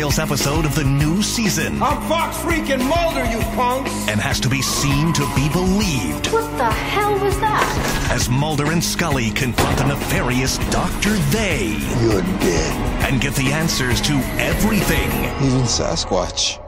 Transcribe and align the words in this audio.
Best 0.00 0.16
Files 0.16 0.18
episode 0.18 0.64
of 0.64 0.74
the 0.74 0.84
new 0.84 1.22
season 1.22 1.82
I'm 1.82 2.00
Fox 2.08 2.36
freaking 2.38 2.82
Mulder, 2.88 3.24
you 3.30 3.38
punks! 3.54 3.90
and 4.08 4.18
has 4.20 4.40
to 4.40 4.48
be 4.48 4.62
seen 4.62 5.12
to 5.12 5.20
be 5.36 5.48
believed 5.50 6.32
What 6.32 6.50
the 6.56 6.70
hell 6.70 7.12
was 7.20 7.38
that? 7.40 8.08
as 8.10 8.28
Mulder 8.30 8.70
and 8.72 8.82
Scully 8.82 9.30
confront 9.30 9.76
the 9.78 9.84
nefarious 9.88 10.56
Dr. 10.70 11.14
They 11.30 11.76
You're 12.00 12.22
dead. 12.40 13.04
and 13.10 13.20
get 13.20 13.34
the 13.34 13.52
answers 13.52 14.00
to 14.02 14.14
everything. 14.38 15.10
Even 15.44 15.62
Sasquatch. 15.66 16.58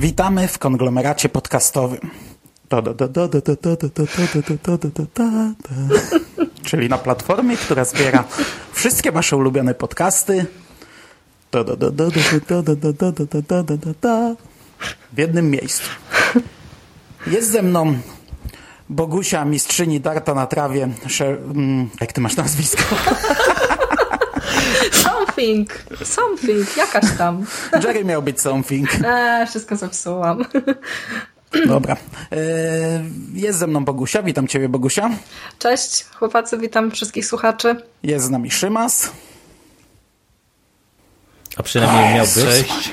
Witamy 0.00 0.48
w 0.48 0.58
konglomeracie 0.58 1.28
podcastowym. 1.28 2.10
Czyli 6.62 6.88
na 6.88 6.98
platformie, 6.98 7.56
która 7.56 7.84
zbiera 7.84 8.24
wszystkie 8.72 9.12
wasze 9.12 9.36
ulubione 9.36 9.74
podcasty 9.74 10.46
w 15.12 15.18
jednym 15.18 15.50
miejscu. 15.50 15.90
Jest 17.26 17.50
ze 17.50 17.62
mną 17.62 17.98
Bogusia, 18.88 19.44
mistrzyni 19.44 20.00
darta 20.00 20.34
na 20.34 20.46
trawie. 20.46 20.88
Jak 22.00 22.12
ty 22.12 22.20
masz 22.20 22.36
nazwisko? 22.36 22.82
Something, 24.92 25.84
something, 26.04 26.76
jakaś 26.76 27.04
tam. 27.18 27.46
Jerry 27.84 28.04
miał 28.04 28.22
być 28.22 28.40
something. 28.40 28.88
Eee, 29.04 29.46
wszystko 29.46 29.76
zepsułam. 29.76 30.44
Dobra. 31.66 31.96
E, 32.32 32.36
Jest 33.34 33.58
ze 33.58 33.66
mną 33.66 33.84
Bogusia. 33.84 34.22
Witam 34.22 34.48
ciebie, 34.48 34.68
Bogusia. 34.68 35.10
Cześć 35.58 36.04
chłopacy, 36.04 36.58
witam 36.58 36.90
wszystkich 36.90 37.26
słuchaczy. 37.26 37.76
Jest 38.02 38.24
z 38.26 38.30
nami 38.30 38.50
Szymas. 38.50 39.10
A 41.56 41.62
przynajmniej 41.62 42.14
miał 42.14 42.26
być. 42.26 42.92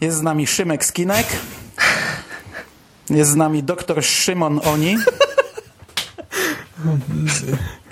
Jest 0.00 0.16
z 0.16 0.22
nami 0.22 0.46
Szymek 0.46 0.84
Skinek. 0.84 1.26
Jest 3.10 3.30
z 3.30 3.36
nami 3.36 3.62
doktor 3.62 4.04
Szymon 4.04 4.60
Oni. 4.64 4.96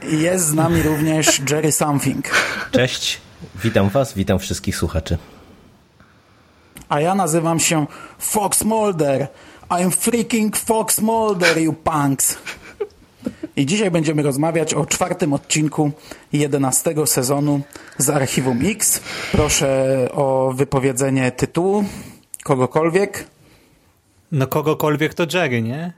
Jest 0.08 0.47
z 0.47 0.55
nami 0.55 0.83
również 0.83 1.41
Jerry 1.50 1.72
Something. 1.72 2.31
Cześć. 2.70 3.20
Witam 3.55 3.89
was, 3.89 4.14
witam 4.14 4.39
wszystkich 4.39 4.77
słuchaczy. 4.77 5.19
A 6.89 7.00
ja 7.00 7.14
nazywam 7.14 7.61
się 7.61 7.86
Fox 8.18 8.64
Mulder. 8.64 9.29
I'm 9.68 9.90
freaking 9.90 10.57
Fox 10.57 11.01
Mulder, 11.01 11.58
you 11.58 11.73
punks. 11.73 12.39
I 13.57 13.67
dzisiaj 13.67 13.90
będziemy 13.90 14.23
rozmawiać 14.23 14.74
o 14.74 14.86
czwartym 14.86 15.33
odcinku 15.33 15.90
11 16.33 16.95
sezonu 17.07 17.61
z 17.98 18.11
Archiwum 18.11 18.61
X. 18.64 19.01
Proszę 19.33 20.08
o 20.13 20.52
wypowiedzenie 20.57 21.33
tytułu 21.33 21.84
kogokolwiek. 22.45 23.27
No 24.33 24.46
kogokolwiek 24.46 25.14
to 25.14 25.27
Jerry, 25.34 25.63
nie? 25.63 25.92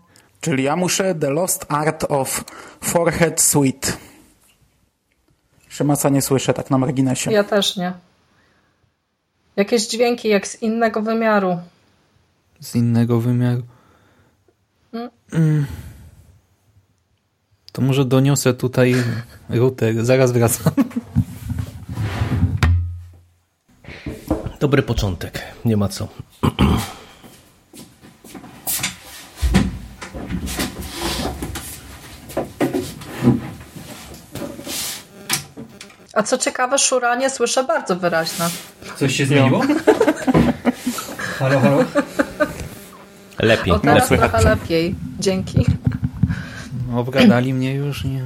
Czyli 0.44 0.64
ja 0.64 0.76
muszę 0.76 1.14
The 1.14 1.30
Lost 1.30 1.66
Art 1.68 2.04
of 2.08 2.44
Forehead 2.80 3.40
Suite. 3.40 3.92
Szymasa 5.68 6.08
nie 6.08 6.22
słyszę, 6.22 6.54
tak 6.54 6.70
na 6.70 6.78
marginesie. 6.78 7.32
Ja 7.32 7.44
też 7.44 7.76
nie. 7.76 7.92
Jakieś 9.56 9.86
dźwięki 9.86 10.28
jak 10.28 10.46
z 10.46 10.62
innego 10.62 11.02
wymiaru. 11.02 11.58
Z 12.60 12.74
innego 12.74 13.20
wymiaru. 13.20 13.62
Mm. 15.32 15.66
To 17.72 17.82
może 17.82 18.04
doniosę 18.04 18.54
tutaj 18.54 18.94
router. 19.50 20.04
Zaraz 20.04 20.32
wracam. 20.32 20.72
Dobry 24.60 24.82
początek, 24.82 25.42
nie 25.64 25.76
ma 25.76 25.88
co. 25.88 26.08
A 36.14 36.22
co 36.22 36.38
ciekawe, 36.38 36.78
szuranie 36.78 37.30
słyszę 37.30 37.64
bardzo 37.64 37.96
wyraźne. 37.96 38.48
Coś 38.96 39.16
się 39.16 39.26
zmieniło? 39.26 39.60
halo, 41.38 41.60
halo? 41.60 41.84
Lepiej. 43.38 43.72
O, 43.72 43.78
teraz 43.78 44.10
lepiej. 44.10 44.28
trochę 44.28 44.50
lepiej. 44.50 44.94
Dzięki. 45.20 45.64
Obgadali 46.96 47.54
mnie 47.54 47.74
już? 47.74 48.04
Nie. 48.04 48.22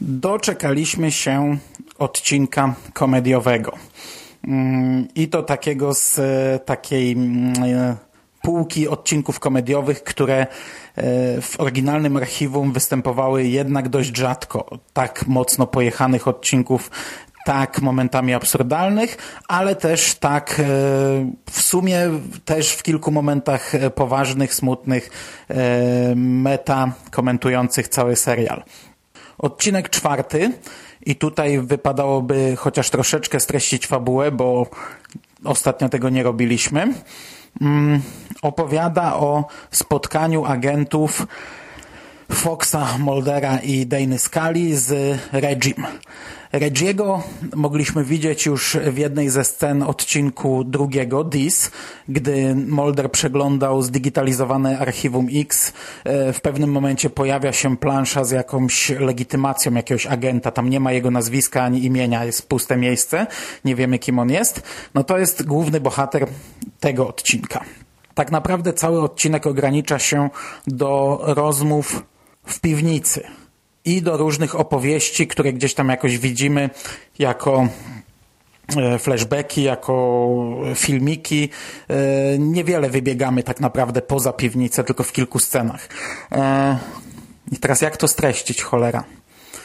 Doczekaliśmy 0.00 1.12
się 1.12 1.58
odcinka 1.98 2.74
komediowego. 2.92 3.72
Mm, 4.48 5.08
I 5.14 5.28
to 5.28 5.42
takiego 5.42 5.94
z 5.94 6.18
e, 6.18 6.58
takiej 6.64 7.12
mm, 7.12 7.54
e, 7.64 7.96
półki 8.42 8.88
odcinków 8.88 9.40
komediowych, 9.40 10.04
które 10.04 10.46
w 11.42 11.54
oryginalnym 11.58 12.16
archiwum 12.16 12.72
występowały 12.72 13.44
jednak 13.44 13.88
dość 13.88 14.16
rzadko. 14.16 14.78
Tak 14.92 15.26
mocno 15.26 15.66
pojechanych 15.66 16.28
odcinków, 16.28 16.90
tak 17.46 17.82
momentami 17.82 18.34
absurdalnych, 18.34 19.16
ale 19.48 19.76
też 19.76 20.14
tak 20.14 20.60
e, 20.60 20.62
w 21.50 21.60
sumie 21.60 22.00
też 22.44 22.72
w 22.72 22.82
kilku 22.82 23.10
momentach 23.10 23.74
e, 23.74 23.90
poważnych, 23.90 24.54
smutnych, 24.54 25.10
e, 25.50 26.14
meta 26.16 26.92
komentujących 27.10 27.88
cały 27.88 28.16
serial. 28.16 28.62
Odcinek 29.38 29.90
czwarty 29.90 30.52
i 31.06 31.16
tutaj 31.16 31.58
wypadałoby 31.58 32.56
chociaż 32.56 32.90
troszeczkę 32.90 33.40
streścić 33.40 33.86
fabułę, 33.86 34.30
bo 34.30 34.66
ostatnio 35.44 35.88
tego 35.88 36.08
nie 36.08 36.22
robiliśmy. 36.22 36.94
Mm, 37.60 38.02
opowiada 38.42 39.16
o 39.16 39.44
spotkaniu 39.70 40.44
agentów 40.44 41.26
Foxa, 42.32 42.98
Moldera 42.98 43.58
i 43.58 43.86
Dany 43.86 44.18
Scully 44.18 44.76
z 44.76 45.18
Regim. 45.32 45.86
Regiego 46.52 47.22
mogliśmy 47.56 48.04
widzieć 48.04 48.46
już 48.46 48.76
w 48.76 48.98
jednej 48.98 49.30
ze 49.30 49.44
scen 49.44 49.82
odcinku 49.82 50.64
drugiego, 50.64 51.24
This, 51.24 51.70
gdy 52.08 52.54
Molder 52.54 53.10
przeglądał 53.10 53.82
zdigitalizowane 53.82 54.78
archiwum 54.78 55.26
X. 55.34 55.72
E, 56.04 56.32
W 56.32 56.40
pewnym 56.40 56.72
momencie 56.72 57.10
pojawia 57.10 57.52
się 57.52 57.76
plansza 57.76 58.24
z 58.24 58.30
jakąś 58.30 58.90
legitymacją 58.90 59.74
jakiegoś 59.74 60.06
agenta. 60.06 60.50
Tam 60.50 60.70
nie 60.70 60.80
ma 60.80 60.92
jego 60.92 61.10
nazwiska 61.10 61.62
ani 61.62 61.84
imienia, 61.84 62.24
jest 62.24 62.48
puste 62.48 62.76
miejsce. 62.76 63.26
Nie 63.64 63.74
wiemy, 63.74 63.98
kim 63.98 64.18
on 64.18 64.30
jest. 64.30 64.62
No 64.94 65.04
to 65.04 65.18
jest 65.18 65.46
główny 65.46 65.80
bohater 65.80 66.26
tego 66.80 67.08
odcinka. 67.08 67.64
Tak 68.14 68.30
naprawdę 68.32 68.72
cały 68.72 69.02
odcinek 69.02 69.46
ogranicza 69.46 69.98
się 69.98 70.30
do 70.66 71.20
rozmów 71.22 72.02
w 72.46 72.60
piwnicy 72.60 73.22
i 73.84 74.02
do 74.02 74.16
różnych 74.16 74.60
opowieści, 74.60 75.26
które 75.26 75.52
gdzieś 75.52 75.74
tam 75.74 75.88
jakoś 75.88 76.18
widzimy 76.18 76.70
jako 77.18 77.68
e, 78.76 78.98
flashbacki, 78.98 79.62
jako 79.62 80.38
filmiki. 80.74 81.48
E, 81.88 82.38
Niewiele 82.38 82.90
wybiegamy 82.90 83.42
tak 83.42 83.60
naprawdę 83.60 84.02
poza 84.02 84.32
piwnicę, 84.32 84.84
tylko 84.84 85.04
w 85.04 85.12
kilku 85.12 85.38
scenach. 85.38 85.88
E, 86.32 86.78
I 87.52 87.56
teraz 87.56 87.80
jak 87.80 87.96
to 87.96 88.08
streścić, 88.08 88.62
cholera? 88.62 89.04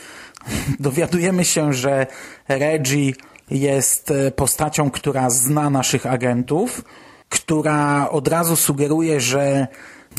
Dowiadujemy 0.80 1.46
się, 1.46 1.74
że 1.74 2.08
Reggie 2.48 3.14
jest 3.52 4.12
e, 4.12 4.32
postacią, 4.32 4.92
która 4.92 5.30
zna 5.30 5.70
naszych 5.70 6.06
agentów, 6.06 6.84
która 7.30 8.10
od 8.10 8.28
razu 8.28 8.56
sugeruje, 8.56 9.22
że 9.22 9.68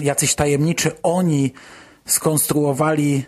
jacyś 0.02 0.34
tajemniczy 0.34 0.90
oni 1.02 1.52
skonstruowali 2.04 3.24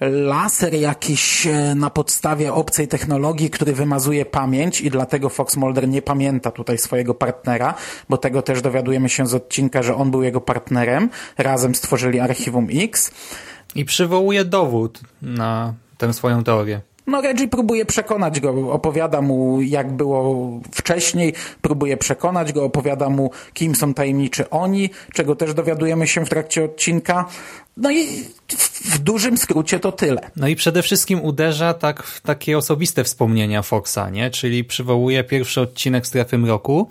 laser 0.00 0.74
jakiś 0.74 1.46
e, 1.46 1.74
na 1.74 1.90
podstawie 1.90 2.52
obcej 2.52 2.88
technologii, 2.88 3.50
który 3.50 3.72
wymazuje 3.72 4.24
pamięć 4.26 4.80
i 4.80 4.90
dlatego 4.90 5.28
Fox 5.28 5.56
Mulder 5.56 5.88
nie 5.88 6.02
pamięta 6.02 6.50
tutaj 6.50 6.78
swojego 6.78 7.14
partnera, 7.14 7.74
bo 8.08 8.16
tego 8.16 8.42
też 8.42 8.62
dowiadujemy 8.62 9.08
się 9.08 9.26
z 9.26 9.34
odcinka, 9.34 9.82
że 9.82 9.94
on 9.94 10.10
był 10.10 10.22
jego 10.22 10.40
partnerem. 10.40 11.10
Razem 11.38 11.74
stworzyli 11.74 12.20
Archiwum 12.20 12.66
X. 12.72 13.10
I 13.74 13.84
przywołuje 13.84 14.44
dowód 14.44 15.00
na 15.22 15.74
tę 15.98 16.12
swoją 16.12 16.44
teorię. 16.44 16.80
No 17.08 17.20
Reggie 17.20 17.48
próbuje 17.48 17.86
przekonać 17.86 18.40
go, 18.40 18.72
opowiada 18.72 19.20
mu 19.20 19.62
jak 19.62 19.92
było 19.92 20.50
wcześniej, 20.74 21.34
próbuje 21.62 21.96
przekonać 21.96 22.52
go, 22.52 22.64
opowiada 22.64 23.08
mu 23.08 23.30
kim 23.54 23.74
są 23.74 23.94
tajemniczy 23.94 24.50
oni, 24.50 24.90
czego 25.12 25.36
też 25.36 25.54
dowiadujemy 25.54 26.06
się 26.06 26.24
w 26.24 26.28
trakcie 26.28 26.64
odcinka. 26.64 27.24
No 27.76 27.90
i 27.90 28.06
w 28.84 28.98
dużym 28.98 29.38
skrócie 29.38 29.80
to 29.80 29.92
tyle. 29.92 30.30
No 30.36 30.48
i 30.48 30.56
przede 30.56 30.82
wszystkim 30.82 31.20
uderza 31.20 31.74
tak 31.74 32.02
w 32.02 32.20
takie 32.20 32.58
osobiste 32.58 33.04
wspomnienia 33.04 33.62
Foxa, 33.62 34.10
nie? 34.12 34.30
Czyli 34.30 34.64
przywołuje 34.64 35.24
pierwszy 35.24 35.60
odcinek 35.60 36.06
Strefy 36.06 36.38
Mroku 36.38 36.88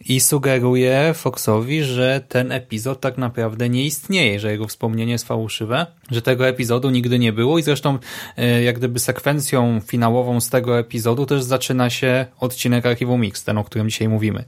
i 0.00 0.20
sugeruje 0.20 1.14
Foxowi, 1.14 1.84
że 1.84 2.20
ten 2.28 2.52
epizod 2.52 3.00
tak 3.00 3.18
naprawdę 3.18 3.68
nie 3.68 3.84
istnieje, 3.84 4.40
że 4.40 4.52
jego 4.52 4.66
wspomnienie 4.66 5.12
jest 5.12 5.26
fałszywe, 5.26 5.86
że 6.10 6.22
tego 6.22 6.48
epizodu 6.48 6.90
nigdy 6.90 7.18
nie 7.18 7.32
było 7.32 7.58
i 7.58 7.62
zresztą 7.62 7.98
e, 8.36 8.62
jak 8.62 8.78
gdyby 8.78 8.98
sekwencją 8.98 9.80
finałową 9.86 10.40
z 10.40 10.50
tego 10.50 10.78
epizodu 10.78 11.26
też 11.26 11.42
zaczyna 11.42 11.90
się 11.90 12.26
odcinek 12.40 12.86
Archiwum 12.86 13.20
Mix, 13.20 13.44
ten 13.44 13.58
o 13.58 13.64
którym 13.64 13.90
dzisiaj 13.90 14.08
mówimy. 14.08 14.44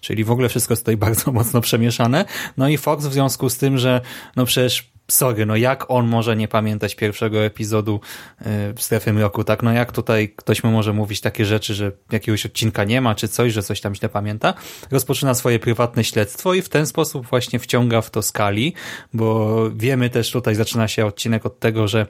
Czyli 0.00 0.24
w 0.24 0.30
ogóle 0.30 0.48
wszystko 0.48 0.72
jest 0.72 0.82
tutaj 0.82 0.96
bardzo 1.06 1.32
mocno 1.32 1.60
przemieszane. 1.60 2.24
No 2.56 2.68
i 2.68 2.78
Fox 2.78 3.06
w 3.06 3.12
związku 3.12 3.48
z 3.50 3.58
tym, 3.58 3.78
że 3.78 4.00
no 4.36 4.44
przecież 4.44 4.91
sorry, 5.08 5.46
no 5.46 5.56
jak 5.56 5.90
on 5.90 6.06
może 6.06 6.36
nie 6.36 6.48
pamiętać 6.48 6.94
pierwszego 6.94 7.44
epizodu 7.44 8.00
y, 8.40 8.44
Strefy 8.76 9.12
Mroku, 9.12 9.44
tak? 9.44 9.62
No 9.62 9.72
jak 9.72 9.92
tutaj 9.92 10.34
ktoś 10.36 10.64
mu 10.64 10.70
może 10.70 10.92
mówić 10.92 11.20
takie 11.20 11.44
rzeczy, 11.44 11.74
że 11.74 11.92
jakiegoś 12.12 12.46
odcinka 12.46 12.84
nie 12.84 13.00
ma, 13.00 13.14
czy 13.14 13.28
coś, 13.28 13.52
że 13.52 13.62
coś 13.62 13.80
tam 13.80 13.94
źle 13.94 14.08
pamięta? 14.08 14.54
Rozpoczyna 14.90 15.34
swoje 15.34 15.58
prywatne 15.58 16.04
śledztwo 16.04 16.54
i 16.54 16.62
w 16.62 16.68
ten 16.68 16.86
sposób 16.86 17.26
właśnie 17.26 17.58
wciąga 17.58 18.00
w 18.00 18.10
to 18.10 18.22
skali, 18.22 18.74
bo 19.12 19.56
wiemy 19.70 20.10
też 20.10 20.30
tutaj, 20.30 20.54
zaczyna 20.54 20.88
się 20.88 21.06
odcinek 21.06 21.46
od 21.46 21.58
tego, 21.58 21.88
że 21.88 22.06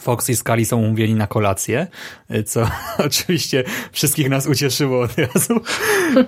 Fox 0.00 0.30
i 0.30 0.36
Scully 0.36 0.64
są 0.64 0.76
umówieni 0.76 1.14
na 1.14 1.26
kolację, 1.26 1.86
co 2.46 2.68
oczywiście 3.06 3.64
wszystkich 3.92 4.28
nas 4.28 4.46
ucieszyło 4.46 5.00
od 5.00 5.18
razu, 5.18 5.60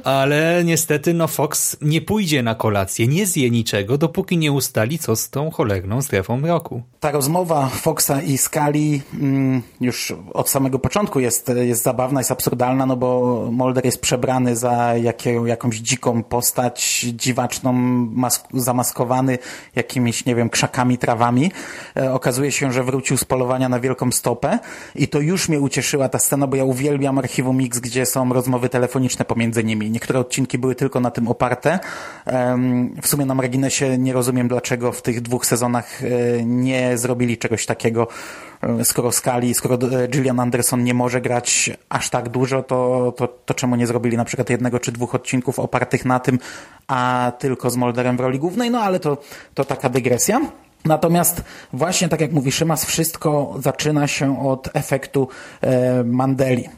ale 0.04 0.62
niestety 0.64 1.14
no 1.14 1.28
Fox 1.28 1.76
nie 1.82 2.00
pójdzie 2.00 2.42
na 2.42 2.54
kolację, 2.54 3.06
nie 3.06 3.26
zje 3.26 3.50
niczego, 3.50 3.98
dopóki 3.98 4.38
nie 4.38 4.52
ustali, 4.52 4.98
co 4.98 5.16
z 5.16 5.30
tą 5.30 5.50
cholerną 5.50 6.02
strefą 6.02 6.36
mroku. 6.36 6.82
Ta 7.00 7.10
rozmowa 7.10 7.68
Foxa 7.68 8.22
i 8.26 8.38
Scully 8.38 9.00
mm, 9.20 9.62
już 9.80 10.12
od 10.34 10.50
samego 10.50 10.78
początku 10.78 11.20
jest, 11.20 11.52
jest 11.56 11.82
zabawna, 11.82 12.20
jest 12.20 12.32
absurdalna, 12.32 12.86
no 12.86 12.96
bo 12.96 13.48
Mulder 13.52 13.84
jest 13.84 14.00
przebrany 14.00 14.56
za 14.56 14.96
jakie, 14.96 15.30
jakąś 15.46 15.76
dziką 15.76 16.22
postać, 16.22 17.06
dziwaczną, 17.12 17.74
zamaskowany 18.54 19.38
jakimiś, 19.76 20.24
nie 20.24 20.34
wiem, 20.34 20.50
krzakami, 20.50 20.98
trawami. 20.98 21.52
E, 21.96 22.12
okazuje 22.12 22.52
się, 22.52 22.72
że 22.72 22.84
wrócił 22.84 23.16
z 23.16 23.24
polowania 23.24 23.53
na 23.58 23.80
wielką 23.80 24.12
stopę 24.12 24.58
i 24.94 25.08
to 25.08 25.20
już 25.20 25.48
mnie 25.48 25.60
ucieszyła 25.60 26.08
ta 26.08 26.18
scena, 26.18 26.46
bo 26.46 26.56
ja 26.56 26.64
uwielbiam 26.64 27.18
Archiwum 27.18 27.56
Mix, 27.56 27.78
gdzie 27.78 28.06
są 28.06 28.32
rozmowy 28.32 28.68
telefoniczne 28.68 29.24
pomiędzy 29.24 29.64
nimi. 29.64 29.90
Niektóre 29.90 30.20
odcinki 30.20 30.58
były 30.58 30.74
tylko 30.74 31.00
na 31.00 31.10
tym 31.10 31.28
oparte. 31.28 31.78
W 33.02 33.08
sumie 33.08 33.26
na 33.26 33.34
marginesie 33.34 33.98
nie 33.98 34.12
rozumiem, 34.12 34.48
dlaczego 34.48 34.92
w 34.92 35.02
tych 35.02 35.20
dwóch 35.20 35.46
sezonach 35.46 36.02
e, 36.04 36.44
nie 36.44 36.98
zrobili 36.98 37.38
czegoś 37.38 37.66
takiego 37.66 38.08
e, 38.62 38.84
skoro 38.84 39.12
Skali, 39.12 39.54
skoro 39.54 39.74
e, 39.74 40.08
Gillian 40.08 40.40
Anderson 40.40 40.84
nie 40.84 40.94
może 40.94 41.20
grać 41.20 41.70
aż 41.88 42.10
tak 42.10 42.28
dużo, 42.28 42.62
to, 42.62 43.12
to, 43.16 43.28
to 43.28 43.54
czemu 43.54 43.76
nie 43.76 43.86
zrobili 43.86 44.16
na 44.16 44.24
przykład 44.24 44.50
jednego 44.50 44.80
czy 44.80 44.92
dwóch 44.92 45.14
odcinków 45.14 45.58
opartych 45.58 46.04
na 46.04 46.20
tym, 46.20 46.38
a 46.86 47.32
tylko 47.38 47.70
z 47.70 47.76
Molderem 47.76 48.16
w 48.16 48.20
roli 48.20 48.38
głównej? 48.38 48.70
No 48.70 48.80
ale 48.80 49.00
to, 49.00 49.18
to 49.54 49.64
taka 49.64 49.88
dygresja. 49.88 50.40
Natomiast 50.84 51.42
właśnie 51.72 52.08
tak 52.08 52.20
jak 52.20 52.32
mówi 52.32 52.52
Szymas, 52.52 52.84
wszystko 52.84 53.54
zaczyna 53.58 54.06
się 54.06 54.48
od 54.48 54.68
efektu 54.74 55.28
e, 55.60 56.04
Mandeli 56.04 56.68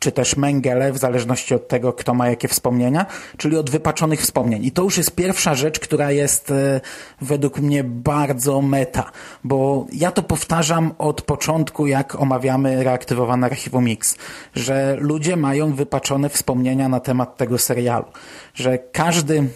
czy 0.00 0.12
też 0.12 0.36
Mengele, 0.36 0.92
w 0.92 0.98
zależności 0.98 1.54
od 1.54 1.68
tego, 1.68 1.92
kto 1.92 2.14
ma 2.14 2.28
jakie 2.28 2.48
wspomnienia, 2.48 3.06
czyli 3.36 3.56
od 3.56 3.70
wypaczonych 3.70 4.20
wspomnień. 4.20 4.64
I 4.64 4.72
to 4.72 4.82
już 4.82 4.96
jest 4.98 5.14
pierwsza 5.14 5.54
rzecz, 5.54 5.80
która 5.80 6.10
jest 6.10 6.50
e, 6.50 6.80
według 7.20 7.58
mnie 7.58 7.84
bardzo 7.84 8.62
meta, 8.62 9.10
bo 9.44 9.86
ja 9.92 10.10
to 10.10 10.22
powtarzam 10.22 10.94
od 10.98 11.22
początku, 11.22 11.86
jak 11.86 12.14
omawiamy 12.14 12.84
reaktywowane 12.84 13.46
archiwum 13.46 13.84
Mix, 13.84 14.16
że 14.54 14.96
ludzie 15.00 15.36
mają 15.36 15.74
wypaczone 15.74 16.28
wspomnienia 16.28 16.88
na 16.88 17.00
temat 17.00 17.36
tego 17.36 17.58
serialu, 17.58 18.06
że 18.54 18.78
każdy 18.78 19.48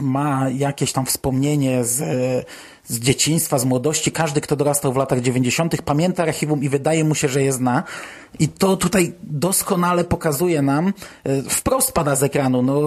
ma 0.00 0.48
jakieś 0.50 0.92
tam 0.92 1.06
wspomnienie 1.06 1.84
z 1.84 2.02
z 2.88 2.98
dzieciństwa, 2.98 3.58
z 3.58 3.64
młodości. 3.64 4.12
Każdy, 4.12 4.40
kto 4.40 4.56
dorastał 4.56 4.92
w 4.92 4.96
latach 4.96 5.20
90., 5.20 5.82
pamięta 5.82 6.22
archiwum 6.22 6.62
i 6.62 6.68
wydaje 6.68 7.04
mu 7.04 7.14
się, 7.14 7.28
że 7.28 7.42
je 7.42 7.52
zna. 7.52 7.82
I 8.38 8.48
to 8.48 8.76
tutaj 8.76 9.12
doskonale 9.22 10.04
pokazuje 10.04 10.62
nam, 10.62 10.92
e, 11.24 11.42
wprost 11.42 11.92
pada 11.92 12.16
z 12.16 12.22
ekranu, 12.22 12.62
no, 12.62 12.82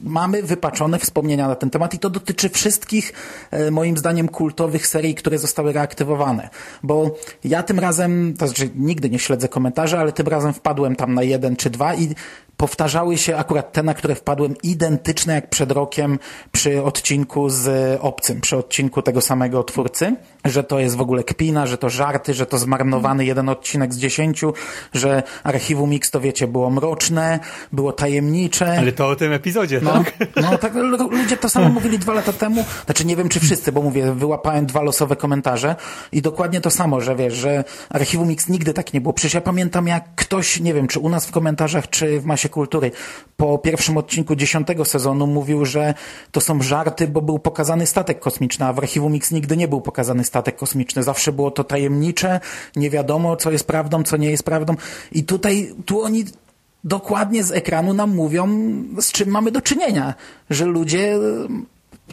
mamy 0.00 0.42
wypaczone 0.42 0.98
wspomnienia 0.98 1.48
na 1.48 1.54
ten 1.54 1.70
temat 1.70 1.94
i 1.94 1.98
to 1.98 2.10
dotyczy 2.10 2.48
wszystkich, 2.48 3.12
e, 3.50 3.70
moim 3.70 3.98
zdaniem, 3.98 4.28
kultowych 4.28 4.86
serii, 4.86 5.14
które 5.14 5.38
zostały 5.38 5.72
reaktywowane. 5.72 6.48
Bo 6.82 7.16
ja 7.44 7.62
tym 7.62 7.78
razem, 7.78 8.34
to 8.38 8.46
znaczy 8.46 8.70
nigdy 8.74 9.10
nie 9.10 9.18
śledzę 9.18 9.48
komentarzy, 9.48 9.98
ale 9.98 10.12
tym 10.12 10.28
razem 10.28 10.52
wpadłem 10.52 10.96
tam 10.96 11.14
na 11.14 11.22
jeden 11.22 11.56
czy 11.56 11.70
dwa 11.70 11.94
i 11.94 12.14
powtarzały 12.60 13.18
się 13.18 13.36
akurat 13.36 13.72
te, 13.72 13.82
na 13.82 13.94
które 13.94 14.14
wpadłem, 14.14 14.54
identyczne 14.62 15.34
jak 15.34 15.50
przed 15.50 15.72
rokiem 15.72 16.18
przy 16.52 16.82
odcinku 16.82 17.50
z 17.50 17.98
Obcym, 18.00 18.40
przy 18.40 18.56
odcinku 18.56 18.79
tego 19.02 19.20
samego 19.20 19.64
twórcy, 19.64 20.16
że 20.44 20.64
to 20.64 20.78
jest 20.78 20.96
w 20.96 21.00
ogóle 21.00 21.24
kpina, 21.24 21.66
że 21.66 21.78
to 21.78 21.90
żarty, 21.90 22.34
że 22.34 22.46
to 22.46 22.58
zmarnowany 22.58 23.24
jeden 23.24 23.48
odcinek 23.48 23.94
z 23.94 23.98
dziesięciu, 23.98 24.52
że 24.94 25.22
Archiwum 25.44 25.90
Mix 25.90 26.10
to 26.10 26.20
wiecie, 26.20 26.46
było 26.46 26.70
mroczne, 26.70 27.40
było 27.72 27.92
tajemnicze. 27.92 28.78
Ale 28.78 28.92
to 28.92 29.08
o 29.08 29.16
tym 29.16 29.32
epizodzie, 29.32 29.80
no, 29.82 29.92
tak? 29.92 30.12
No 30.36 30.58
tak, 30.58 30.74
ludzie 31.10 31.36
to 31.36 31.48
samo 31.48 31.68
mówili 31.68 31.98
dwa 31.98 32.14
lata 32.14 32.32
temu, 32.32 32.64
znaczy 32.84 33.04
nie 33.04 33.16
wiem 33.16 33.28
czy 33.28 33.40
wszyscy, 33.40 33.72
bo 33.72 33.82
mówię, 33.82 34.12
wyłapałem 34.12 34.66
dwa 34.66 34.82
losowe 34.82 35.16
komentarze 35.16 35.76
i 36.12 36.22
dokładnie 36.22 36.60
to 36.60 36.70
samo, 36.70 37.00
że 37.00 37.16
wiesz, 37.16 37.34
że 37.34 37.64
Archiwum 37.90 38.28
Mix 38.28 38.48
nigdy 38.48 38.74
tak 38.74 38.92
nie 38.92 39.00
było. 39.00 39.12
Przecież 39.12 39.34
ja 39.34 39.40
pamiętam 39.40 39.86
jak 39.86 40.14
ktoś, 40.14 40.60
nie 40.60 40.74
wiem, 40.74 40.88
czy 40.88 41.00
u 41.00 41.08
nas 41.08 41.26
w 41.26 41.30
komentarzach, 41.30 41.90
czy 41.90 42.20
w 42.20 42.24
Masie 42.24 42.48
Kultury 42.48 42.90
po 43.36 43.58
pierwszym 43.58 43.96
odcinku 43.96 44.36
dziesiątego 44.36 44.84
sezonu 44.84 45.26
mówił, 45.26 45.64
że 45.64 45.94
to 46.32 46.40
są 46.40 46.62
żarty, 46.62 47.08
bo 47.08 47.22
był 47.22 47.38
pokazany 47.38 47.86
statek 47.86 48.20
kosmiczny, 48.20 48.66
a 48.66 48.72
w 48.72 48.78
Archiwum 48.78 49.12
Mix 49.12 49.30
nigdy 49.30 49.56
nie 49.56 49.68
był 49.68 49.80
pokazany 49.80 50.24
statek 50.30 50.56
kosmiczny. 50.56 51.02
Zawsze 51.02 51.32
było 51.32 51.50
to 51.50 51.64
tajemnicze, 51.64 52.40
nie 52.76 52.90
wiadomo, 52.90 53.36
co 53.36 53.50
jest 53.50 53.66
prawdą, 53.66 54.02
co 54.02 54.16
nie 54.16 54.30
jest 54.30 54.42
prawdą. 54.42 54.74
I 55.12 55.24
tutaj, 55.24 55.74
tu 55.86 56.02
oni 56.02 56.24
dokładnie 56.84 57.44
z 57.44 57.52
ekranu 57.52 57.94
nam 57.94 58.14
mówią, 58.14 58.48
z 59.00 59.12
czym 59.12 59.28
mamy 59.28 59.50
do 59.50 59.60
czynienia, 59.60 60.14
że 60.50 60.64
ludzie 60.64 61.18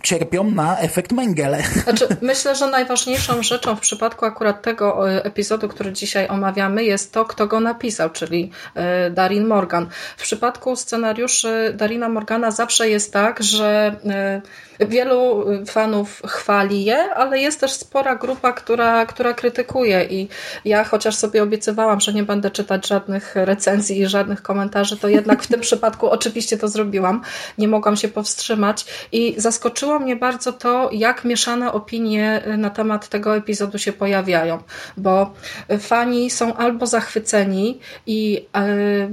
cierpią 0.03 0.51
na 0.51 0.79
efekt 0.79 1.11
Mengele. 1.11 1.63
Znaczy, 1.83 2.07
myślę, 2.21 2.55
że 2.55 2.67
najważniejszą 2.67 3.43
rzeczą 3.43 3.75
w 3.75 3.79
przypadku 3.79 4.25
akurat 4.25 4.61
tego 4.61 5.11
e, 5.11 5.25
epizodu, 5.25 5.67
który 5.67 5.91
dzisiaj 5.93 6.27
omawiamy, 6.27 6.83
jest 6.83 7.13
to, 7.13 7.25
kto 7.25 7.47
go 7.47 7.59
napisał, 7.59 8.09
czyli 8.09 8.51
e, 8.75 9.09
Darin 9.09 9.47
Morgan. 9.47 9.87
W 10.17 10.21
przypadku 10.21 10.75
scenariuszy 10.75 11.73
Darina 11.75 12.09
Morgana 12.09 12.51
zawsze 12.51 12.89
jest 12.89 13.13
tak, 13.13 13.43
że 13.43 13.95
e, 14.05 14.41
Wielu 14.79 15.45
fanów 15.65 16.21
chwali 16.25 16.85
je, 16.85 16.97
ale 16.97 17.39
jest 17.39 17.59
też 17.59 17.71
spora 17.71 18.15
grupa, 18.15 18.53
która, 18.53 19.05
która 19.05 19.33
krytykuje. 19.33 20.05
I 20.09 20.27
ja 20.65 20.83
chociaż 20.83 21.15
sobie 21.15 21.43
obiecywałam, 21.43 21.99
że 21.99 22.13
nie 22.13 22.23
będę 22.23 22.51
czytać 22.51 22.87
żadnych 22.87 23.35
recenzji 23.35 23.99
i 23.99 24.07
żadnych 24.07 24.41
komentarzy, 24.41 24.97
to 24.97 25.07
jednak 25.07 25.43
w 25.43 25.47
tym 25.47 25.61
przypadku 25.67 26.09
oczywiście 26.09 26.57
to 26.57 26.67
zrobiłam. 26.67 27.21
Nie 27.57 27.67
mogłam 27.67 27.97
się 27.97 28.07
powstrzymać. 28.07 28.85
I 29.11 29.35
zaskoczyło 29.37 29.99
mnie 29.99 30.15
bardzo 30.15 30.53
to, 30.53 30.89
jak 30.91 31.25
mieszane 31.25 31.71
opinie 31.71 32.43
na 32.57 32.69
temat 32.69 33.07
tego 33.07 33.35
epizodu 33.35 33.77
się 33.77 33.93
pojawiają, 33.93 34.63
bo 34.97 35.33
fani 35.79 36.29
są 36.29 36.53
albo 36.53 36.85
zachwyceni 36.85 37.79
i 38.05 38.45
yy, 38.55 39.09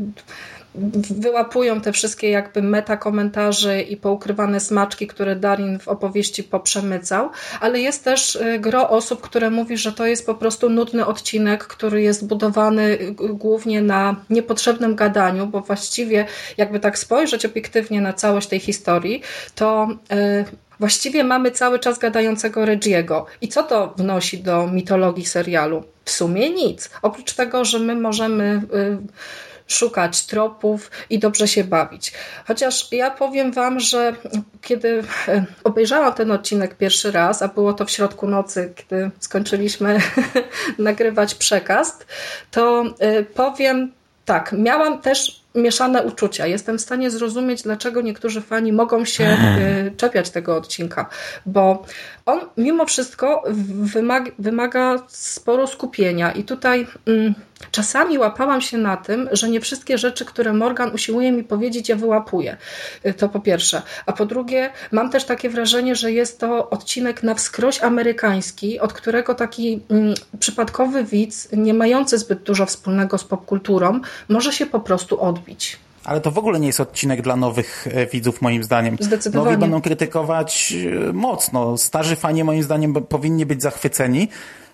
wyłapują 1.11 1.81
te 1.81 1.93
wszystkie 1.93 2.31
jakby 2.31 2.63
meta 2.63 2.97
komentarze 2.97 3.83
i 3.83 3.97
poukrywane 3.97 4.61
smaczki, 4.61 5.07
które 5.07 5.37
Darin 5.37 5.79
w 5.79 5.89
opowieści 5.89 6.45
poprzemycał, 6.45 7.31
ale 7.61 7.81
jest 7.81 8.05
też 8.05 8.37
y, 8.37 8.59
gro 8.59 8.91
osób, 8.91 9.21
które 9.21 9.51
mówi, 9.51 9.77
że 9.77 9.93
to 9.93 10.07
jest 10.07 10.27
po 10.27 10.35
prostu 10.35 10.71
nudny 10.71 11.07
odcinek, 11.07 11.67
który 11.67 12.03
jest 12.03 12.27
budowany 12.27 12.99
głównie 13.15 13.83
na 13.83 14.17
niepotrzebnym 14.31 14.95
gadaniu, 14.95 15.47
bo 15.47 15.61
właściwie 15.61 16.27
jakby 16.57 16.81
tak 16.81 16.99
spojrzeć 16.99 17.47
obiektywnie 17.47 18.01
na 18.01 18.13
całość 18.13 18.49
tej 18.49 18.61
historii, 18.61 19.23
to 19.55 19.89
y, 20.13 20.65
Właściwie 20.81 21.25
mamy 21.25 21.51
cały 21.51 21.79
czas 21.79 21.99
gadającego 21.99 22.65
Regiego. 22.65 23.27
I 23.41 23.49
co 23.49 23.63
to 23.63 23.95
wnosi 23.97 24.39
do 24.39 24.67
mitologii 24.67 25.25
serialu? 25.25 25.85
W 26.05 26.11
sumie 26.11 26.51
nic. 26.51 26.91
Oprócz 27.03 27.33
tego, 27.33 27.65
że 27.65 27.79
my 27.79 27.95
możemy 27.95 28.63
y, 28.75 28.99
szukać 29.67 30.27
tropów 30.27 30.91
i 31.11 31.19
dobrze 31.19 31.49
się 31.49 31.65
bawić. 31.65 32.13
Chociaż 32.47 32.93
ja 32.93 33.11
powiem 33.11 33.53
Wam, 33.53 33.81
że 33.81 34.17
kiedy 34.63 34.89
y, 35.29 35.45
obejrzałam 35.65 36.13
ten 36.13 36.31
odcinek 36.31 36.75
pierwszy 36.75 37.13
raz, 37.13 37.43
a 37.43 37.49
było 37.49 37.73
to 37.73 37.85
w 37.85 37.91
środku 37.91 38.29
nocy, 38.29 38.73
kiedy 38.77 39.11
skończyliśmy 39.21 40.01
nagrywać 40.79 41.35
przekaz, 41.35 41.99
to 42.51 42.85
y, 43.21 43.25
powiem 43.25 43.93
tak, 44.25 44.53
miałam 44.53 45.01
też 45.01 45.45
mieszane 45.55 46.03
uczucia. 46.03 46.47
Jestem 46.47 46.79
w 46.79 46.81
stanie 46.81 47.11
zrozumieć, 47.11 47.63
dlaczego 47.63 48.01
niektórzy 48.01 48.41
fani 48.41 48.73
mogą 48.73 49.05
się 49.05 49.37
y, 49.59 49.93
czepiać 49.97 50.31
tego 50.31 50.57
odcinka, 50.57 51.09
bo 51.47 51.85
on 52.27 52.41
mimo 52.57 52.87
wszystko 52.87 53.43
wymaga, 53.83 54.31
wymaga 54.39 54.99
sporo 55.09 55.67
skupienia 55.67 56.33
i 56.33 56.45
tutaj 56.45 56.87
mm, 57.07 57.35
czasami 57.71 58.19
łapałam 58.19 58.61
się 58.61 58.79
na 58.79 58.97
tym, 58.97 59.29
że 59.33 59.49
nie 59.49 59.61
wszystkie 59.61 59.99
rzeczy, 59.99 60.25
które 60.25 60.53
Morgan 60.53 60.91
usiłuje 60.95 61.33
mi 61.33 61.45
powiedzieć, 61.45 61.89
ja 61.89 61.97
wyłapuję. 61.97 62.57
Y, 63.07 63.15
to 63.15 63.29
po 63.29 63.41
pierwsze. 63.41 63.83
A 64.07 64.13
po 64.13 64.27
drugie, 64.27 64.71
mam 64.93 65.11
też 65.11 65.25
takie 65.25 65.51
wrażenie, 65.51 65.97
że 65.97 66.13
jest 66.13 66.41
to 66.41 66.71
odcinek 66.71 67.23
na 67.23 67.35
wskroś 67.35 67.83
amerykański, 67.83 68.81
od 68.81 68.93
którego 68.93 69.35
taki 69.35 69.81
mm, 69.91 70.15
przypadkowy 70.39 71.05
widz, 71.05 71.49
nie 71.53 71.75
mający 71.75 72.19
zbyt 72.19 72.43
dużo 72.43 72.67
wspólnego 72.67 73.19
z 73.19 73.25
popkulturą, 73.25 74.01
może 74.29 74.53
się 74.53 74.67
po 74.67 74.81
prostu 74.81 75.21
odbić. 75.21 75.79
Ale 76.05 76.21
to 76.21 76.31
w 76.31 76.39
ogóle 76.39 76.61
nie 76.61 76.67
jest 76.67 76.81
odcinek 76.81 77.23
dla 77.23 77.37
nowych 77.37 77.87
e, 77.91 78.07
widzów, 78.07 78.43
moim 78.43 78.65
zdaniem. 78.65 78.97
Zdecydowanie. 79.01 79.51
Nowi 79.51 79.61
będą 79.61 79.81
krytykować 79.81 80.75
e, 81.09 81.13
mocno. 81.13 81.79
Starzy 81.79 82.17
fani, 82.17 82.45
moim 82.45 82.63
zdaniem, 82.63 82.95
powinni 82.95 83.47
być 83.47 83.63
zachwyceni. 83.63 84.29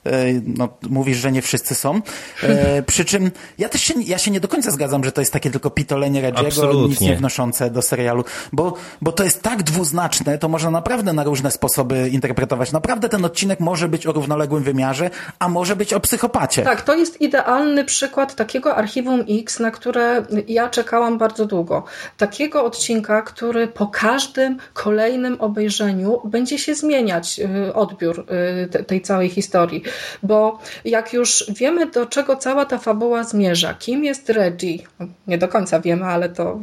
E, 0.07 0.11
no, 0.47 0.69
mówisz, 0.90 1.19
że 1.19 1.33
nie 1.33 1.42
wszyscy 1.42 1.75
są. 1.75 2.00
E, 2.42 2.83
przy 2.83 3.04
czym 3.04 3.30
ja 3.59 3.69
też 3.69 3.83
się, 3.83 3.95
ja 4.07 4.19
się 4.19 4.30
nie 4.30 4.40
do 4.40 4.49
końca 4.49 4.71
zgadzam, 4.71 5.04
że 5.04 5.12
to 5.12 5.21
jest 5.21 5.33
takie 5.33 5.50
tylko 5.50 5.71
pitolenie 5.71 6.23
Reggie'ego, 6.23 6.88
nic 6.88 7.00
nie 7.00 7.16
wnoszące 7.16 7.71
do 7.71 7.83
serialu, 7.83 8.25
bo, 8.52 8.75
bo 9.02 9.12
to 9.12 9.25
jest 9.25 9.42
tak 9.42 9.62
dwuznaczne, 9.62 10.38
to 10.38 10.49
można 10.49 10.71
naprawdę 10.71 11.12
na 11.12 11.25
różne 11.25 11.50
sposoby 11.50 12.09
interpretować. 12.09 12.73
Naprawdę 12.73 13.09
ten 13.09 13.25
odcinek 13.25 13.61
może 13.61 13.88
być 13.88 14.07
o 14.07 14.12
równoległym 14.12 14.62
wymiarze, 14.62 15.11
a 15.38 15.49
może 15.49 15.76
być 15.76 15.92
o 15.92 16.00
psychopacie. 16.00 16.62
Tak, 16.62 16.83
to 16.83 16.95
jest 16.95 17.21
idealny 17.21 17.85
przykład 17.85 18.35
takiego 18.35 18.76
archiwum 18.76 19.25
X, 19.28 19.61
na 19.61 19.71
które 19.71 20.23
ja 20.49 20.69
czekałam 20.69 21.19
bardzo 21.19 21.47
długo. 21.47 21.85
Takiego 22.16 22.64
odcinka, 22.64 23.23
który 23.23 23.69
po 23.69 23.87
każdym 23.87 24.59
kolejnym 24.73 25.40
obejrzeniu 25.40 26.21
będzie 26.25 26.59
się 26.59 26.75
zmieniać 26.75 27.40
y, 27.69 27.75
odbiór 27.75 28.26
y, 28.75 28.85
tej 28.85 29.02
całej 29.02 29.28
historii 29.28 29.83
bo 30.23 30.59
jak 30.85 31.13
już 31.13 31.45
wiemy, 31.49 31.87
do 31.87 32.07
czego 32.07 32.37
cała 32.37 32.65
ta 32.65 32.79
fabuła 32.79 33.25
zmierza, 33.25 33.75
kim 33.75 34.05
jest 34.05 34.31
Reggie, 34.31 34.79
nie 35.27 35.39
do 35.39 35.49
końca 35.49 35.81
wiemy, 35.81 36.05
ale 36.05 36.29
to 36.29 36.61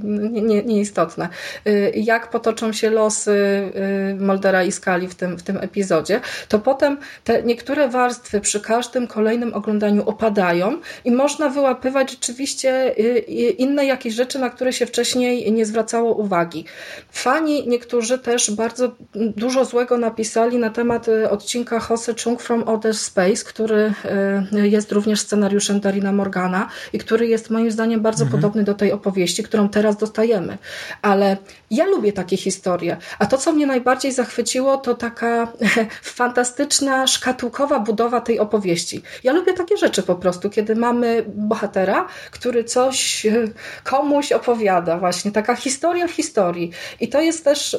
nieistotne, 0.63 1.29
nie, 1.65 1.73
nie 1.73 1.87
y, 1.87 1.91
jak 1.95 2.29
potoczą 2.29 2.73
się 2.73 2.89
losy 2.89 3.31
y, 4.11 4.15
Moldera 4.19 4.63
i 4.63 4.71
Skali 4.71 5.07
w 5.07 5.15
tym, 5.15 5.37
w 5.37 5.43
tym 5.43 5.57
epizodzie, 5.57 6.21
to 6.47 6.59
potem 6.59 6.97
te 7.23 7.43
niektóre 7.43 7.89
warstwy 7.89 8.41
przy 8.41 8.59
każdym 8.61 9.07
kolejnym 9.07 9.53
oglądaniu 9.53 10.09
opadają 10.09 10.81
i 11.05 11.11
można 11.11 11.49
wyłapywać 11.49 12.11
rzeczywiście 12.11 12.99
y, 12.99 13.19
inne 13.57 13.85
jakieś 13.85 14.13
rzeczy, 14.13 14.39
na 14.39 14.49
które 14.49 14.73
się 14.73 14.85
wcześniej 14.85 15.51
nie 15.51 15.65
zwracało 15.65 16.13
uwagi. 16.13 16.65
Fani 17.11 17.67
niektórzy 17.67 18.19
też 18.19 18.51
bardzo 18.51 18.91
dużo 19.15 19.65
złego 19.65 19.97
napisali 19.97 20.57
na 20.57 20.69
temat 20.69 21.05
odcinka 21.29 21.81
Jose 21.89 22.13
Chung 22.23 22.41
from 22.41 22.63
Outer 22.67 22.95
Space, 23.17 23.43
który 23.43 23.93
e, 24.53 24.67
jest 24.67 24.91
również 24.91 25.19
scenariuszem 25.19 25.79
Darina 25.79 26.11
Morgana 26.11 26.69
i 26.93 26.99
który 26.99 27.27
jest 27.27 27.49
moim 27.49 27.71
zdaniem 27.71 28.01
bardzo 28.01 28.23
mhm. 28.23 28.41
podobny 28.41 28.63
do 28.63 28.73
tej 28.73 28.91
opowieści, 28.91 29.43
którą 29.43 29.69
teraz 29.69 29.97
dostajemy. 29.97 30.57
Ale 31.01 31.37
ja 31.71 31.85
lubię 31.85 32.13
takie 32.13 32.37
historie. 32.37 32.97
A 33.19 33.25
to, 33.25 33.37
co 33.37 33.53
mnie 33.53 33.67
najbardziej 33.67 34.11
zachwyciło, 34.11 34.77
to 34.77 34.95
taka 34.95 35.47
fantastyczna, 36.17 37.07
szkatułkowa 37.07 37.79
budowa 37.79 38.21
tej 38.21 38.39
opowieści. 38.39 39.01
Ja 39.23 39.33
lubię 39.33 39.53
takie 39.53 39.77
rzeczy 39.77 40.03
po 40.03 40.15
prostu, 40.15 40.49
kiedy 40.49 40.75
mamy 40.75 41.25
bohatera, 41.27 42.07
który 42.31 42.63
coś 42.63 43.25
e, 43.25 43.47
komuś 43.83 44.31
opowiada, 44.31 44.97
właśnie 44.97 45.31
taka 45.31 45.55
historia 45.55 46.07
w 46.07 46.11
historii. 46.11 46.71
I 46.99 47.09
to 47.09 47.21
jest 47.21 47.43
też 47.43 47.77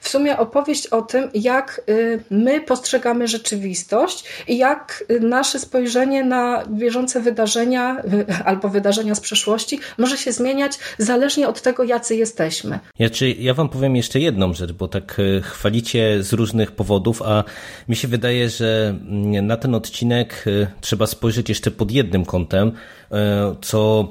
w 0.00 0.08
sumie 0.08 0.38
opowieść 0.38 0.86
o 0.86 1.02
tym, 1.02 1.30
jak 1.34 1.80
y, 1.88 2.24
my 2.30 2.60
postrzegamy 2.60 3.28
rzeczywistość 3.28 4.24
i 4.48 4.58
jak 4.58 4.76
jak 4.76 5.04
nasze 5.20 5.58
spojrzenie 5.58 6.24
na 6.24 6.64
bieżące 6.68 7.20
wydarzenia 7.20 8.02
albo 8.44 8.68
wydarzenia 8.68 9.14
z 9.14 9.20
przeszłości 9.20 9.80
może 9.98 10.18
się 10.18 10.32
zmieniać 10.32 10.78
zależnie 10.98 11.48
od 11.48 11.62
tego, 11.62 11.84
jacy 11.84 12.16
jesteśmy. 12.16 12.78
Ja, 12.98 13.10
czy, 13.16 13.30
ja 13.30 13.54
wam 13.54 13.68
powiem 13.68 13.96
jeszcze 13.96 14.20
jedną 14.20 14.54
rzecz, 14.54 14.72
bo 14.72 14.88
tak 14.88 15.20
e, 15.38 15.40
chwalicie 15.40 16.22
z 16.22 16.32
różnych 16.32 16.72
powodów, 16.72 17.22
a 17.22 17.44
mi 17.88 17.96
się 17.96 18.08
wydaje, 18.08 18.50
że 18.50 18.98
mm, 19.08 19.46
na 19.46 19.56
ten 19.56 19.74
odcinek 19.74 20.44
e, 20.46 20.66
trzeba 20.80 21.06
spojrzeć 21.06 21.48
jeszcze 21.48 21.70
pod 21.70 21.90
jednym 21.90 22.24
kątem, 22.24 22.72
e, 23.12 23.54
co 23.60 24.08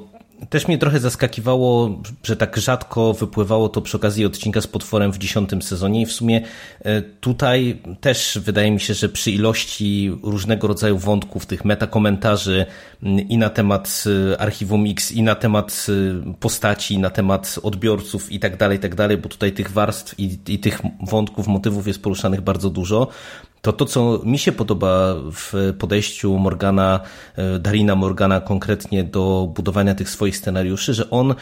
też 0.50 0.68
mnie 0.68 0.78
trochę 0.78 1.00
zaskakiwało, 1.00 2.02
że 2.22 2.36
tak 2.36 2.56
rzadko 2.56 3.12
wypływało 3.12 3.68
to 3.68 3.82
przy 3.82 3.96
okazji 3.96 4.26
odcinka 4.26 4.60
z 4.60 4.66
potworem 4.66 5.12
w 5.12 5.18
dziesiątym 5.18 5.62
sezonie. 5.62 6.02
I 6.02 6.06
w 6.06 6.12
sumie 6.12 6.42
e, 6.80 7.02
tutaj 7.02 7.82
też 8.00 8.38
wydaje 8.42 8.70
mi 8.70 8.80
się, 8.80 8.94
że 8.94 9.08
przy 9.08 9.30
ilości 9.30 10.12
różnego 10.22 10.66
rodzaju 10.66 10.98
wątków, 10.98 11.46
tych 11.46 11.64
metakomentarzy 11.64 12.66
i 13.02 13.38
na 13.38 13.50
temat 13.50 14.04
e, 14.32 14.40
Archiwum 14.40 14.84
X, 14.86 15.12
i 15.12 15.22
na 15.22 15.34
temat 15.34 15.86
e, 15.88 16.34
postaci, 16.40 16.94
i 16.94 16.98
na 16.98 17.10
temat 17.10 17.58
odbiorców 17.62 18.32
i 18.32 18.40
tak 18.40 18.56
dalej, 18.56 18.78
tak 18.78 18.94
dalej, 18.94 19.18
bo 19.18 19.28
tutaj 19.28 19.52
tych 19.52 19.70
warstw 19.70 20.20
i, 20.20 20.38
i 20.48 20.58
tych 20.58 20.80
wątków, 21.00 21.46
motywów 21.46 21.86
jest 21.86 22.02
poruszanych 22.02 22.40
bardzo 22.40 22.70
dużo, 22.70 23.08
to 23.66 23.72
to, 23.72 23.84
co 23.86 24.20
mi 24.24 24.38
się 24.38 24.52
podoba 24.52 25.14
w 25.32 25.74
podejściu 25.78 26.38
Morgana, 26.38 27.00
e, 27.36 27.58
Darina 27.58 27.94
Morgana 27.94 28.40
konkretnie 28.40 29.04
do 29.04 29.52
budowania 29.54 29.94
tych 29.94 30.10
swoich 30.10 30.36
scenariuszy, 30.36 30.94
że 30.94 31.10
on 31.10 31.34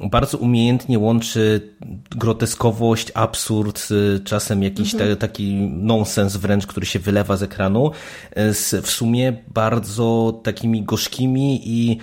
bardzo 0.00 0.38
umiejętnie 0.38 0.98
łączy 0.98 1.72
groteskowość, 2.10 3.12
absurd, 3.14 3.88
e, 3.90 4.20
czasem 4.20 4.62
jakiś 4.62 4.94
mhm. 4.94 5.16
taki 5.16 5.54
nonsens 5.70 6.36
wręcz, 6.36 6.66
który 6.66 6.86
się 6.86 6.98
wylewa 6.98 7.36
z 7.36 7.42
ekranu, 7.42 7.90
e, 8.30 8.54
z 8.54 8.86
w 8.86 8.90
sumie 8.90 9.32
bardzo 9.54 10.40
takimi 10.42 10.82
gorzkimi 10.82 11.60
i 11.64 11.98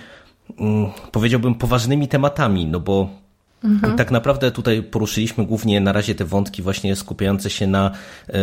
mm, 0.58 0.90
powiedziałbym 1.12 1.54
poważnymi 1.54 2.08
tematami, 2.08 2.66
no 2.66 2.80
bo 2.80 3.21
Mhm. 3.64 3.96
Tak 3.96 4.10
naprawdę 4.10 4.50
tutaj 4.50 4.82
poruszyliśmy 4.82 5.46
głównie 5.46 5.80
na 5.80 5.92
razie 5.92 6.14
te 6.14 6.24
wątki 6.24 6.62
właśnie 6.62 6.96
skupiające 6.96 7.50
się 7.50 7.66
na 7.66 7.90
e, 8.28 8.38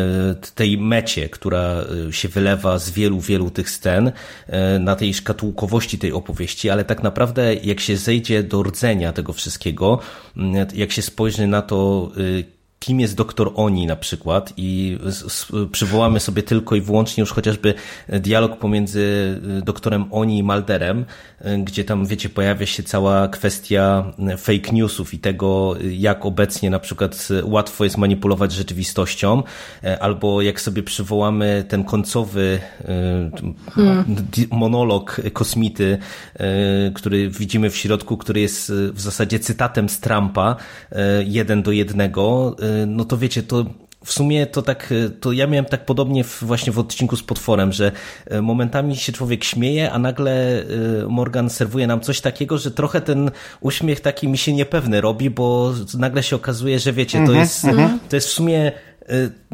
tej 0.56 0.78
mecie, 0.78 1.30
która 1.30 1.86
e, 2.10 2.14
się 2.14 2.28
wylewa 2.28 2.80
z 2.80 2.90
wielu, 2.90 3.20
wielu 3.20 3.50
tych 3.50 3.70
scen, 3.70 4.12
e, 4.48 4.80
na 4.80 4.96
tej 4.96 5.14
szkatułkowości 5.14 5.98
tej 5.98 6.14
opowieści, 6.14 6.70
ale 6.70 6.86
tak 6.86 7.04
naprawdę 7.04 7.56
jak 7.56 7.80
się 7.80 7.98
zejdzie 7.98 8.44
do 8.44 8.64
rdzenia 8.64 9.14
tego 9.14 9.34
wszystkiego, 9.34 10.00
jak 10.76 10.92
się 10.92 11.02
spojrzy 11.02 11.48
na 11.48 11.62
to, 11.62 12.12
kim 12.80 13.00
jest 13.00 13.16
doktor 13.16 13.52
Oni 13.56 13.88
na 13.88 13.96
przykład 13.96 14.54
i 14.58 14.98
przywołamy 15.72 16.20
sobie 16.20 16.44
tylko 16.44 16.76
i 16.76 16.82
wyłącznie 16.82 17.22
już 17.22 17.32
chociażby 17.32 17.74
dialog 18.10 18.58
pomiędzy 18.58 19.00
y, 19.60 19.62
doktorem 19.62 20.06
Oni 20.12 20.38
i 20.38 20.44
Malderem, 20.44 21.06
y, 21.42 21.58
gdzie 21.58 21.84
tam, 21.84 22.06
wiecie, 22.06 22.30
pojawia 22.30 22.66
się 22.66 22.84
cała 22.84 23.28
kwestia 23.28 24.14
y, 24.34 24.38
fake 24.38 24.72
newsów 24.72 25.14
i 25.14 25.20
tego, 25.20 25.76
jak 25.92 26.26
obecnie 26.26 26.70
na 26.70 26.80
przykład 26.80 27.28
łatwo 27.44 27.84
jest 27.84 27.98
manipulować 27.98 28.52
rzeczywistością, 28.52 29.44
albo 30.00 30.42
jak 30.42 30.62
sobie 30.62 30.84
przywołamy 30.84 31.66
ten 31.68 31.84
końcowy 31.84 32.60
hmm. 33.76 34.06
monolog 34.52 35.22
kosmity, 35.34 35.98
który 36.94 37.30
widzimy 37.30 37.70
w 37.70 37.78
środku, 37.78 38.18
który 38.18 38.42
jest 38.42 38.72
w 38.94 39.02
zasadzie 39.02 39.40
cytatem 39.40 39.90
z 39.90 40.00
Trumpa, 40.00 40.56
jeden 41.26 41.64
do 41.64 41.72
jednego, 41.72 42.56
no 42.88 43.06
to 43.06 43.18
wiecie, 43.18 43.44
to 43.44 43.66
w 44.06 44.12
sumie 44.12 44.46
to 44.46 44.62
tak, 44.62 44.94
to 45.22 45.32
ja 45.32 45.48
miałem 45.48 45.66
tak 45.66 45.86
podobnie 45.86 46.24
w, 46.24 46.44
właśnie 46.44 46.74
w 46.74 46.80
odcinku 46.80 47.16
z 47.16 47.24
potworem, 47.24 47.72
że 47.72 47.92
e, 48.26 48.42
momentami 48.42 48.96
się 48.96 49.12
człowiek 49.12 49.44
śmieje, 49.44 49.92
a 49.92 50.00
nagle 50.00 50.64
Morgan 51.08 51.50
serwuje 51.50 51.88
nam 51.88 52.02
coś 52.02 52.22
takiego, 52.22 52.58
że 52.58 52.72
trochę 52.72 53.02
ten 53.02 53.32
uśmiech 53.62 54.00
taki 54.00 54.28
mi 54.28 54.38
się 54.38 54.54
niepewny 54.54 55.02
robi, 55.02 55.30
bo 55.30 55.74
nagle 55.98 56.24
się 56.24 56.36
okazuje, 56.36 56.80
że 56.80 56.94
wiecie, 56.94 57.18
to 57.18 57.24
mhm, 57.24 57.40
jest, 57.40 57.66
mhm. 57.66 58.00
to 58.10 58.16
jest 58.16 58.28
w 58.28 58.32
sumie 58.32 58.72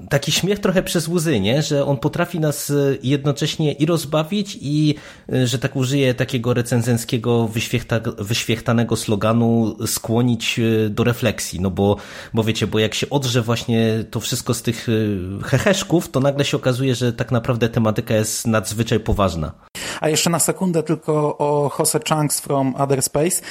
taki 0.09 0.31
śmiech 0.31 0.59
trochę 0.59 0.83
przez 0.83 1.07
łzy, 1.07 1.39
nie? 1.39 1.61
że 1.61 1.85
on 1.85 1.97
potrafi 1.97 2.39
nas 2.39 2.71
jednocześnie 3.03 3.73
i 3.73 3.85
rozbawić 3.85 4.57
i, 4.61 4.95
że 5.43 5.59
tak 5.59 5.75
użyję 5.75 6.13
takiego 6.13 6.53
recenzenckiego 6.53 7.47
wyświechta, 7.47 7.99
wyświechtanego 8.17 8.95
sloganu, 8.95 9.77
skłonić 9.85 10.59
do 10.89 11.03
refleksji, 11.03 11.61
no 11.61 11.71
bo, 11.71 11.97
bo 12.33 12.43
wiecie, 12.43 12.67
bo 12.67 12.79
jak 12.79 12.93
się 12.93 13.09
odrze 13.09 13.41
właśnie 13.41 14.03
to 14.11 14.19
wszystko 14.19 14.53
z 14.53 14.61
tych 14.61 14.87
heheszków, 15.43 16.09
to 16.09 16.19
nagle 16.19 16.45
się 16.45 16.57
okazuje, 16.57 16.95
że 16.95 17.13
tak 17.13 17.31
naprawdę 17.31 17.69
tematyka 17.69 18.15
jest 18.15 18.47
nadzwyczaj 18.47 18.99
poważna. 18.99 19.51
A 20.01 20.09
jeszcze 20.09 20.29
na 20.29 20.39
sekundę 20.39 20.83
tylko 20.83 21.37
o 21.37 21.71
Jose 21.79 21.99
Chunks 22.09 22.39
from 22.39 22.75
Other 22.75 23.01
Space. 23.01 23.41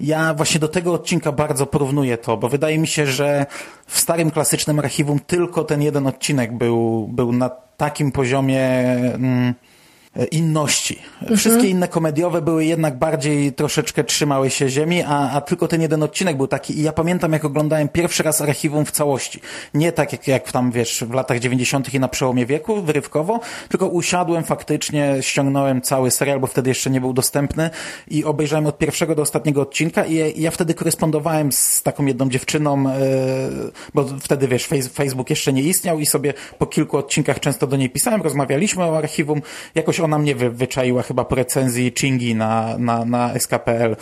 Ja 0.00 0.34
właśnie 0.34 0.60
do 0.60 0.68
tego 0.68 0.92
odcinka 0.92 1.32
bardzo 1.32 1.66
porównuję 1.66 2.18
to, 2.18 2.36
bo 2.36 2.48
wydaje 2.48 2.78
mi 2.78 2.86
się, 2.86 3.06
że 3.06 3.46
w 3.86 4.00
starym 4.00 4.30
klasycznym 4.30 4.78
archiwum 4.78 5.20
tylko 5.26 5.64
ten 5.64 5.82
jeden 5.82 6.06
odcinek 6.06 6.52
był, 6.52 7.08
był 7.08 7.32
na 7.32 7.50
takim 7.76 8.12
poziomie. 8.12 8.68
Mm, 9.14 9.54
inności. 10.30 10.98
Wszystkie 11.26 11.50
mhm. 11.50 11.70
inne 11.70 11.88
komediowe 11.88 12.42
były 12.42 12.64
jednak 12.64 12.98
bardziej 12.98 13.52
troszeczkę 13.52 14.04
trzymały 14.04 14.50
się 14.50 14.68
ziemi, 14.68 15.02
a, 15.02 15.30
a 15.30 15.40
tylko 15.40 15.68
ten 15.68 15.82
jeden 15.82 16.02
odcinek 16.02 16.36
był 16.36 16.46
taki. 16.46 16.78
I 16.78 16.82
ja 16.82 16.92
pamiętam, 16.92 17.32
jak 17.32 17.44
oglądałem 17.44 17.88
pierwszy 17.88 18.22
raz 18.22 18.40
archiwum 18.40 18.84
w 18.84 18.90
całości. 18.90 19.40
Nie 19.74 19.92
tak 19.92 20.12
jak, 20.12 20.28
jak 20.28 20.52
tam, 20.52 20.70
wiesz, 20.70 21.04
w 21.08 21.12
latach 21.12 21.38
90. 21.38 21.94
i 21.94 22.00
na 22.00 22.08
przełomie 22.08 22.46
wieku, 22.46 22.82
wyrywkowo, 22.82 23.40
tylko 23.68 23.86
usiadłem 23.86 24.44
faktycznie, 24.44 25.16
ściągnąłem 25.20 25.80
cały 25.80 26.10
serial, 26.10 26.40
bo 26.40 26.46
wtedy 26.46 26.70
jeszcze 26.70 26.90
nie 26.90 27.00
był 27.00 27.12
dostępny 27.12 27.70
i 28.08 28.24
obejrzałem 28.24 28.66
od 28.66 28.78
pierwszego 28.78 29.14
do 29.14 29.22
ostatniego 29.22 29.62
odcinka 29.62 30.04
i, 30.04 30.42
ja 30.42 30.50
wtedy 30.50 30.74
korespondowałem 30.74 31.52
z 31.52 31.82
taką 31.82 32.06
jedną 32.06 32.28
dziewczyną, 32.28 32.82
yy, 32.82 32.90
bo 33.94 34.04
wtedy, 34.20 34.48
wiesz, 34.48 34.68
Facebook 34.92 35.30
jeszcze 35.30 35.52
nie 35.52 35.62
istniał 35.62 36.00
i 36.00 36.06
sobie 36.06 36.34
po 36.58 36.66
kilku 36.66 36.96
odcinkach 36.96 37.40
często 37.40 37.66
do 37.66 37.76
niej 37.76 37.90
pisałem, 37.90 38.22
rozmawialiśmy 38.22 38.84
o 38.84 38.98
archiwum, 38.98 39.42
jakoś 39.74 39.97
ona 40.00 40.18
mnie 40.18 40.34
wy, 40.34 40.50
wyczaiła 40.50 41.02
chyba 41.02 41.24
po 41.24 41.34
recenzji 41.34 41.92
Chingi 41.98 42.34
na, 42.34 42.78
na, 42.78 43.04
na 43.04 43.38
SKPL. 43.38 43.96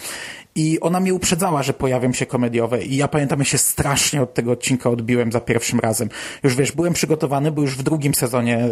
I 0.54 0.80
ona 0.80 1.00
mnie 1.00 1.14
uprzedzała, 1.14 1.62
że 1.62 1.72
pojawią 1.72 2.12
się 2.12 2.26
komediowe. 2.26 2.82
I 2.82 2.96
ja 2.96 3.08
pamiętam, 3.08 3.38
ja 3.38 3.44
się 3.44 3.58
strasznie 3.58 4.22
od 4.22 4.34
tego 4.34 4.52
odcinka 4.52 4.90
odbiłem 4.90 5.32
za 5.32 5.40
pierwszym 5.40 5.80
razem. 5.80 6.08
Już 6.42 6.54
wiesz, 6.54 6.72
byłem 6.72 6.92
przygotowany, 6.92 7.52
bo 7.52 7.62
już 7.62 7.76
w 7.76 7.82
drugim 7.82 8.14
sezonie 8.14 8.68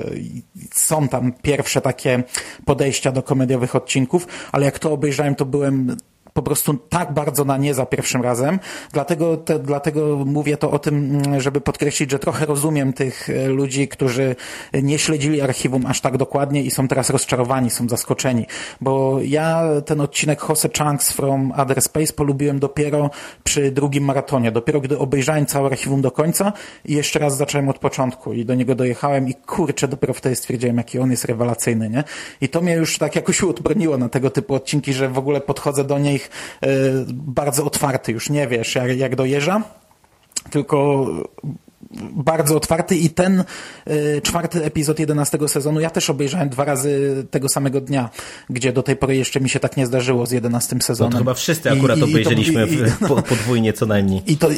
są 0.72 1.08
tam 1.08 1.32
pierwsze 1.42 1.80
takie 1.80 2.22
podejścia 2.64 3.12
do 3.12 3.22
komediowych 3.22 3.76
odcinków, 3.76 4.26
ale 4.52 4.64
jak 4.64 4.78
to 4.78 4.92
obejrzałem, 4.92 5.34
to 5.34 5.44
byłem 5.44 5.96
po 6.34 6.42
prostu 6.42 6.74
tak 6.74 7.12
bardzo 7.12 7.44
na 7.44 7.56
nie 7.56 7.74
za 7.74 7.86
pierwszym 7.86 8.22
razem. 8.22 8.58
Dlatego, 8.92 9.36
te, 9.36 9.58
dlatego 9.58 10.16
mówię 10.26 10.56
to 10.56 10.70
o 10.70 10.78
tym, 10.78 11.22
żeby 11.38 11.60
podkreślić, 11.60 12.10
że 12.10 12.18
trochę 12.18 12.46
rozumiem 12.46 12.92
tych 12.92 13.30
e, 13.30 13.48
ludzi, 13.48 13.88
którzy 13.88 14.36
nie 14.82 14.98
śledzili 14.98 15.40
archiwum 15.40 15.86
aż 15.86 16.00
tak 16.00 16.16
dokładnie 16.16 16.62
i 16.62 16.70
są 16.70 16.88
teraz 16.88 17.10
rozczarowani, 17.10 17.70
są 17.70 17.88
zaskoczeni. 17.88 18.46
Bo 18.80 19.18
ja 19.22 19.62
ten 19.86 20.00
odcinek 20.00 20.40
Jose 20.48 20.68
Chunks 20.78 21.12
from 21.12 21.52
Other 21.56 21.82
Space 21.82 22.12
polubiłem 22.12 22.58
dopiero 22.58 23.10
przy 23.44 23.70
drugim 23.70 24.04
maratonie. 24.04 24.52
Dopiero 24.52 24.80
gdy 24.80 24.98
obejrzałem 24.98 25.46
całe 25.46 25.66
archiwum 25.66 26.02
do 26.02 26.10
końca 26.10 26.52
i 26.84 26.94
jeszcze 26.94 27.18
raz 27.18 27.36
zacząłem 27.36 27.68
od 27.68 27.78
początku 27.78 28.32
i 28.32 28.44
do 28.44 28.54
niego 28.54 28.74
dojechałem 28.74 29.28
i 29.28 29.34
kurczę, 29.34 29.88
dopiero 29.88 30.14
wtedy 30.14 30.36
stwierdziłem, 30.36 30.76
jaki 30.76 30.98
on 30.98 31.10
jest 31.10 31.24
rewelacyjny, 31.24 31.90
nie? 31.90 32.04
I 32.40 32.48
to 32.48 32.60
mnie 32.60 32.74
już 32.74 32.98
tak 32.98 33.16
jakoś 33.16 33.42
uodbroniło 33.44 33.98
na 33.98 34.08
tego 34.08 34.30
typu 34.30 34.54
odcinki, 34.54 34.92
że 34.92 35.08
w 35.08 35.18
ogóle 35.18 35.40
podchodzę 35.40 35.84
do 35.84 35.98
nich 35.98 36.23
E, 36.62 36.68
bardzo 37.12 37.64
otwarty, 37.64 38.12
już 38.12 38.30
nie 38.30 38.48
wiesz 38.48 38.74
jak, 38.74 38.96
jak 38.96 39.16
dojeżdża, 39.16 39.62
tylko 40.50 41.06
bardzo 42.12 42.56
otwarty 42.56 42.96
i 42.96 43.10
ten 43.10 43.44
y, 43.90 44.20
czwarty 44.22 44.64
epizod 44.64 44.98
jedenastego 44.98 45.48
sezonu 45.48 45.80
ja 45.80 45.90
też 45.90 46.10
obejrzałem 46.10 46.48
dwa 46.48 46.64
razy 46.64 47.24
tego 47.30 47.48
samego 47.48 47.80
dnia, 47.80 48.10
gdzie 48.50 48.72
do 48.72 48.82
tej 48.82 48.96
pory 48.96 49.16
jeszcze 49.16 49.40
mi 49.40 49.50
się 49.50 49.60
tak 49.60 49.76
nie 49.76 49.86
zdarzyło 49.86 50.26
z 50.26 50.30
jedenastym 50.30 50.82
sezonem. 50.82 51.12
No 51.12 51.18
to 51.18 51.24
chyba 51.24 51.34
wszyscy 51.34 51.70
akurat 51.70 51.98
I, 51.98 52.02
obejrzeliśmy 52.02 52.66
i, 52.66 52.74
i, 52.74 52.78
no, 53.00 53.08
podwójnie 53.08 53.72
co 53.72 53.86
najmniej. 53.86 54.22
I 54.26 54.36
to 54.36 54.48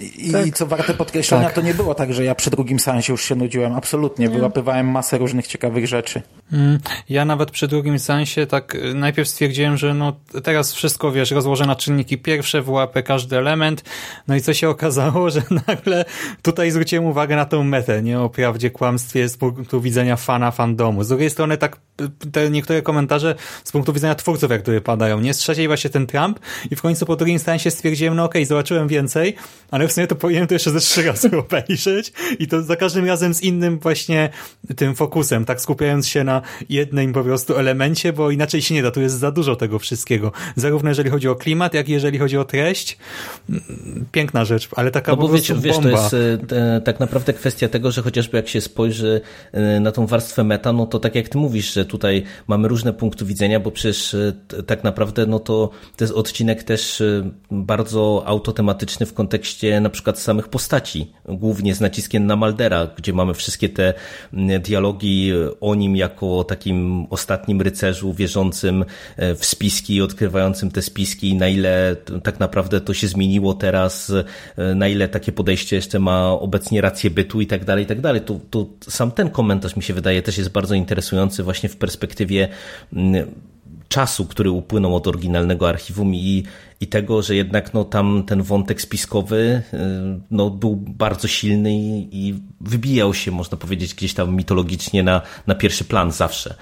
i, 0.00 0.32
tak. 0.32 0.46
I 0.46 0.52
co 0.52 0.66
warte 0.66 0.94
podkreślenia, 0.94 1.44
tak. 1.44 1.54
to 1.54 1.60
nie 1.60 1.74
było 1.74 1.94
tak, 1.94 2.14
że 2.14 2.24
ja 2.24 2.34
przy 2.34 2.50
drugim 2.50 2.80
seansie 2.80 3.12
już 3.12 3.24
się 3.24 3.34
nudziłem. 3.34 3.74
Absolutnie. 3.74 4.28
Nie. 4.28 4.34
Wyłapywałem 4.34 4.86
masę 4.86 5.18
różnych 5.18 5.46
ciekawych 5.46 5.86
rzeczy. 5.86 6.22
Mm, 6.52 6.78
ja 7.08 7.24
nawet 7.24 7.50
przy 7.50 7.68
drugim 7.68 7.98
seansie 7.98 8.46
tak 8.46 8.74
y, 8.74 8.94
najpierw 8.94 9.28
stwierdziłem, 9.28 9.76
że 9.76 9.94
no 9.94 10.16
teraz 10.42 10.72
wszystko, 10.72 11.12
wiesz, 11.12 11.30
rozłożę 11.30 11.66
na 11.66 11.76
czynniki 11.76 12.18
pierwsze, 12.18 12.62
wyłapę 12.62 13.02
każdy 13.02 13.38
element. 13.38 13.84
No 14.28 14.36
i 14.36 14.40
co 14.40 14.54
się 14.54 14.68
okazało, 14.68 15.30
że 15.34 15.42
nagle 15.66 16.04
tutaj 16.42 16.70
zwróciłem 16.78 17.04
uwagę 17.04 17.36
na 17.36 17.44
tą 17.44 17.64
metę, 17.64 18.02
nie? 18.02 18.20
O 18.20 18.30
prawdzie, 18.30 18.70
kłamstwie 18.70 19.28
z 19.28 19.36
punktu 19.36 19.80
widzenia 19.80 20.16
fana 20.16 20.50
fandomu. 20.50 21.04
Z 21.04 21.08
drugiej 21.08 21.30
strony 21.30 21.56
tak 21.56 21.76
te 22.32 22.50
niektóre 22.50 22.82
komentarze 22.82 23.34
z 23.64 23.72
punktu 23.72 23.92
widzenia 23.92 24.14
twórców, 24.14 24.50
jak 24.50 24.62
które 24.62 24.80
padają, 24.80 25.20
nie? 25.20 25.34
Z 25.34 25.38
trzeciej 25.38 25.66
właśnie 25.66 25.90
ten 25.90 26.06
Trump 26.06 26.40
i 26.70 26.76
w 26.76 26.82
końcu 26.82 27.06
po 27.06 27.16
drugim 27.16 27.38
seansie 27.38 27.70
stwierdziłem, 27.70 28.16
no 28.16 28.24
okej, 28.24 28.42
okay, 28.42 28.46
zobaczyłem 28.46 28.88
więcej, 28.88 29.34
ale 29.70 29.88
w 29.88 29.92
sumie 29.92 30.06
to 30.06 30.14
powinienem 30.14 30.48
to 30.48 30.54
jeszcze 30.54 30.70
ze 30.70 30.80
trzy 30.80 31.02
razy 31.02 31.30
obejrzeć 31.48 32.12
i 32.38 32.48
to 32.48 32.62
za 32.62 32.76
każdym 32.76 33.06
razem 33.06 33.34
z 33.34 33.42
innym 33.42 33.78
właśnie 33.78 34.30
tym 34.76 34.94
fokusem, 34.94 35.44
tak 35.44 35.60
skupiając 35.60 36.08
się 36.08 36.24
na 36.24 36.42
jednym 36.68 37.12
po 37.12 37.24
prostu 37.24 37.56
elemencie, 37.56 38.12
bo 38.12 38.30
inaczej 38.30 38.62
się 38.62 38.74
nie 38.74 38.82
da, 38.82 38.90
tu 38.90 39.00
jest 39.00 39.18
za 39.18 39.30
dużo 39.30 39.56
tego 39.56 39.78
wszystkiego. 39.78 40.32
Zarówno 40.56 40.88
jeżeli 40.88 41.10
chodzi 41.10 41.28
o 41.28 41.34
klimat, 41.34 41.74
jak 41.74 41.88
i 41.88 41.92
jeżeli 41.92 42.18
chodzi 42.18 42.38
o 42.38 42.44
treść. 42.44 42.98
Piękna 44.12 44.44
rzecz, 44.44 44.68
ale 44.76 44.90
taka 44.90 45.12
no 45.12 45.18
po 45.18 45.28
prostu 45.28 45.60
wiesz, 45.60 45.76
bomba. 45.76 46.10
To 46.10 46.16
jest 46.16 46.52
e, 46.52 46.57
tak 46.84 47.00
naprawdę 47.00 47.32
kwestia 47.32 47.68
tego, 47.68 47.90
że 47.90 48.02
chociażby 48.02 48.36
jak 48.36 48.48
się 48.48 48.60
spojrzy 48.60 49.20
e, 49.52 49.80
na 49.80 49.92
tą 49.92 50.06
warstwę 50.06 50.44
meta, 50.44 50.72
no 50.72 50.86
to 50.86 50.98
tak 50.98 51.14
jak 51.14 51.28
ty 51.28 51.38
mówisz, 51.38 51.74
że 51.74 51.84
tutaj 51.84 52.22
mamy 52.46 52.68
różne 52.68 52.92
punkty 52.92 53.24
widzenia, 53.24 53.60
bo 53.60 53.70
przecież 53.70 54.14
e, 54.14 54.32
tak 54.66 54.84
naprawdę 54.84 55.26
no 55.26 55.38
to, 55.38 55.70
to 55.96 56.04
jest 56.04 56.14
odcinek 56.14 56.62
też 56.62 57.02
bardzo 57.50 58.22
autotematyczny 58.26 59.06
w 59.06 59.14
kontekście 59.14 59.80
na 59.80 59.90
przykład 59.90 60.18
samych 60.18 60.48
postaci, 60.48 61.12
głównie 61.28 61.74
z 61.74 61.80
naciskiem 61.80 62.26
na 62.26 62.36
Maldera, 62.36 62.88
gdzie 62.96 63.12
mamy 63.12 63.34
wszystkie 63.34 63.68
te 63.68 63.94
dialogi 64.60 65.32
o 65.60 65.74
nim 65.74 65.96
jako 65.96 66.44
takim 66.44 67.06
ostatnim 67.10 67.60
rycerzu 67.60 68.12
wierzącym 68.12 68.84
e, 69.16 69.34
w 69.34 69.44
spiski 69.44 70.02
odkrywającym 70.02 70.70
te 70.70 70.82
spiski, 70.82 71.34
na 71.34 71.48
ile 71.48 71.96
tak 72.22 72.40
naprawdę 72.40 72.80
to 72.80 72.94
się 72.94 73.08
zmieniło 73.08 73.54
teraz, 73.54 74.12
e, 74.56 74.74
na 74.74 74.88
ile 74.88 75.08
takie 75.08 75.32
podejście 75.32 75.76
jeszcze 75.76 75.98
ma 75.98 76.32
obecnie 76.48 76.80
rację 76.80 77.10
bytu 77.10 77.40
i 77.40 77.46
tak 77.46 77.64
dalej, 77.64 77.84
i 77.84 77.86
tak 77.86 78.00
dalej. 78.00 78.20
To 78.50 78.66
sam 78.80 79.10
ten 79.10 79.30
komentarz 79.30 79.76
mi 79.76 79.82
się 79.82 79.94
wydaje 79.94 80.22
też 80.22 80.38
jest 80.38 80.50
bardzo 80.50 80.74
interesujący 80.74 81.42
właśnie 81.42 81.68
w 81.68 81.76
perspektywie 81.76 82.48
mm, 82.92 83.26
czasu, 83.88 84.26
który 84.26 84.50
upłynął 84.50 84.96
od 84.96 85.06
oryginalnego 85.06 85.68
archiwum 85.68 86.14
i, 86.14 86.44
i 86.80 86.86
tego, 86.86 87.22
że 87.22 87.34
jednak 87.34 87.74
no, 87.74 87.84
tam 87.84 88.24
ten 88.26 88.42
wątek 88.42 88.80
spiskowy 88.80 89.62
y, 89.74 89.78
no, 90.30 90.50
był 90.50 90.76
bardzo 90.76 91.28
silny 91.28 91.72
i, 91.72 92.08
i 92.12 92.34
wybijał 92.60 93.14
się, 93.14 93.30
można 93.30 93.58
powiedzieć, 93.58 93.94
gdzieś 93.94 94.14
tam 94.14 94.36
mitologicznie 94.36 95.02
na, 95.02 95.22
na 95.46 95.54
pierwszy 95.54 95.84
plan 95.84 96.12
zawsze. 96.12 96.54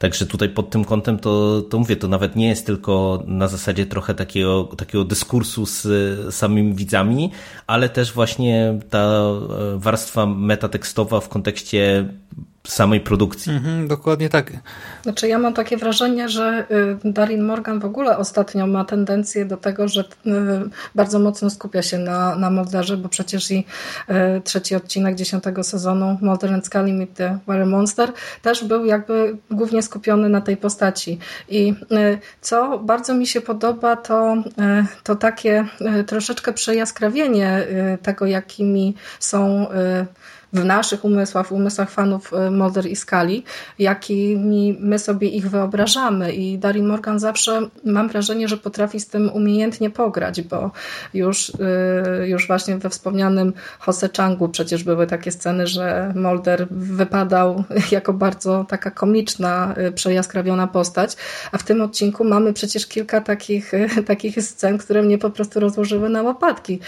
Także 0.00 0.26
tutaj 0.26 0.48
pod 0.48 0.70
tym 0.70 0.84
kątem 0.84 1.18
to, 1.18 1.62
to 1.62 1.78
mówię, 1.78 1.96
to 1.96 2.08
nawet 2.08 2.36
nie 2.36 2.48
jest 2.48 2.66
tylko 2.66 3.22
na 3.26 3.48
zasadzie 3.48 3.86
trochę 3.86 4.14
takiego, 4.14 4.64
takiego 4.64 5.04
dyskursu 5.04 5.66
z 5.66 6.34
samymi 6.34 6.74
widzami, 6.74 7.30
ale 7.66 7.88
też 7.88 8.12
właśnie 8.12 8.78
ta 8.90 8.98
e, 8.98 9.78
warstwa 9.78 10.26
metatekstowa 10.26 11.20
w 11.20 11.28
kontekście 11.28 12.08
samej 12.66 13.00
produkcji. 13.00 13.52
Mhm, 13.52 13.88
dokładnie 13.88 14.28
tak. 14.28 14.52
Znaczy 15.02 15.28
ja 15.28 15.38
mam 15.38 15.54
takie 15.54 15.76
wrażenie, 15.76 16.28
że 16.28 16.66
y, 17.04 17.12
Darin 17.12 17.42
Morgan 17.44 17.80
w 17.80 17.84
ogóle 17.84 18.18
ostatnio 18.18 18.66
ma 18.66 18.84
tendencję 18.84 19.44
do 19.44 19.56
tego, 19.56 19.88
że 19.88 20.00
y, 20.00 20.04
bardzo 20.94 21.18
mocno 21.18 21.50
skupia 21.50 21.82
się 21.82 21.98
na, 21.98 22.36
na 22.36 22.50
Molderze, 22.50 22.96
bo 22.96 23.08
przecież 23.08 23.50
i 23.50 23.64
y, 24.10 24.40
trzeci 24.44 24.74
odcinek 24.74 25.14
dziesiątego 25.14 25.62
sezonu 25.64 26.18
Molder 26.22 26.54
and 26.54 26.66
Scully 26.66 26.92
Meet 26.92 27.14
the 27.14 27.38
Were 27.46 27.66
Monster 27.66 28.12
też 28.42 28.64
był 28.64 28.84
jakby 28.84 29.36
głównie 29.50 29.82
skupiony 29.82 30.28
na 30.28 30.40
tej 30.40 30.56
postaci. 30.56 31.18
I 31.48 31.74
co 32.40 32.78
bardzo 32.78 33.14
mi 33.14 33.26
się 33.26 33.40
podoba, 33.40 33.96
to, 33.96 34.36
to 35.02 35.16
takie 35.16 35.66
troszeczkę 36.06 36.52
przejaskrawienie 36.52 37.66
tego, 38.02 38.26
jakimi 38.26 38.94
są 39.20 39.66
w 40.52 40.64
naszych 40.64 41.04
umysłach, 41.04 41.46
w 41.46 41.52
umysłach 41.52 41.90
fanów 41.90 42.32
y, 42.32 42.50
Mulder 42.50 42.86
i 42.86 42.96
Skali, 42.96 43.44
jakimi 43.78 44.76
my 44.80 44.98
sobie 44.98 45.28
ich 45.28 45.50
wyobrażamy. 45.50 46.32
I 46.32 46.58
Darin 46.58 46.86
Morgan 46.86 47.18
zawsze 47.18 47.68
mam 47.84 48.08
wrażenie, 48.08 48.48
że 48.48 48.56
potrafi 48.56 49.00
z 49.00 49.06
tym 49.06 49.30
umiejętnie 49.32 49.90
pograć, 49.90 50.42
bo 50.42 50.70
już, 51.14 51.48
y, 51.48 52.28
już 52.28 52.46
właśnie 52.46 52.78
we 52.78 52.90
wspomnianym 52.90 53.52
Jose 53.86 54.08
Changu 54.16 54.48
przecież 54.48 54.84
były 54.84 55.06
takie 55.06 55.32
sceny, 55.32 55.66
że 55.66 56.12
Mulder 56.16 56.66
wypadał 56.70 57.64
jako 57.90 58.12
bardzo 58.12 58.64
taka 58.68 58.90
komiczna, 58.90 59.74
y, 59.88 59.92
przejaskrawiona 59.92 60.66
postać, 60.66 61.16
a 61.52 61.58
w 61.58 61.62
tym 61.62 61.80
odcinku 61.80 62.24
mamy 62.24 62.52
przecież 62.52 62.86
kilka 62.86 63.20
takich, 63.20 63.72
takich 64.06 64.42
scen, 64.42 64.78
które 64.78 65.02
mnie 65.02 65.18
po 65.18 65.30
prostu 65.30 65.60
rozłożyły 65.60 66.08
na 66.08 66.22
łopatki. 66.22 66.80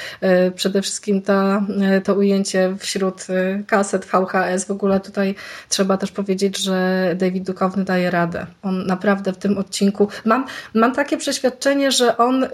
Przede 0.54 0.82
wszystkim 0.82 1.22
ta, 1.22 1.66
to 2.04 2.14
ujęcie 2.14 2.76
wśród 2.78 3.26
kaset 3.66 4.04
VHS. 4.04 4.64
W 4.64 4.70
ogóle 4.70 5.00
tutaj 5.00 5.34
trzeba 5.68 5.96
też 5.96 6.12
powiedzieć, 6.12 6.58
że 6.58 7.08
David 7.18 7.44
Duchowny 7.44 7.84
daje 7.84 8.10
radę. 8.10 8.46
On 8.62 8.86
naprawdę 8.86 9.32
w 9.32 9.36
tym 9.36 9.58
odcinku. 9.58 10.08
Mam, 10.24 10.44
mam 10.74 10.94
takie 10.94 11.16
przeświadczenie, 11.16 11.92
że 11.92 12.16
on 12.16 12.46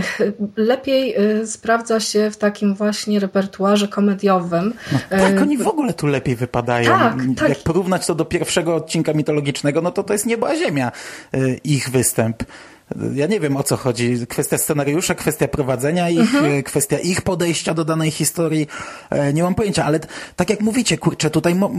lepiej 0.56 1.16
sprawdza 1.46 2.00
się 2.00 2.30
w 2.30 2.36
takim 2.36 2.74
właśnie 2.74 3.20
repertuarze 3.20 3.88
komediowym. 3.88 4.74
No, 4.92 4.98
tak, 5.10 5.40
oni 5.42 5.58
w 5.58 5.68
ogóle 5.68 5.94
tu 5.94 6.06
lepiej 6.06 6.36
wypadają. 6.36 6.98
Tak, 6.98 7.14
tak. 7.36 7.48
Jak 7.48 7.58
porównać 7.58 8.06
to 8.06 8.14
do 8.14 8.24
pierwszego 8.24 8.74
odcinka 8.74 9.12
mitologicznego, 9.12 9.82
no 9.82 9.90
to 9.90 10.02
to 10.02 10.12
jest 10.12 10.26
niebo 10.26 10.48
a 10.48 10.56
ziemia 10.56 10.92
ich 11.64 11.90
występ. 11.90 12.42
Ja 13.14 13.26
nie 13.26 13.40
wiem 13.40 13.56
o 13.56 13.62
co 13.62 13.76
chodzi. 13.76 14.26
Kwestia 14.26 14.58
scenariusza, 14.58 15.14
kwestia 15.14 15.48
prowadzenia 15.48 16.10
ich, 16.10 16.34
mhm. 16.34 16.62
kwestia 16.62 16.98
ich 16.98 17.22
podejścia 17.22 17.74
do 17.74 17.84
danej 17.84 18.10
historii. 18.10 18.66
E, 19.10 19.32
nie 19.32 19.42
mam 19.42 19.54
pojęcia, 19.54 19.84
ale 19.84 20.00
tak 20.36 20.50
jak 20.50 20.60
mówicie, 20.60 20.98
kurczę, 20.98 21.30
tutaj 21.30 21.54
mo 21.54 21.70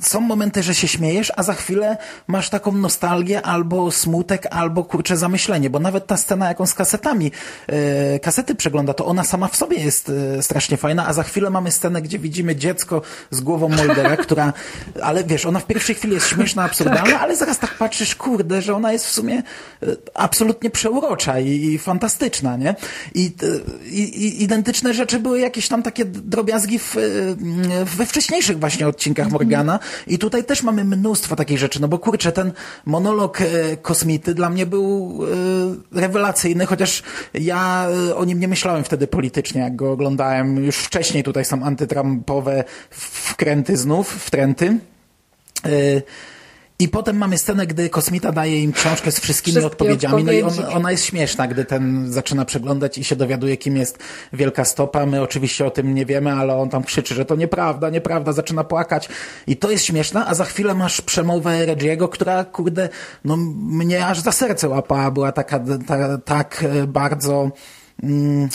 są 0.00 0.20
momenty, 0.20 0.62
że 0.62 0.74
się 0.74 0.88
śmiejesz, 0.88 1.32
a 1.36 1.42
za 1.42 1.54
chwilę 1.54 1.96
masz 2.26 2.50
taką 2.50 2.72
nostalgię 2.72 3.42
albo 3.42 3.90
smutek, 3.90 4.46
albo 4.50 4.84
kurczę 4.84 5.16
zamyślenie, 5.16 5.70
bo 5.70 5.78
nawet 5.78 6.06
ta 6.06 6.16
scena, 6.16 6.48
jaką 6.48 6.66
z 6.66 6.74
kasetami, 6.74 7.32
e, 7.66 8.18
kasety 8.18 8.54
przegląda, 8.54 8.94
to 8.94 9.06
ona 9.06 9.24
sama 9.24 9.48
w 9.48 9.56
sobie 9.56 9.76
jest 9.76 10.12
e, 10.38 10.42
strasznie 10.42 10.76
fajna, 10.76 11.06
a 11.06 11.12
za 11.12 11.22
chwilę 11.22 11.50
mamy 11.50 11.70
scenę, 11.70 12.02
gdzie 12.02 12.18
widzimy 12.18 12.56
dziecko 12.56 13.02
z 13.30 13.40
głową 13.40 13.68
Moldera, 13.68 14.16
która, 14.26 14.52
ale 15.02 15.24
wiesz, 15.24 15.46
ona 15.46 15.58
w 15.58 15.66
pierwszej 15.66 15.94
chwili 15.94 16.14
jest 16.14 16.28
śmieszna, 16.28 16.64
absurdalna, 16.64 17.02
tak. 17.02 17.22
ale 17.22 17.36
zaraz 17.36 17.58
tak 17.58 17.74
patrzysz, 17.74 18.14
kurde, 18.14 18.62
że 18.62 18.74
ona 18.74 18.92
jest 18.92 19.06
w 19.06 19.10
sumie 19.10 19.42
absolutnie 20.14 20.41
absolutnie 20.42 20.70
przeurocza 20.70 21.40
i, 21.40 21.48
i 21.48 21.78
fantastyczna, 21.78 22.56
nie? 22.56 22.74
I, 23.14 23.32
i, 23.90 24.00
I, 24.00 24.42
identyczne 24.42 24.94
rzeczy 24.94 25.18
były 25.18 25.40
jakieś 25.40 25.68
tam 25.68 25.82
takie 25.82 26.04
drobiazgi 26.04 26.78
w, 26.78 26.96
we 27.96 28.06
wcześniejszych 28.06 28.58
właśnie 28.58 28.88
odcinkach 28.88 29.26
mhm. 29.26 29.42
Morgana 29.42 29.78
i 30.06 30.18
tutaj 30.18 30.44
też 30.44 30.62
mamy 30.62 30.84
mnóstwo 30.84 31.36
takich 31.36 31.58
rzeczy, 31.58 31.80
no 31.80 31.88
bo 31.88 31.98
kurczę, 31.98 32.32
ten 32.32 32.52
monolog 32.86 33.40
e, 33.40 33.46
kosmity 33.76 34.34
dla 34.34 34.50
mnie 34.50 34.66
był 34.66 35.18
e, 35.94 36.00
rewelacyjny, 36.00 36.66
chociaż 36.66 37.02
ja 37.34 37.88
e, 38.08 38.16
o 38.16 38.24
nim 38.24 38.40
nie 38.40 38.48
myślałem 38.48 38.84
wtedy 38.84 39.06
politycznie, 39.06 39.60
jak 39.60 39.76
go 39.76 39.92
oglądałem. 39.92 40.64
Już 40.64 40.76
wcześniej 40.76 41.22
tutaj 41.22 41.44
są 41.44 41.62
antytrampowe 41.62 42.64
wkręty 42.90 43.76
znów, 43.76 44.08
wtręty. 44.08 44.78
I 46.82 46.88
potem 46.88 47.16
mamy 47.16 47.38
scenę, 47.38 47.66
gdy 47.66 47.90
kosmita 47.90 48.32
daje 48.32 48.62
im 48.62 48.72
książkę 48.72 49.12
z 49.12 49.20
wszystkimi 49.20 49.52
Wszystkie 49.52 49.66
odpowiedziami. 49.66 50.24
No 50.24 50.32
i 50.32 50.42
on, 50.42 50.52
ona 50.72 50.90
jest 50.90 51.04
śmieszna, 51.04 51.46
gdy 51.48 51.64
ten 51.64 52.12
zaczyna 52.12 52.44
przeglądać 52.44 52.98
i 52.98 53.04
się 53.04 53.16
dowiaduje, 53.16 53.56
kim 53.56 53.76
jest 53.76 53.98
Wielka 54.32 54.64
Stopa. 54.64 55.06
My 55.06 55.22
oczywiście 55.22 55.66
o 55.66 55.70
tym 55.70 55.94
nie 55.94 56.06
wiemy, 56.06 56.32
ale 56.32 56.56
on 56.56 56.68
tam 56.68 56.84
krzyczy, 56.84 57.14
że 57.14 57.24
to 57.24 57.36
nieprawda, 57.36 57.90
nieprawda, 57.90 58.32
zaczyna 58.32 58.64
płakać. 58.64 59.08
I 59.46 59.56
to 59.56 59.70
jest 59.70 59.84
śmieszne, 59.84 60.26
a 60.26 60.34
za 60.34 60.44
chwilę 60.44 60.74
masz 60.74 61.00
przemowę 61.00 61.66
Reggie'ego, 61.66 62.08
która, 62.08 62.44
kurde, 62.44 62.88
no 63.24 63.36
mnie 63.56 64.06
aż 64.06 64.20
za 64.20 64.32
serce 64.32 64.68
łapała. 64.68 65.10
Była 65.10 65.32
taka, 65.32 65.60
ta, 65.86 66.18
tak 66.18 66.64
bardzo... 66.86 67.50
Mm, 68.02 68.48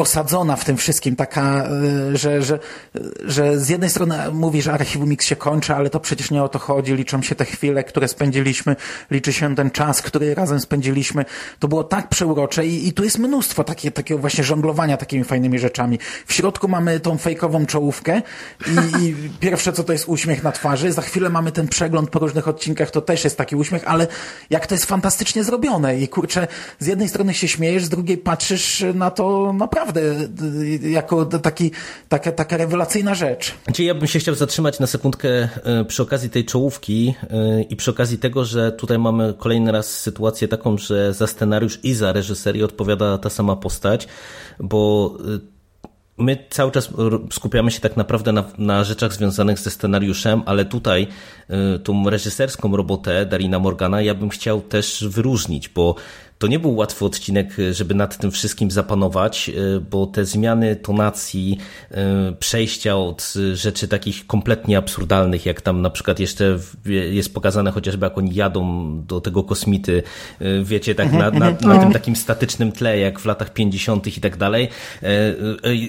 osadzona 0.00 0.56
w 0.56 0.64
tym 0.64 0.76
wszystkim, 0.76 1.16
taka, 1.16 1.68
y, 2.12 2.16
że, 2.16 2.42
że, 2.42 2.58
że 3.24 3.58
z 3.58 3.68
jednej 3.68 3.90
strony 3.90 4.16
mówi, 4.32 4.62
że 4.62 4.72
Archiwum 4.72 5.08
Mix 5.08 5.26
się 5.26 5.36
kończy, 5.36 5.74
ale 5.74 5.90
to 5.90 6.00
przecież 6.00 6.30
nie 6.30 6.42
o 6.42 6.48
to 6.48 6.58
chodzi, 6.58 6.94
liczą 6.94 7.22
się 7.22 7.34
te 7.34 7.44
chwile, 7.44 7.84
które 7.84 8.08
spędziliśmy, 8.08 8.76
liczy 9.10 9.32
się 9.32 9.56
ten 9.56 9.70
czas, 9.70 10.02
który 10.02 10.34
razem 10.34 10.60
spędziliśmy. 10.60 11.24
To 11.58 11.68
było 11.68 11.84
tak 11.84 12.08
przeurocze 12.08 12.66
i, 12.66 12.88
i 12.88 12.92
tu 12.92 13.04
jest 13.04 13.18
mnóstwo 13.18 13.64
takie, 13.64 13.90
takiego 13.90 14.20
właśnie 14.20 14.44
żonglowania 14.44 14.96
takimi 14.96 15.24
fajnymi 15.24 15.58
rzeczami. 15.58 15.98
W 16.26 16.32
środku 16.32 16.68
mamy 16.68 17.00
tą 17.00 17.18
fejkową 17.18 17.66
czołówkę 17.66 18.22
i, 18.66 19.04
i 19.04 19.14
pierwsze 19.40 19.72
co 19.72 19.84
to 19.84 19.92
jest 19.92 20.08
uśmiech 20.08 20.42
na 20.42 20.52
twarzy, 20.52 20.92
za 20.92 21.02
chwilę 21.02 21.30
mamy 21.30 21.52
ten 21.52 21.68
przegląd 21.68 22.10
po 22.10 22.18
różnych 22.18 22.48
odcinkach, 22.48 22.90
to 22.90 23.00
też 23.00 23.24
jest 23.24 23.38
taki 23.38 23.56
uśmiech, 23.56 23.82
ale 23.86 24.06
jak 24.50 24.66
to 24.66 24.74
jest 24.74 24.86
fantastycznie 24.86 25.44
zrobione 25.44 25.98
i 25.98 26.08
kurczę, 26.08 26.46
z 26.78 26.86
jednej 26.86 27.08
strony 27.08 27.34
się 27.34 27.48
śmiejesz, 27.48 27.84
z 27.84 27.88
drugiej 27.88 28.18
patrzysz 28.18 28.84
na 28.94 29.10
to 29.10 29.52
naprawdę 29.52 29.89
naprawdę 29.94 30.90
jako 30.90 31.26
taki, 31.26 31.70
taka, 32.08 32.32
taka 32.32 32.56
rewelacyjna 32.56 33.14
rzecz. 33.14 33.54
Czyli 33.72 33.88
ja 33.88 33.94
bym 33.94 34.06
się 34.06 34.18
chciał 34.18 34.34
zatrzymać 34.34 34.80
na 34.80 34.86
sekundkę 34.86 35.28
e, 35.28 35.84
przy 35.84 36.02
okazji 36.02 36.30
tej 36.30 36.44
czołówki 36.44 37.14
e, 37.30 37.62
i 37.62 37.76
przy 37.76 37.90
okazji 37.90 38.18
tego, 38.18 38.44
że 38.44 38.72
tutaj 38.72 38.98
mamy 38.98 39.34
kolejny 39.38 39.72
raz 39.72 39.86
sytuację 39.86 40.48
taką, 40.48 40.78
że 40.78 41.14
za 41.14 41.26
scenariusz 41.26 41.78
i 41.82 41.94
za 41.94 42.12
reżyserię 42.12 42.64
odpowiada 42.64 43.18
ta 43.18 43.30
sama 43.30 43.56
postać, 43.56 44.08
bo 44.60 45.14
my 46.18 46.38
cały 46.50 46.72
czas 46.72 46.90
skupiamy 47.32 47.70
się 47.70 47.80
tak 47.80 47.96
naprawdę 47.96 48.32
na, 48.32 48.44
na, 48.58 48.84
rzeczach 48.84 49.12
związanych 49.12 49.58
ze 49.58 49.70
scenariuszem, 49.70 50.42
ale 50.46 50.64
tutaj 50.64 51.06
tą 51.84 52.10
reżyserską 52.10 52.76
robotę 52.76 53.26
Darina 53.26 53.58
Morgana 53.58 54.02
ja 54.02 54.14
bym 54.14 54.28
chciał 54.28 54.60
też 54.60 55.04
wyróżnić, 55.08 55.68
bo 55.68 55.94
to 56.40 56.46
nie 56.46 56.58
był 56.58 56.76
łatwy 56.76 57.04
odcinek, 57.04 57.56
żeby 57.72 57.94
nad 57.94 58.18
tym 58.18 58.30
wszystkim 58.30 58.70
zapanować, 58.70 59.48
e, 59.48 59.80
bo 59.80 60.06
te 60.06 60.24
zmiany 60.24 60.76
tonacji, 60.76 61.58
e, 61.90 62.32
przejścia 62.32 62.96
od 62.96 63.34
rzeczy 63.54 63.88
takich 63.88 64.26
kompletnie 64.26 64.78
absurdalnych, 64.78 65.46
jak 65.46 65.60
tam 65.60 65.82
na 65.82 65.90
przykład 65.90 66.20
jeszcze 66.20 66.58
jest 66.84 67.34
pokazane 67.34 67.70
chociażby 67.70 68.06
jak 68.06 68.18
oni 68.18 68.34
jadą 68.34 68.92
do 69.06 69.20
tego 69.20 69.42
kosmity, 69.42 70.02
e, 70.40 70.64
wiecie, 70.64 70.94
tak 70.94 71.12
na, 71.12 71.30
na, 71.30 71.50
na 71.50 71.78
tym 71.78 71.92
takim 71.92 72.16
statycznym 72.16 72.72
tle, 72.72 72.98
jak 72.98 73.20
w 73.20 73.24
latach 73.24 73.52
50. 73.52 74.16
i 74.16 74.20
tak 74.20 74.36
dalej. 74.36 74.68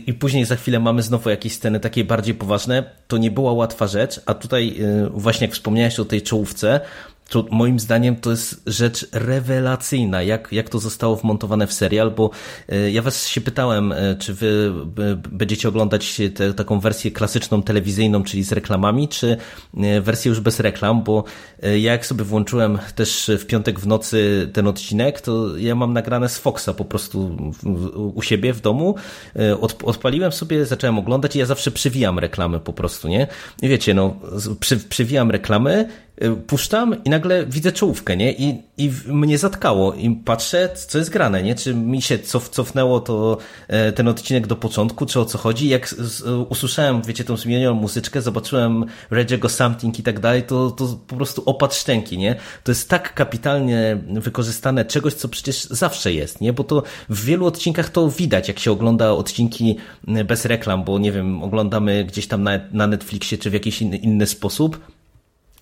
I 0.08 0.14
później 0.14 0.46
za 0.46 0.56
chwilę 0.56 0.80
mamy 0.80 1.02
znowu 1.02 1.30
jakieś 1.30 1.54
sceny 1.54 1.80
takie 1.80 2.04
bardziej 2.04 2.36
poważne. 2.36 2.84
To 3.08 3.18
nie 3.18 3.32
była 3.32 3.52
łatwa 3.52 3.88
rzecz, 3.88 4.22
a 4.26 4.34
tutaj 4.34 4.76
właśnie 5.12 5.48
jak 5.48 5.54
wspomniałeś 5.54 6.00
o 6.00 6.06
tej 6.06 6.22
czołówce, 6.22 6.80
to 7.32 7.46
moim 7.52 7.80
zdaniem 7.80 8.16
to 8.16 8.32
jest 8.32 8.62
rzecz 8.68 9.08
rewelacyjna, 9.12 10.24
jak, 10.24 10.52
jak 10.52 10.70
to 10.70 10.80
zostało 10.80 11.16
wmontowane 11.16 11.68
w 11.68 11.74
serial, 11.74 12.12
bo 12.12 12.30
e, 12.70 12.92
ja 12.92 13.02
was 13.02 13.28
się 13.28 13.42
pytałem, 13.42 13.92
e, 13.92 14.16
czy 14.16 14.34
wy 14.34 14.72
będziecie 15.32 15.70
oglądać 15.70 16.22
te, 16.36 16.54
taką 16.54 16.80
wersję 16.80 17.12
klasyczną, 17.12 17.64
telewizyjną, 17.64 18.24
czyli 18.24 18.44
z 18.44 18.52
reklamami, 18.52 19.08
czy 19.08 19.38
e, 19.78 20.02
wersję 20.02 20.30
już 20.30 20.40
bez 20.40 20.60
reklam, 20.60 21.04
bo 21.04 21.24
ja 21.62 21.92
jak 21.92 22.06
sobie 22.06 22.24
włączyłem 22.24 22.78
też 22.96 23.32
w 23.40 23.46
piątek 23.46 23.80
w 23.80 23.88
nocy 23.88 24.50
ten 24.54 24.68
odcinek, 24.68 25.22
to 25.22 25.58
ja 25.58 25.76
mam 25.76 25.94
nagrane 25.94 26.30
z 26.30 26.38
Foxa 26.38 26.70
po 26.78 26.86
prostu 26.86 27.38
u 28.14 28.22
siebie 28.22 28.54
w 28.54 28.62
domu, 28.62 28.96
Od, 29.62 29.84
odpaliłem 29.84 30.32
sobie, 30.32 30.66
zacząłem 30.66 31.00
oglądać 31.00 31.36
i 31.36 31.40
ja 31.40 31.46
zawsze 31.46 31.72
przywijam 31.72 32.20
reklamy 32.20 32.60
po 32.60 32.74
prostu, 32.74 33.08
nie? 33.08 33.28
I 33.62 33.68
wiecie, 33.68 33.94
no, 33.94 34.16
przy, 34.60 34.78
przywijam 34.78 35.32
reklamy, 35.32 35.90
puszczam 36.48 37.04
i 37.04 37.10
nagle 37.10 37.46
widzę 37.46 37.72
czołówkę, 37.72 38.18
nie? 38.18 38.34
I, 38.34 38.62
i 38.78 38.92
mnie 39.08 39.38
zatkało 39.38 39.94
i 39.94 40.16
patrzę, 40.16 40.70
co 40.88 40.98
jest 40.98 41.10
grane, 41.10 41.44
nie? 41.44 41.56
Czy 41.56 41.76
mi 41.76 42.02
się 42.02 42.20
cof, 42.20 42.50
cofnęło 42.50 43.00
to 43.00 43.38
e, 43.68 43.92
ten 43.92 44.08
odcinek 44.08 44.48
do 44.48 44.56
początku, 44.56 45.06
czy 45.06 45.20
o 45.20 45.26
co 45.26 45.38
chodzi? 45.38 45.70
Jak 45.70 45.96
usłyszałem, 46.50 47.02
wiecie, 47.02 47.24
tą 47.24 47.38
zmienioną 47.38 47.76
muzyczkę, 47.76 48.22
zobaczyłem 48.22 48.86
Reggie'ego 49.12 49.50
Something 49.50 50.00
i 50.00 50.04
tak 50.04 50.20
dalej, 50.20 50.44
to, 50.44 50.72
to 50.72 51.00
po 51.08 51.16
prostu 51.16 51.44
opad 51.46 51.76
szczęki, 51.76 52.18
nie? 52.18 52.36
To 52.64 52.72
jest 52.72 52.90
tak 52.90 53.14
kapitalnie 53.14 53.98
wykorzystane 54.08 54.86
czegoś, 54.86 55.14
co 55.14 55.28
przecież 55.28 55.64
zawsze 55.64 56.14
jest, 56.14 56.42
nie? 56.42 56.54
Bo 56.54 56.64
to 56.64 56.84
w 57.10 57.26
wielu 57.26 57.46
odcinkach 57.46 57.90
to 57.90 58.10
widać, 58.10 58.48
jak 58.48 58.60
się 58.60 58.72
ogląda 58.72 59.12
odcinki 59.12 59.78
bez 60.26 60.46
reklam, 60.46 60.84
bo 60.84 61.00
nie 61.00 61.12
wiem, 61.12 61.44
oglądamy 61.44 62.06
gdzieś 62.06 62.28
tam 62.28 62.44
na, 62.44 62.52
na 62.72 62.88
Netflixie, 62.88 63.38
czy 63.38 63.50
w 63.50 63.54
jakiś 63.54 63.82
inny, 63.82 63.98
inny 63.98 64.26
sposób, 64.26 64.80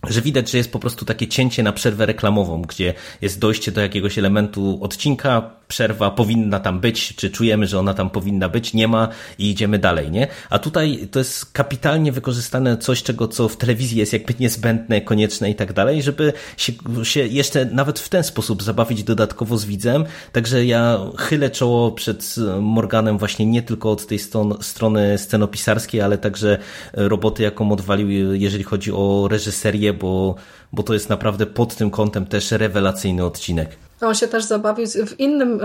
że 0.07 0.21
widać, 0.21 0.51
że 0.51 0.57
jest 0.57 0.71
po 0.71 0.79
prostu 0.79 1.05
takie 1.05 1.27
cięcie 1.27 1.63
na 1.63 1.73
przerwę 1.73 2.05
reklamową, 2.05 2.61
gdzie 2.61 2.93
jest 3.21 3.39
dojście 3.39 3.71
do 3.71 3.81
jakiegoś 3.81 4.17
elementu 4.17 4.79
odcinka, 4.81 5.58
przerwa 5.69 6.11
powinna 6.11 6.59
tam 6.59 6.79
być, 6.79 7.15
czy 7.15 7.29
czujemy, 7.29 7.67
że 7.67 7.79
ona 7.79 7.93
tam 7.93 8.09
powinna 8.09 8.49
być, 8.49 8.73
nie 8.73 8.87
ma 8.87 9.07
i 9.37 9.49
idziemy 9.49 9.79
dalej, 9.79 10.11
nie? 10.11 10.27
A 10.49 10.59
tutaj 10.59 11.07
to 11.11 11.19
jest 11.19 11.45
kapitalnie 11.45 12.11
wykorzystane 12.11 12.77
coś, 12.77 13.03
czego 13.03 13.27
co 13.27 13.49
w 13.49 13.57
telewizji 13.57 13.97
jest 13.97 14.13
jakby 14.13 14.33
niezbędne, 14.39 15.01
konieczne 15.01 15.49
i 15.49 15.55
tak 15.55 15.73
dalej, 15.73 16.03
żeby 16.03 16.33
się, 16.57 16.73
się 17.03 17.27
jeszcze 17.27 17.65
nawet 17.65 17.99
w 17.99 18.09
ten 18.09 18.23
sposób 18.23 18.63
zabawić 18.63 19.03
dodatkowo 19.03 19.57
z 19.57 19.65
widzem. 19.65 20.05
Także 20.31 20.65
ja 20.65 20.99
chylę 21.17 21.49
czoło 21.49 21.91
przed 21.91 22.35
Morganem 22.61 23.17
właśnie 23.17 23.45
nie 23.45 23.61
tylko 23.61 23.91
od 23.91 24.07
tej 24.07 24.19
stron, 24.19 24.53
strony 24.61 25.17
scenopisarskiej, 25.17 26.01
ale 26.01 26.17
także 26.17 26.57
roboty, 26.93 27.43
jaką 27.43 27.71
odwalił, 27.71 28.33
jeżeli 28.33 28.63
chodzi 28.63 28.91
o 28.91 29.27
reżyserię, 29.31 29.93
bo 29.93 30.35
bo 30.73 30.83
to 30.83 30.93
jest 30.93 31.09
naprawdę 31.09 31.45
pod 31.45 31.75
tym 31.75 31.91
kątem 31.91 32.25
też 32.25 32.51
rewelacyjny 32.51 33.25
odcinek. 33.25 33.88
On 34.01 34.15
się 34.15 34.27
też 34.27 34.43
zabawił 34.43 34.87
w, 34.87 35.19
innym, 35.19 35.53
e, 35.53 35.59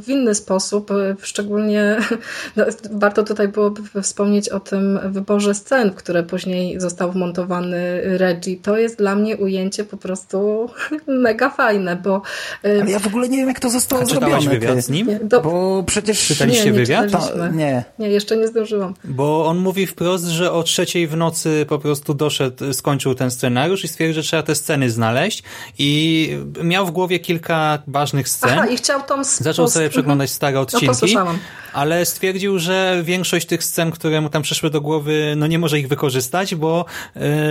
w, 0.00 0.04
inny 0.08 0.34
sposób, 0.34 0.90
e, 0.90 1.16
szczególnie 1.22 1.96
no, 2.56 2.64
warto 2.90 3.22
tutaj 3.22 3.48
byłoby 3.48 4.02
wspomnieć 4.02 4.48
o 4.48 4.60
tym 4.60 4.98
wyborze 5.12 5.54
scen, 5.54 5.90
w 5.90 5.94
które 5.94 6.22
później 6.22 6.80
został 6.80 7.12
wmontowany 7.12 8.00
Reggie. 8.18 8.56
To 8.62 8.76
jest 8.76 8.98
dla 8.98 9.14
mnie 9.14 9.36
ujęcie 9.36 9.84
po 9.84 9.96
prostu 9.96 10.68
mega 11.06 11.50
fajne, 11.50 11.96
bo... 11.96 12.22
E, 12.64 12.80
Ale 12.82 12.90
ja 12.90 12.98
w 12.98 13.06
ogóle 13.06 13.28
nie 13.28 13.36
wiem, 13.36 13.48
jak 13.48 13.60
to 13.60 13.70
zostało 13.70 14.02
A 14.02 14.06
zrobione. 14.06 14.50
wywiad 14.50 14.84
z 14.84 14.88
nim? 14.88 15.08
Do... 15.22 15.40
Bo 15.40 15.84
przecież... 15.86 16.26
Czytaliście 16.26 16.64
nie, 16.64 16.70
nie 16.70 16.76
wywiad? 16.78 17.10
To, 17.10 17.48
nie. 17.48 17.84
Nie, 17.98 18.08
jeszcze 18.08 18.36
nie 18.36 18.48
zdążyłam. 18.48 18.94
Bo 19.04 19.46
on 19.46 19.58
mówi 19.58 19.86
wprost, 19.86 20.24
że 20.24 20.52
o 20.52 20.62
trzeciej 20.62 21.06
w 21.06 21.16
nocy 21.16 21.66
po 21.68 21.78
prostu 21.78 22.14
doszedł, 22.14 22.72
skończył 22.72 23.14
ten 23.14 23.30
scenariusz 23.30 23.84
i 23.84 23.88
stwierdził, 23.88 24.22
że 24.22 24.28
trzeba 24.28 24.42
te 24.42 24.54
sceny 24.54 24.90
znaleźć 24.90 25.42
i 25.78 26.30
miał 26.62 26.86
w 26.86 26.90
głowie 26.90 27.13
kilka 27.18 27.78
ważnych 27.86 28.28
scen. 28.28 28.50
Aha, 28.58 28.66
i 28.66 28.76
chciał 28.76 29.02
tą... 29.02 29.24
Zaczął 29.24 29.68
sobie 29.68 29.90
przeglądać 29.90 30.30
stare 30.30 30.60
odcinki, 30.60 31.14
no 31.14 31.34
ale 31.74 32.06
stwierdził, 32.06 32.58
że 32.58 33.00
większość 33.04 33.46
tych 33.46 33.64
scen, 33.64 33.90
które 33.90 34.20
mu 34.20 34.28
tam 34.28 34.42
przyszły 34.42 34.70
do 34.70 34.80
głowy, 34.80 35.34
no 35.36 35.46
nie 35.46 35.58
może 35.58 35.78
ich 35.78 35.88
wykorzystać, 35.88 36.54
bo 36.54 36.84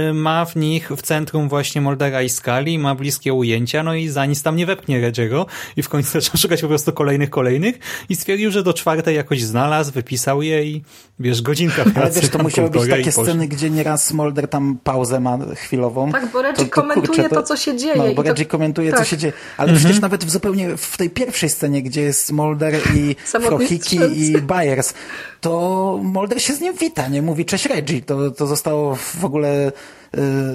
y, 0.10 0.14
ma 0.14 0.46
w 0.46 0.56
nich 0.56 0.92
w 0.98 1.02
centrum 1.02 1.50
właśnie 1.50 1.82
Moldera 1.82 2.22
i 2.22 2.30
Skali, 2.30 2.80
ma 2.80 2.96
bliskie 2.96 3.34
ujęcia, 3.34 3.84
no 3.84 3.96
i 3.96 4.08
za 4.08 4.26
nic 4.26 4.44
tam 4.44 4.56
nie 4.56 4.66
wepnie 4.66 5.02
Redziego 5.02 5.46
i 5.78 5.84
w 5.84 5.90
końcu 5.90 6.12
zaczął 6.22 6.38
szukać 6.42 6.62
po 6.62 6.68
prostu 6.68 6.94
kolejnych, 6.94 7.30
kolejnych 7.30 7.80
i 8.10 8.16
stwierdził, 8.16 8.52
że 8.52 8.64
do 8.64 8.74
czwartej 8.74 9.16
jakoś 9.16 9.44
znalazł, 9.44 9.92
wypisał 9.92 10.42
je 10.42 10.66
i 10.66 10.84
wiesz, 11.20 11.42
godzinka 11.42 11.84
pracy. 11.84 12.00
Ale 12.02 12.12
wiesz, 12.12 12.30
to 12.30 12.44
musiały 12.44 12.70
być 12.70 12.90
takie 12.90 13.12
sceny, 13.12 13.48
gdzie 13.48 13.70
nieraz 13.70 14.14
Molder 14.14 14.48
tam 14.48 14.78
pauzę 14.84 15.20
ma 15.20 15.38
chwilową. 15.56 16.12
Tak, 16.12 16.32
bo 16.32 16.42
Reggie 16.42 16.66
to, 16.66 16.70
to, 16.70 16.82
komentuje 16.82 17.08
kurczę, 17.08 17.30
to, 17.30 17.36
to, 17.36 17.44
co 17.44 17.58
się 17.58 17.78
dzieje. 17.78 17.96
No, 17.98 18.14
bo 18.16 18.22
Reggie 18.22 18.46
komentuje, 18.46 18.92
tak. 18.92 19.00
co 19.00 19.06
się 19.06 19.18
dzieje. 19.18 19.34
Ale 19.58 19.70
mhm. 19.70 19.80
przecież 19.80 20.02
nawet 20.02 20.26
w 20.26 20.30
zupełnie 20.30 20.78
w 20.78 20.98
tej 20.98 21.10
pierwszej 21.10 21.50
scenie, 21.50 21.84
gdzie 21.84 22.02
jest 22.02 22.32
Molder 22.32 22.74
i 22.96 23.16
Frohiki 23.46 24.00
i 24.16 24.42
Byers, 24.42 24.94
to 25.42 26.00
Molder 26.04 26.42
się 26.42 26.54
z 26.54 26.62
nim 26.62 26.74
wita, 26.74 27.08
nie? 27.08 27.22
Mówi 27.22 27.46
cześć 27.46 27.66
Reggie. 27.66 28.02
To, 28.02 28.32
to 28.32 28.48
zostało 28.48 28.96
w 28.96 29.26
ogóle 29.26 29.68
y, 29.68 29.72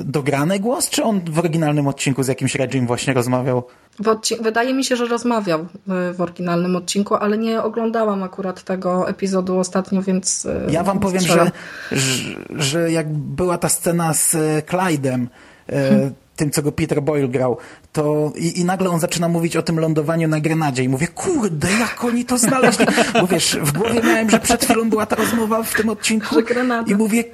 dograny 0.04 0.60
głos, 0.60 0.90
czy 0.90 1.04
on 1.04 1.20
w 1.30 1.38
oryginalnym 1.38 1.86
odcinku 1.86 2.22
z 2.22 2.28
jakimś 2.28 2.54
Reggiem 2.54 2.86
właśnie 2.86 3.14
rozmawiał? 3.14 3.62
Wydaje 4.40 4.74
mi 4.74 4.84
się, 4.84 4.96
że 4.96 5.06
rozmawiał 5.06 5.66
w, 5.86 6.14
w, 6.16 6.20
oryginalnym 6.20 6.76
odcinku, 6.76 7.14
ale 7.14 7.38
nie 7.38 7.62
oglądałam 7.62 8.22
akurat 8.22 8.62
tego 8.62 9.08
epizodu 9.08 9.58
ostatnio, 9.58 10.02
więc. 10.02 10.44
Y, 10.44 10.66
ja 10.70 10.82
wam 10.82 10.98
powiem, 11.00 11.22
że, 11.22 11.50
że, 11.92 12.34
że 12.50 12.92
jak 12.92 13.08
była 13.12 13.58
ta 13.58 13.68
scena 13.68 14.14
z 14.14 14.36
Clyde'em, 14.66 15.22
y, 15.22 15.72
hmm 15.72 16.14
tym, 16.38 16.50
co 16.50 16.62
go 16.62 16.72
Peter 16.72 17.02
Boyle 17.02 17.28
grał, 17.28 17.56
to 17.92 18.32
i, 18.36 18.60
i, 18.60 18.64
nagle 18.64 18.90
on 18.90 19.00
zaczyna 19.00 19.28
mówić 19.28 19.56
o 19.56 19.62
tym 19.62 19.80
lądowaniu 19.80 20.28
na 20.28 20.40
Grenadzie 20.40 20.82
i 20.82 20.88
mówię, 20.88 21.06
kurde, 21.06 21.68
jak 21.80 22.04
oni 22.04 22.24
to 22.24 22.38
znaleźli? 22.38 22.86
Bo 23.20 23.26
wiesz, 23.26 23.58
w 23.62 23.72
głowie 23.72 24.00
miałem, 24.02 24.30
że 24.30 24.40
przed 24.40 24.64
chwilą 24.64 24.90
była 24.90 25.06
ta 25.06 25.16
rozmowa 25.16 25.62
w 25.62 25.74
tym 25.74 25.88
odcinku 25.88 26.36
i 26.86 26.94
mówię, 26.94 27.24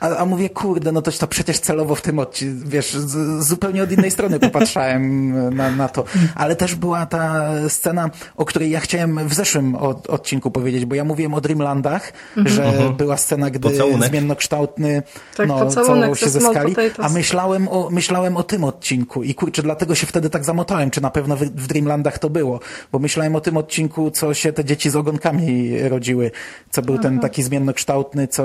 a, 0.00 0.16
a 0.16 0.24
mówię, 0.24 0.50
kurde, 0.50 0.92
no 0.92 1.02
toś 1.02 1.18
to 1.18 1.26
przecież 1.26 1.58
celowo 1.58 1.94
w 1.94 2.02
tym 2.02 2.18
odcinku, 2.18 2.68
wiesz, 2.68 2.92
z, 2.92 3.44
zupełnie 3.44 3.82
od 3.82 3.92
innej 3.92 4.10
strony 4.10 4.40
popatrzałem 4.40 5.30
na, 5.56 5.70
na 5.70 5.88
to. 5.88 6.04
Ale 6.34 6.56
też 6.56 6.74
była 6.74 7.06
ta 7.06 7.50
scena, 7.68 8.10
o 8.36 8.44
której 8.44 8.70
ja 8.70 8.80
chciałem 8.80 9.28
w 9.28 9.34
zeszłym 9.34 9.74
od, 9.74 10.10
odcinku 10.10 10.50
powiedzieć, 10.50 10.84
bo 10.84 10.94
ja 10.94 11.04
mówiłem 11.04 11.34
o 11.34 11.40
Dreamlandach, 11.40 12.12
mhm. 12.36 12.56
że 12.56 12.64
mhm. 12.64 12.96
była 12.96 13.16
scena, 13.16 13.50
gdy 13.50 13.70
Pocałunek. 13.70 14.10
zmiennokształtny 14.10 15.02
tak, 15.36 15.48
no, 15.48 15.70
całował 15.70 16.16
się 16.16 16.28
ze 16.28 16.40
skali, 16.40 16.76
a 16.98 17.08
myślałem 17.08 17.68
o, 17.68 17.88
myślałem 17.90 18.36
o 18.36 18.42
tym 18.42 18.64
odcinku 18.64 19.22
i 19.22 19.34
kurczę, 19.34 19.62
dlatego 19.62 19.94
się 19.94 20.06
wtedy 20.06 20.30
tak 20.30 20.44
zamotałem, 20.44 20.90
czy 20.90 21.00
na 21.00 21.10
pewno 21.10 21.36
w, 21.36 21.40
w 21.40 21.66
Dreamlandach 21.66 22.18
to 22.18 22.30
było, 22.30 22.60
bo 22.92 22.98
myślałem 22.98 23.36
o 23.36 23.40
tym 23.40 23.56
odcinku, 23.56 24.10
co 24.10 24.34
się 24.34 24.52
te 24.52 24.64
dzieci 24.64 24.90
z 24.90 24.96
ogonkami 24.96 25.78
rodziły, 25.88 26.30
co 26.70 26.82
był 26.82 26.94
Aha. 26.94 27.02
ten 27.02 27.20
taki 27.20 27.42
zmiennokształtny, 27.42 28.28
co 28.28 28.44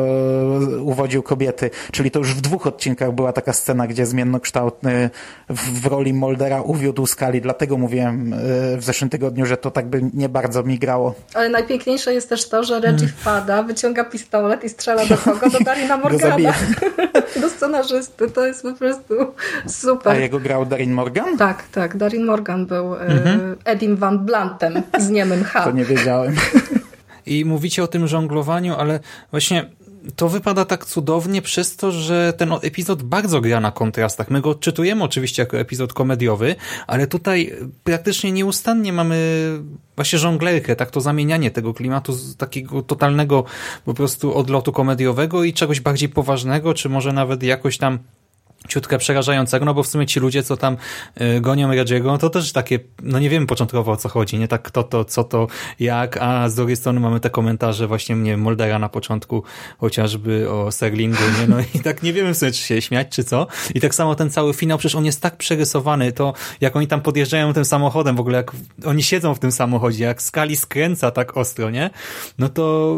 uwodził 0.82 1.21
kobiety, 1.24 1.70
czyli 1.92 2.12
to 2.12 2.20
już 2.20 2.34
w 2.34 2.42
dwóch 2.42 2.68
odcinkach 2.68 3.12
była 3.12 3.34
taka 3.34 3.54
scena, 3.54 3.88
gdzie 3.88 4.06
zmiennokształtny 4.06 5.10
w, 5.50 5.82
w 5.82 5.86
roli 5.86 6.14
Moldera 6.14 6.62
uwiódł 6.62 7.06
skali, 7.06 7.42
dlatego 7.42 7.78
mówiłem 7.78 8.34
e, 8.34 8.38
w 8.78 8.84
zeszłym 8.84 9.10
tygodniu, 9.10 9.46
że 9.46 9.58
to 9.58 9.72
tak 9.72 9.88
by 9.88 10.02
nie 10.14 10.30
bardzo 10.30 10.64
mi 10.64 10.80
grało. 10.80 11.16
Ale 11.34 11.50
najpiękniejsze 11.50 12.14
jest 12.14 12.30
też 12.30 12.50
to, 12.50 12.64
że 12.64 12.80
Reggie 12.80 13.08
hmm. 13.08 13.18
wpada, 13.18 13.64
wyciąga 13.64 14.04
pistolet 14.04 14.64
i 14.64 14.70
strzela 14.70 15.06
do 15.06 15.18
kogo? 15.18 15.50
Do 15.50 15.60
Darina 15.70 15.98
Morgana. 15.98 16.54
do 17.42 17.50
scenarzysty. 17.50 18.32
To 18.32 18.48
jest 18.48 18.62
po 18.62 18.74
prostu 18.74 19.14
super. 19.68 20.14
A 20.14 20.16
jego 20.16 20.40
grał 20.40 20.66
Darin 20.66 20.92
Morgan? 20.92 21.38
Tak, 21.38 21.64
tak. 21.72 21.98
Darin 21.98 22.26
Morgan 22.26 22.66
był 22.66 22.96
mhm. 22.96 23.56
Edim 23.66 23.96
Van 23.96 24.20
Blantem 24.26 24.82
z 25.00 25.10
niemym 25.10 25.44
H. 25.44 25.64
To 25.64 25.72
nie 25.72 25.86
wiedziałem. 25.86 26.36
I 27.26 27.46
mówicie 27.46 27.84
o 27.84 27.88
tym 27.88 28.08
żonglowaniu, 28.08 28.76
ale 28.76 29.00
właśnie 29.32 29.70
to 30.16 30.30
wypada 30.30 30.66
tak 30.66 30.86
cudownie 30.86 31.42
przez 31.42 31.76
to, 31.76 31.92
że 31.92 32.34
ten 32.38 32.52
epizod 32.62 33.04
bardzo 33.04 33.42
gra 33.42 33.60
na 33.60 33.72
kontrastach. 33.72 34.30
My 34.30 34.42
go 34.42 34.50
odczytujemy 34.50 35.04
oczywiście 35.04 35.42
jako 35.42 35.60
epizod 35.60 35.94
komediowy, 35.94 36.56
ale 36.88 37.08
tutaj 37.08 37.54
praktycznie 37.84 38.32
nieustannie 38.32 38.94
mamy 38.94 39.48
właśnie 39.96 40.20
żonglerkę, 40.20 40.76
tak 40.76 40.92
to 40.92 41.02
zamienianie 41.02 41.52
tego 41.52 41.74
klimatu 41.74 42.14
z 42.14 42.38
takiego 42.38 42.82
totalnego 42.82 43.44
po 43.86 43.94
prostu 43.94 44.38
odlotu 44.38 44.72
komediowego 44.72 45.44
i 45.44 45.54
czegoś 45.54 45.80
bardziej 45.80 46.10
poważnego, 46.10 46.74
czy 46.74 46.90
może 46.90 47.14
nawet 47.14 47.44
jakoś 47.44 47.78
tam 47.78 48.00
ciutkę 48.68 48.98
przerażającego, 48.98 49.66
no 49.66 49.74
bo 49.74 49.84
w 49.84 49.88
sumie 49.88 50.06
ci 50.06 50.20
ludzie, 50.20 50.44
co 50.44 50.58
tam 50.58 50.78
y, 51.22 51.42
gonią 51.42 51.72
Reggie'ego, 51.72 52.18
to 52.18 52.30
też 52.30 52.52
takie, 52.52 52.80
no 53.04 53.20
nie 53.20 53.30
wiemy 53.30 53.48
początkowo 53.48 53.92
o 53.92 53.98
co 53.98 54.10
chodzi, 54.10 54.40
nie? 54.40 54.48
Tak 54.48 54.62
kto 54.62 54.84
to, 54.84 55.06
co 55.06 55.24
to, 55.24 55.48
jak, 55.80 56.18
a 56.18 56.50
z 56.50 56.56
drugiej 56.56 56.76
strony 56.76 57.00
mamy 57.00 57.20
te 57.20 57.30
komentarze 57.30 57.88
właśnie, 57.88 58.16
mnie 58.16 58.38
Moldera 58.38 58.80
na 58.80 58.90
początku 58.90 59.44
chociażby 59.78 60.52
o 60.52 60.72
Serlingu, 60.72 61.24
nie, 61.40 61.48
no 61.48 61.58
i 61.76 61.80
tak 61.80 62.04
nie 62.04 62.14
wiemy 62.14 62.34
w 62.34 62.38
sumie, 62.38 62.52
czy 62.52 62.58
się 62.58 62.82
śmiać, 62.82 63.08
czy 63.10 63.24
co. 63.24 63.48
I 63.76 63.82
tak 63.82 63.96
samo 63.96 64.16
ten 64.16 64.30
cały 64.30 64.54
finał, 64.54 64.78
przecież 64.78 64.96
on 64.96 65.06
jest 65.06 65.22
tak 65.22 65.38
przerysowany, 65.38 66.12
to 66.12 66.34
jak 66.62 66.76
oni 66.76 66.88
tam 66.88 67.02
podjeżdżają 67.02 67.54
tym 67.54 67.66
samochodem, 67.66 68.16
w 68.16 68.20
ogóle 68.20 68.38
jak 68.38 68.52
oni 68.86 69.04
siedzą 69.04 69.36
w 69.36 69.40
tym 69.40 69.52
samochodzie, 69.52 70.04
jak 70.04 70.22
skali 70.22 70.56
skręca 70.56 71.12
tak 71.12 71.38
ostro, 71.38 71.70
nie, 71.70 71.90
no 72.38 72.50
to 72.50 72.96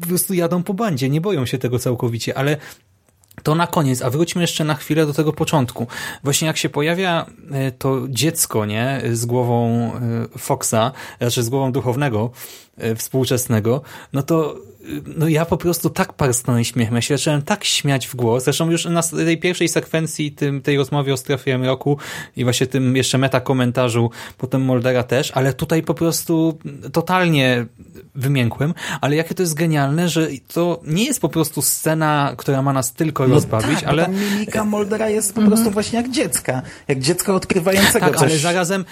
po 0.00 0.06
prostu 0.06 0.34
jadą 0.34 0.62
po 0.62 0.74
bandzie, 0.74 1.08
nie 1.08 1.20
boją 1.20 1.46
się 1.46 1.58
tego 1.58 1.78
całkowicie, 1.78 2.38
ale 2.38 2.56
to 3.46 3.54
na 3.54 3.66
koniec, 3.66 4.02
a 4.02 4.10
wróćmy 4.10 4.42
jeszcze 4.42 4.64
na 4.64 4.74
chwilę 4.74 5.06
do 5.06 5.12
tego 5.12 5.32
początku. 5.32 5.86
Właśnie 6.24 6.46
jak 6.46 6.56
się 6.56 6.68
pojawia 6.68 7.26
e, 7.52 7.72
to 7.72 8.00
dziecko, 8.08 8.66
nie, 8.66 9.02
z 9.12 9.26
głową 9.26 9.90
e, 10.34 10.38
Foxa, 10.38 10.92
znaczy 11.20 11.42
z 11.42 11.48
głową 11.48 11.72
duchownego 11.72 12.30
e, 12.76 12.94
współczesnego, 12.94 13.82
no 14.12 14.22
to 14.22 14.56
no 15.16 15.28
ja 15.28 15.44
po 15.44 15.56
prostu 15.56 15.90
tak 15.90 16.12
parsknąłem 16.12 16.64
śmiechem, 16.64 16.94
ja 16.94 17.00
się 17.00 17.16
zacząłem 17.18 17.42
tak 17.42 17.64
śmiać 17.64 18.06
w 18.06 18.16
głos, 18.16 18.44
zresztą 18.44 18.70
już 18.70 18.84
na 18.84 19.02
tej 19.02 19.38
pierwszej 19.38 19.68
sekwencji 19.68 20.32
tym, 20.32 20.62
tej 20.62 20.76
rozmowie 20.76 21.12
o 21.12 21.16
strefie 21.16 21.58
mroku 21.58 21.98
i 22.36 22.44
właśnie 22.44 22.66
tym 22.66 22.96
jeszcze 22.96 23.18
meta 23.18 23.40
komentarzu 23.40 24.10
potem 24.38 24.62
Moldera 24.62 25.02
też, 25.02 25.32
ale 25.34 25.52
tutaj 25.52 25.82
po 25.82 25.94
prostu 25.94 26.58
totalnie 26.92 27.66
wymiękłem, 28.14 28.74
ale 29.00 29.16
jakie 29.16 29.34
to 29.34 29.42
jest 29.42 29.54
genialne, 29.54 30.08
że 30.08 30.28
to 30.52 30.80
nie 30.86 31.04
jest 31.04 31.20
po 31.20 31.28
prostu 31.28 31.62
scena, 31.62 32.34
która 32.36 32.62
ma 32.62 32.72
nas 32.72 32.92
tylko 32.92 33.28
no 33.28 33.34
rozbawić, 33.34 33.80
tak, 33.80 33.88
ale... 33.88 34.02
Tam 34.04 34.14
mimika 34.14 34.64
Moldera 34.64 35.08
jest 35.08 35.34
po 35.34 35.42
prostu 35.42 35.70
właśnie 35.70 35.98
jak 35.98 36.10
dziecka, 36.10 36.62
jak 36.88 37.00
dziecko 37.00 37.34
odkrywającego 37.34 38.06
tak, 38.06 38.16
coś. 38.16 38.30
ale 38.30 38.38
zarazem 38.38 38.84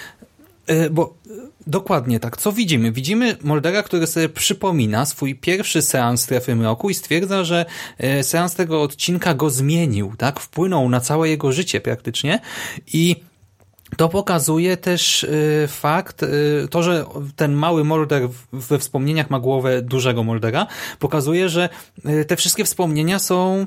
bo 0.91 1.15
e, 1.27 1.31
dokładnie 1.67 2.19
tak. 2.19 2.37
Co 2.37 2.51
widzimy? 2.51 2.91
Widzimy 2.91 3.37
Moldera, 3.41 3.83
który 3.83 4.07
sobie 4.07 4.29
przypomina 4.29 5.05
swój 5.05 5.35
pierwszy 5.35 5.81
seans 5.81 6.21
strefy 6.21 6.55
mroku 6.55 6.89
i 6.89 6.93
stwierdza, 6.93 7.43
że 7.43 7.65
e, 7.97 8.23
seans 8.23 8.55
tego 8.55 8.81
odcinka 8.81 9.33
go 9.33 9.49
zmienił, 9.49 10.13
tak? 10.17 10.39
Wpłynął 10.39 10.89
na 10.89 10.99
całe 10.99 11.29
jego 11.29 11.51
życie 11.51 11.81
praktycznie 11.81 12.39
i 12.93 13.15
to 13.97 14.09
pokazuje 14.09 14.77
też 14.77 15.25
fakt, 15.67 16.25
to, 16.69 16.83
że 16.83 17.05
ten 17.35 17.53
mały 17.53 17.83
Molder 17.83 18.29
we 18.53 18.79
wspomnieniach 18.79 19.29
ma 19.29 19.39
głowę 19.39 19.81
dużego 19.81 20.23
Moldera, 20.23 20.67
pokazuje, 20.99 21.49
że 21.49 21.69
te 22.27 22.35
wszystkie 22.35 22.65
wspomnienia 22.65 23.19
są 23.19 23.65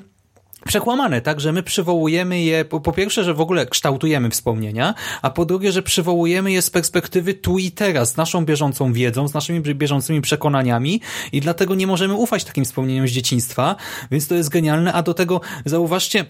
przekłamane, 0.69 1.21
tak, 1.21 1.41
że 1.41 1.53
my 1.53 1.63
przywołujemy 1.63 2.41
je, 2.41 2.65
po, 2.65 2.81
po, 2.81 2.93
pierwsze, 2.93 3.25
że 3.25 3.35
w 3.35 3.41
ogóle 3.41 3.67
kształtujemy 3.67 4.31
wspomnienia, 4.31 4.95
a 5.23 5.31
po 5.31 5.45
drugie, 5.45 5.73
że 5.73 5.83
przywołujemy 5.83 6.53
je 6.53 6.63
z 6.63 6.71
perspektywy 6.71 7.35
tu 7.35 7.59
i 7.59 7.71
teraz, 7.71 8.13
z 8.13 8.17
naszą 8.17 8.45
bieżącą 8.45 8.93
wiedzą, 8.93 9.29
z 9.29 9.35
naszymi 9.35 9.61
bieżącymi 9.61 10.21
przekonaniami 10.21 11.01
i 11.33 11.41
dlatego 11.41 11.75
nie 11.75 11.87
możemy 11.87 12.15
ufać 12.15 12.45
takim 12.45 12.65
wspomnieniom 12.65 13.09
z 13.09 13.11
dzieciństwa, 13.11 13.77
więc 14.11 14.29
to 14.29 14.35
jest 14.35 14.49
genialne, 14.49 14.93
a 14.93 15.03
do 15.03 15.15
tego 15.15 15.41
zauważcie, 15.65 16.25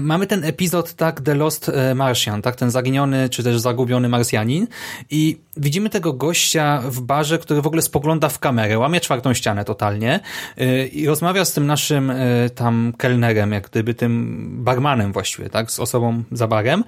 mamy 0.00 0.26
ten 0.26 0.44
epizod, 0.44 0.94
tak, 0.94 1.20
The 1.20 1.34
Lost 1.34 1.68
e, 1.68 1.94
Martian, 1.94 2.42
tak, 2.42 2.56
ten 2.56 2.70
zaginiony, 2.70 3.28
czy 3.28 3.42
też 3.42 3.60
zagubiony 3.60 4.08
Marsjanin. 4.08 4.66
I 5.10 5.38
widzimy 5.56 5.90
tego 5.90 6.12
gościa 6.12 6.82
w 6.84 7.00
barze, 7.00 7.38
który 7.38 7.62
w 7.62 7.66
ogóle 7.66 7.82
spogląda 7.82 8.28
w 8.28 8.38
kamerę, 8.38 8.78
łamie 8.78 9.00
czwartą 9.00 9.34
ścianę 9.34 9.64
totalnie 9.64 10.20
e, 10.56 10.86
i 10.86 11.06
rozmawia 11.06 11.44
z 11.44 11.52
tym 11.52 11.66
naszym 11.66 12.12
tam 12.54 12.92
kelnerem, 12.98 13.52
jak 13.52 13.70
gdyby 13.70 13.94
tym 13.94 14.64
barmanem 14.64 15.12
właściwie, 15.12 15.50
tak, 15.50 15.70
z 15.70 15.80
osobą 15.80 16.22
za 16.32 16.48
barem. 16.48 16.84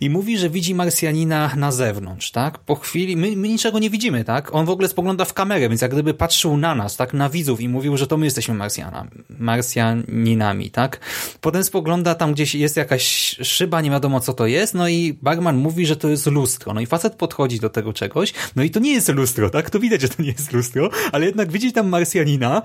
I 0.00 0.10
mówi, 0.10 0.38
że 0.38 0.50
widzi 0.50 0.74
Marsjanina 0.74 1.50
na 1.56 1.72
zewnątrz, 1.72 2.30
tak, 2.30 2.58
po 2.58 2.74
chwili, 2.74 3.16
my, 3.16 3.36
my 3.36 3.48
niczego 3.48 3.78
nie 3.78 3.90
widzimy, 3.90 4.24
tak, 4.24 4.54
on 4.54 4.66
w 4.66 4.70
ogóle 4.70 4.88
spogląda 4.88 5.24
w 5.24 5.32
kamerę, 5.32 5.68
więc 5.68 5.82
jak 5.82 5.90
gdyby 5.90 6.14
patrzył 6.14 6.56
na 6.56 6.74
nas, 6.74 6.96
tak, 6.96 7.14
na 7.14 7.28
widzów 7.28 7.60
i 7.60 7.68
mówił, 7.68 7.96
że 7.96 8.06
to 8.06 8.16
my 8.16 8.24
jesteśmy 8.26 8.54
Marsjanami, 8.54 9.10
Marsjaninami, 9.38 10.70
tak, 10.70 11.00
potem 11.40 11.64
spogląda 11.64 12.09
tam 12.14 12.32
gdzieś 12.32 12.54
jest 12.54 12.76
jakaś 12.76 13.36
szyba, 13.42 13.80
nie 13.80 13.90
wiadomo 13.90 14.20
co 14.20 14.32
to 14.32 14.46
jest, 14.46 14.74
no 14.74 14.88
i 14.88 15.18
barman 15.22 15.56
mówi, 15.56 15.86
że 15.86 15.96
to 15.96 16.08
jest 16.08 16.26
lustro. 16.26 16.74
No 16.74 16.80
i 16.80 16.86
facet 16.86 17.14
podchodzi 17.14 17.60
do 17.60 17.70
tego 17.70 17.92
czegoś, 17.92 18.32
no 18.56 18.62
i 18.62 18.70
to 18.70 18.80
nie 18.80 18.92
jest 18.92 19.08
lustro, 19.08 19.50
tak? 19.50 19.70
To 19.70 19.80
widać, 19.80 20.00
że 20.00 20.08
to 20.08 20.22
nie 20.22 20.30
jest 20.30 20.52
lustro, 20.52 20.90
ale 21.12 21.26
jednak 21.26 21.52
widzi 21.52 21.72
tam 21.72 21.88
Marsjanina 21.88 22.62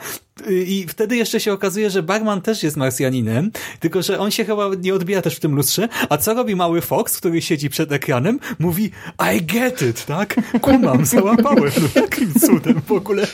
y, 0.48 0.64
i 0.64 0.88
wtedy 0.88 1.16
jeszcze 1.16 1.40
się 1.40 1.54
okazuje, 1.54 1.90
że 1.90 2.04
barman 2.04 2.42
też 2.42 2.64
jest 2.64 2.78
Marsjaninem, 2.78 3.52
tylko 3.80 4.02
że 4.02 4.20
on 4.20 4.32
się 4.32 4.46
chyba 4.46 4.70
nie 4.82 4.94
odbija 4.94 5.22
też 5.22 5.36
w 5.36 5.40
tym 5.40 5.56
lustrze, 5.56 5.90
a 6.10 6.18
co 6.18 6.34
robi 6.34 6.56
mały 6.56 6.82
Fox, 6.82 7.18
który 7.18 7.42
siedzi 7.42 7.70
przed 7.70 7.92
ekranem? 7.92 8.40
Mówi, 8.60 8.92
I 9.36 9.42
get 9.42 9.82
it, 9.82 10.06
tak? 10.06 10.36
Kumam, 10.62 11.06
załapałem. 11.06 11.72
No 11.82 11.90
jakim 12.02 12.34
cudem 12.34 12.82
w 12.88 12.92
ogóle? 12.92 13.28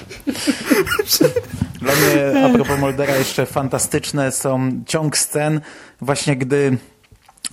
Dla 1.81 1.93
mnie, 1.95 2.45
a 2.45 2.49
propos 2.49 2.79
Moldera, 2.79 3.15
jeszcze 3.15 3.45
fantastyczne 3.45 4.31
są 4.31 4.83
ciąg 4.87 5.17
scen, 5.17 5.61
właśnie 6.01 6.35
gdy 6.35 6.77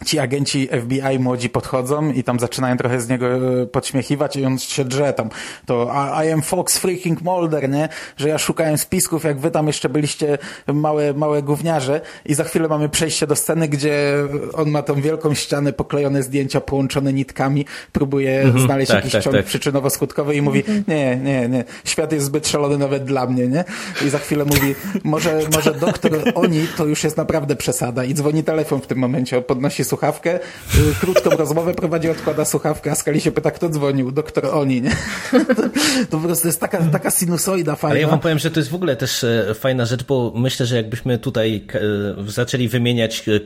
ci 0.07 0.19
agenci 0.19 0.69
FBI 0.83 1.19
młodzi 1.19 1.51
podchodzą 1.51 2.13
i 2.13 2.25
tam 2.25 2.41
zaczynają 2.41 2.77
trochę 2.77 3.01
z 3.01 3.09
niego 3.09 3.27
e, 3.63 3.67
podśmiechiwać 3.67 4.37
i 4.37 4.45
on 4.45 4.59
się 4.59 4.85
drze 4.85 5.13
tam. 5.13 5.31
To 5.67 5.93
I 6.25 6.31
am 6.31 6.43
Fox 6.43 6.79
freaking 6.79 7.23
Mulder, 7.23 7.71
nie? 7.71 7.89
Że 8.17 8.29
ja 8.29 8.39
szukałem 8.39 8.79
spisków, 8.79 9.25
jak 9.25 9.41
wy 9.41 9.51
tam 9.51 9.67
jeszcze 9.67 9.89
byliście 9.89 10.39
małe, 10.67 11.15
małe 11.15 11.43
gówniarze 11.43 12.01
i 12.27 12.35
za 12.35 12.45
chwilę 12.45 12.69
mamy 12.69 12.89
przejście 12.89 13.27
do 13.27 13.37
sceny, 13.37 13.69
gdzie 13.69 14.15
on 14.53 14.71
ma 14.71 14.83
tą 14.83 14.95
wielką 14.95 15.35
ścianę, 15.35 15.73
poklejone 15.73 16.23
zdjęcia 16.23 16.61
połączone 16.61 17.13
nitkami, 17.13 17.67
próbuje 17.93 18.41
mhm, 18.41 18.65
znaleźć 18.65 18.89
tak, 18.89 18.97
jakiś 18.97 19.13
tak, 19.13 19.23
ciąg 19.23 19.37
tak. 19.37 19.47
przyczynowo-skutkowy 19.47 20.35
i 20.35 20.43
mówi 20.43 20.63
nie, 20.89 21.17
nie, 21.17 21.49
nie, 21.49 21.65
świat 21.85 22.13
jest 22.13 22.27
zbyt 22.27 22.49
szalony 22.49 22.79
nawet 22.79 23.05
dla 23.05 23.27
mnie, 23.27 23.49
nie? 23.49 23.65
I 24.07 24.09
za 24.09 24.19
chwilę 24.19 24.45
mówi, 24.45 24.75
może, 25.05 25.41
może 25.55 25.75
doktor 25.75 26.13
Oni 26.35 26.67
to 26.77 26.87
już 26.87 27.05
jest 27.05 27.17
naprawdę 27.17 27.57
przesada 27.57 28.05
i 28.05 28.15
dzwoni 28.15 28.45
telefon 28.45 28.81
w 28.81 28.87
tym 28.87 28.99
momencie, 28.99 29.43
podnosi 29.43 29.85
słuchawkę, 29.89 30.37
y, 30.37 30.95
krótką 31.01 31.31
rozmowę 31.31 31.75
prowadzi, 31.75 32.09
odkłada 32.09 32.45
słuchawkę, 32.45 32.91
a 32.91 32.95
Skali 32.95 33.21
się 33.21 33.33
pyta, 33.33 33.51
kto 33.51 33.69
dzwonił? 33.69 34.11
Doktor 34.11 34.47
Oni, 34.47 34.83
nie? 34.83 34.91
To, 35.31 35.63
to 36.11 36.19
po 36.19 36.19
prostu 36.19 36.47
jest 36.47 36.61
taka, 36.61 36.79
taka 36.93 37.11
sinusoida 37.11 37.77
fajna. 37.77 37.93
Ale 37.93 38.01
ja 38.01 38.09
wam 38.09 38.21
powiem, 38.21 38.39
że 38.39 38.51
to 38.51 38.61
jest 38.61 38.71
w 38.71 38.75
ogóle 38.75 38.97
też 38.97 39.25
e, 39.25 39.55
fajna 39.55 39.87
rzecz, 39.87 40.05
bo 40.05 40.33
myślę, 40.37 40.67
że 40.67 40.77
jakbyśmy 40.77 41.19
tutaj 41.19 41.65
e, 41.75 42.31
zaczęli 42.31 42.69
wymieniać 42.69 43.29
e, 43.29 43.41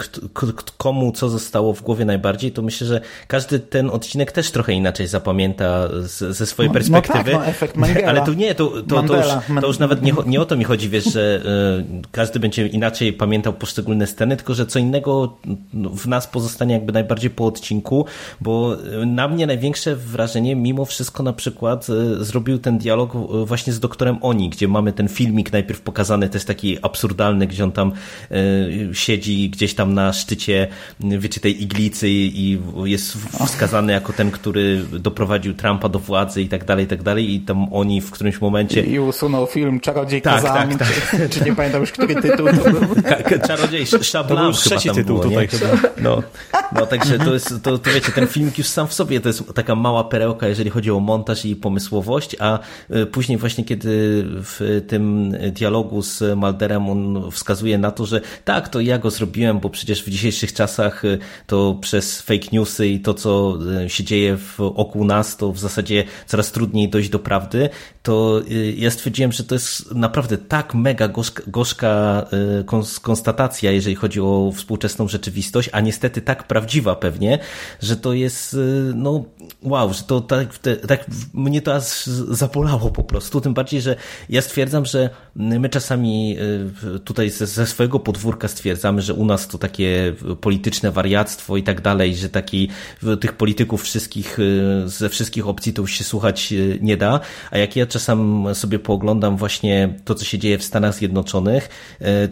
komu 0.76 1.12
co 1.12 1.28
zostało 1.28 1.74
w 1.74 1.83
głowie 1.83 2.05
najbardziej, 2.05 2.52
to 2.52 2.62
myślę, 2.62 2.87
że 2.87 3.00
każdy 3.26 3.59
ten 3.61 3.90
odcinek 3.90 4.33
też 4.33 4.50
trochę 4.50 4.72
inaczej 4.72 5.07
zapamięta 5.07 5.88
ze 6.31 6.46
swojej 6.46 6.70
no, 6.70 6.74
perspektywy. 6.74 7.33
No 7.33 7.38
tak, 7.38 7.46
no, 7.46 7.50
efekt 7.50 7.76
Mengela. 7.76 8.09
Ale 8.09 8.24
tu 8.24 8.33
nie, 8.33 8.55
to, 8.55 8.83
to, 8.88 8.94
Mandela, 8.94 9.22
to, 9.22 9.52
już, 9.52 9.61
to 9.61 9.66
już 9.66 9.78
nawet 9.78 10.02
nie, 10.02 10.12
nie 10.26 10.40
o 10.40 10.44
to 10.44 10.57
mi 10.57 10.64
chodzi, 10.64 10.88
wiesz, 10.88 11.05
że 11.05 11.42
każdy 12.12 12.40
będzie 12.40 12.66
inaczej 12.66 13.12
pamiętał 13.12 13.52
poszczególne 13.52 14.07
sceny, 14.07 14.37
tylko 14.37 14.55
że 14.55 14.66
co 14.66 14.78
innego 14.78 15.37
w 15.74 16.07
nas 16.07 16.26
pozostanie 16.32 16.74
jakby 16.74 16.92
najbardziej 16.92 17.30
po 17.30 17.46
odcinku, 17.46 18.06
bo 18.40 18.76
e, 19.02 19.06
na 19.06 19.28
mnie 19.28 19.46
największe 19.46 19.96
wrażenie 19.96 20.56
mimo 20.56 20.84
wszystko 20.84 21.22
na 21.22 21.32
przykład 21.32 21.86
e, 21.90 22.24
zrobił 22.24 22.58
ten 22.58 22.78
dialog 22.78 23.14
e, 23.14 23.18
właśnie 23.46 23.72
z 23.72 23.80
doktorem 23.80 24.18
Oni, 24.20 24.50
gdzie 24.50 24.68
mamy 24.68 24.92
ten 24.92 25.08
filmik 25.08 25.52
najpierw 25.52 25.80
pokazany, 25.80 26.28
to 26.28 26.36
jest 26.36 26.46
taki 26.46 26.78
absurdalny, 26.82 27.46
gdzie 27.46 27.64
on 27.64 27.72
tam 27.72 27.92
siedzi 28.92 29.50
gdzieś 29.50 29.74
tam 29.74 29.94
na 29.94 30.12
szczycie, 30.12 30.68
wiecie, 31.00 31.40
tej 31.40 31.62
iglicy 31.62 32.08
i 32.10 32.58
jest 32.84 33.16
wskazany 33.46 33.92
jako 33.92 34.12
ten, 34.12 34.30
który 34.30 34.82
doprowadził 34.98 35.54
Trumpa 35.54 35.88
do 35.88 35.98
władzy 35.98 36.42
i 36.42 36.48
tak 36.48 36.64
dalej, 36.64 36.84
i 36.84 36.88
tak 36.88 37.02
dalej 37.02 37.34
i 37.34 37.40
tam 37.40 37.72
Oni 37.72 38.00
w 38.00 38.10
którymś 38.10 38.40
momencie... 38.40 38.82
I, 38.82 38.92
i 38.92 39.00
usunął 39.00 39.46
film 39.46 39.80
Czarodziej 39.80 40.22
tak, 40.22 40.42
tak, 40.42 40.76
tak. 40.76 40.88
Czy, 41.10 41.28
czy, 41.28 41.44
nie 41.44 41.54
pamiętam 41.56 41.80
już, 41.80 41.92
który 41.92 42.14
tytuł 42.14 42.46
to 42.46 42.70
był? 42.70 42.80
Czarodziej 43.46 43.86
Szablam 43.86 44.38
To 44.38 44.44
był 44.44 44.52
trzeci 44.52 44.90
tytuł 44.90 45.04
było, 45.04 45.22
tutaj 45.22 45.48
chyba. 45.48 46.21
No, 46.52 46.80
no 46.80 46.87
także 46.87 47.18
to 47.18 47.35
jest, 47.35 47.48
to, 47.62 47.78
to 47.78 47.90
wiecie, 47.90 48.12
ten 48.12 48.26
filmik 48.26 48.58
już 48.58 48.66
sam 48.66 48.88
w 48.88 48.94
sobie 48.94 49.20
to 49.20 49.28
jest 49.28 49.54
taka 49.54 49.74
mała 49.74 50.04
perełka, 50.04 50.48
jeżeli 50.48 50.70
chodzi 50.70 50.90
o 50.90 51.00
montaż 51.00 51.44
i 51.44 51.56
pomysłowość, 51.56 52.37
a 52.38 52.58
y, 52.90 53.06
później 53.06 53.38
właśnie 53.38 53.64
kiedy 53.64 54.24
w 54.26 54.82
tym 54.88 55.35
dialogu 55.52 56.02
z 56.02 56.38
Malderem 56.38 56.90
on 56.90 57.30
wskazuje 57.30 57.78
na 57.78 57.90
to, 57.90 58.06
że 58.06 58.20
tak, 58.44 58.68
to 58.68 58.80
ja 58.80 58.98
go 58.98 59.11
zrobiłem, 59.11 59.61
bo 59.61 59.70
przecież 59.70 60.04
w 60.04 60.11
dzisiejszych 60.11 60.52
czasach 60.52 61.04
y, 61.04 61.18
to 61.46 61.78
przez 61.80 62.20
fake 62.20 62.48
newsy 62.52 62.88
i 62.88 63.00
to, 63.00 63.14
co 63.14 63.58
y, 63.85 63.90
się 63.90 64.04
dzieje 64.04 64.38
wokół 64.58 65.04
nas, 65.04 65.37
to 65.37 65.52
w 65.52 65.58
zasadzie 65.58 66.04
coraz 66.26 66.52
trudniej 66.52 66.88
dojść 66.88 67.08
do 67.08 67.18
prawdy, 67.18 67.68
to 68.02 68.42
ja 68.76 68.90
stwierdziłem, 68.90 69.32
że 69.32 69.44
to 69.44 69.54
jest 69.54 69.94
naprawdę 69.94 70.38
tak 70.38 70.74
mega 70.74 71.08
gorzka, 71.08 71.42
gorzka 71.46 72.26
konstatacja, 73.02 73.70
jeżeli 73.70 73.96
chodzi 73.96 74.20
o 74.20 74.52
współczesną 74.56 75.08
rzeczywistość, 75.08 75.70
a 75.72 75.80
niestety 75.80 76.12
tak 76.20 76.46
prawdziwa 76.46 76.96
pewnie, 76.96 77.38
że 77.81 77.96
to 77.96 78.12
jest, 78.12 78.55
y, 78.55 78.92
no 78.94 79.25
wow, 79.62 79.92
że 79.92 80.03
to 80.03 80.20
tak, 80.20 80.59
tak 80.88 81.07
mnie 81.35 81.62
to 81.62 81.75
aż 81.75 82.07
zapolało 82.31 82.90
po 82.90 83.05
prostu, 83.05 83.40
tym 83.40 83.55
bardziej, 83.55 83.81
że 83.81 83.96
ja 84.29 84.42
stwierdzam, 84.42 84.87
że 84.87 85.11
my 85.37 85.68
czasami 85.68 86.37
y, 86.96 87.01
tutaj 87.01 87.31
ze, 87.31 87.46
ze 87.46 87.66
swojego 87.66 88.01
podwórka 88.01 88.48
stwierdzamy, 88.48 89.03
że 89.03 89.14
u 89.14 89.25
nas 89.25 89.48
to 89.48 89.59
takie 89.59 90.14
polityczne 90.40 90.90
wariactwo 90.90 91.57
i 91.57 91.62
tak 91.62 91.81
dalej, 91.81 92.16
że 92.16 92.29
taki 92.29 92.68
tych 93.20 93.33
polityków 93.33 93.83
wszystkich, 93.83 94.38
y, 94.38 94.83
ze 94.87 95.09
wszystkich 95.09 95.48
opcji 95.48 95.72
to 95.72 95.83
już 95.83 95.92
się 95.92 96.05
słuchać 96.05 96.55
nie 96.81 96.96
da, 96.96 97.20
a 97.51 97.59
jak 97.59 97.77
ja 97.77 97.87
czasem 97.87 98.44
sobie 98.55 98.79
pooglądam 98.79 99.37
właśnie 99.37 99.94
to, 100.05 100.14
co 100.14 100.25
się 100.25 100.38
dzieje 100.38 100.59
w 100.59 100.64
Stanach 100.64 100.94
Zjednoczonych, 100.94 101.68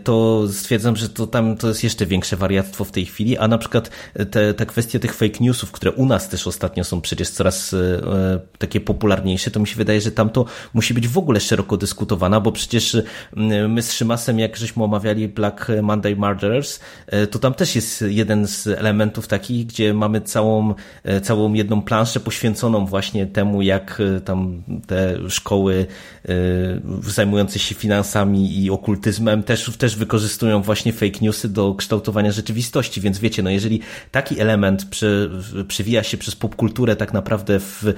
to 0.04 0.44
stwierdzam, 0.52 0.96
że 0.96 1.08
to 1.08 1.26
tam 1.26 1.56
to 1.56 1.68
jest 1.68 1.84
jeszcze 1.84 2.06
większe 2.06 2.36
wariactwo 2.36 2.84
w 2.84 2.90
tej 2.90 3.06
chwili, 3.06 3.38
a 3.38 3.48
na 3.48 3.58
przykład 3.60 3.90
te, 4.30 4.54
te 4.54 4.66
kwestie 4.66 5.00
tych 5.00 5.14
fake 5.14 5.38
newsów, 5.40 5.72
które 5.72 5.92
u 5.92 6.06
nas 6.06 6.28
też 6.28 6.46
ostatnio 6.46 6.84
są 6.84 7.00
przecież 7.00 7.30
coraz 7.30 7.74
e, 7.74 7.78
takie 8.58 8.80
popularniejsze, 8.80 9.50
to 9.50 9.60
mi 9.60 9.66
się 9.66 9.76
wydaje, 9.76 10.00
że 10.00 10.10
tam 10.10 10.30
to 10.30 10.44
musi 10.74 10.94
być 10.94 11.08
w 11.08 11.18
ogóle 11.18 11.40
szeroko 11.40 11.76
dyskutowana, 11.76 12.40
bo 12.40 12.52
przecież 12.52 12.96
my 13.68 13.82
z 13.82 13.92
Szymasem, 13.92 14.38
jak 14.38 14.56
żeśmy 14.56 14.84
omawiali 14.84 15.28
Black 15.28 15.66
Monday 15.82 16.16
Murderers, 16.16 16.80
e, 17.06 17.26
to 17.26 17.38
tam 17.38 17.54
też 17.54 17.76
jest 17.76 18.04
jeden 18.08 18.46
z 18.46 18.66
elementów 18.66 19.28
takich, 19.28 19.66
gdzie 19.66 19.94
mamy 19.94 20.20
całą, 20.20 20.74
e, 21.04 21.20
całą 21.20 21.52
jedną 21.52 21.82
planszę 21.82 22.20
poświęconą 22.20 22.86
właśnie 22.86 23.26
temu, 23.26 23.62
jak 23.62 24.02
tam 24.24 24.62
te 24.86 25.30
szkoły 25.30 25.86
zajmujące 27.02 27.58
się 27.58 27.74
finansami 27.74 28.64
i 28.64 28.70
okultyzmem 28.70 29.42
też, 29.42 29.76
też 29.78 29.96
wykorzystują 29.96 30.62
właśnie 30.62 30.92
fake 30.92 31.18
newsy 31.20 31.48
do 31.48 31.74
kształtowania 31.74 32.32
rzeczywistości, 32.32 33.00
więc 33.00 33.18
wiecie, 33.18 33.42
no 33.42 33.49
jeżeli 33.52 33.80
taki 34.10 34.40
element 34.40 34.84
przy, 34.84 35.30
przywija 35.68 36.02
się 36.02 36.16
przez 36.16 36.36
popkulturę 36.36 36.96
tak 36.96 37.12
naprawdę 37.12 37.60
w 37.60 37.84
e, 37.84 37.94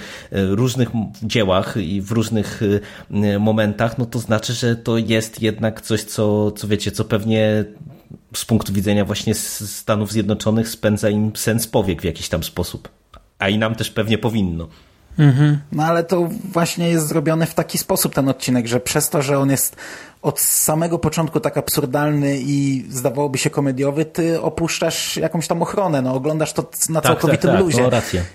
różnych 0.47 0.89
dziełach 1.23 1.77
i 1.77 2.01
w 2.01 2.13
różnych 2.13 2.61
e, 3.11 3.39
momentach, 3.39 3.99
no 3.99 4.07
to 4.07 4.19
znaczy, 4.19 4.53
że 4.53 4.77
to 4.77 4.99
jest 4.99 5.43
jednak 5.43 5.81
coś, 5.81 6.03
co, 6.03 6.51
co 6.51 6.69
wiecie, 6.69 6.91
co 6.91 7.05
pewnie 7.05 7.65
z 8.35 8.45
punktu 8.45 8.73
widzenia 8.73 9.05
właśnie 9.05 9.35
Stanów 9.35 10.13
Zjednoczonych 10.13 10.69
spędza 10.69 11.11
im 11.11 11.37
sens 11.37 11.67
powiek 11.67 12.03
w 12.03 12.05
jakiś 12.05 12.29
tam 12.29 12.43
sposób. 12.43 12.89
A 13.39 13.49
i 13.49 13.59
nam 13.59 13.75
też 13.75 13.91
pewnie 13.91 14.19
powinno. 14.19 14.69
Mhm. 15.19 15.59
No 15.73 15.85
ale 15.85 16.05
to 16.05 16.29
właśnie 16.53 16.89
jest 16.89 17.07
zrobione 17.07 17.47
w 17.47 17.55
taki 17.55 17.79
sposób 17.79 18.15
ten 18.15 18.29
odcinek, 18.29 18.67
że 18.67 18.81
przez 18.81 19.09
to, 19.09 19.23
że 19.23 19.39
on 19.39 19.51
jest 19.51 19.77
od 20.23 20.41
samego 20.41 20.99
początku 20.99 21.41
tak 21.41 21.57
absurdalny 21.57 22.39
i 22.41 22.87
zdawałoby 22.91 23.39
się 23.39 23.51
komediowy, 23.51 24.05
ty 24.05 24.41
opuszczasz 24.41 25.17
jakąś 25.17 25.49
tam 25.49 25.63
ochronę, 25.63 26.03
no 26.03 26.15
oglądasz 26.15 26.53
to 26.53 26.71
na 26.89 27.01
tak, 27.01 27.13
całkowitym 27.13 27.51
tak, 27.51 27.59
tak, 27.59 27.61
luzie. 27.61 27.91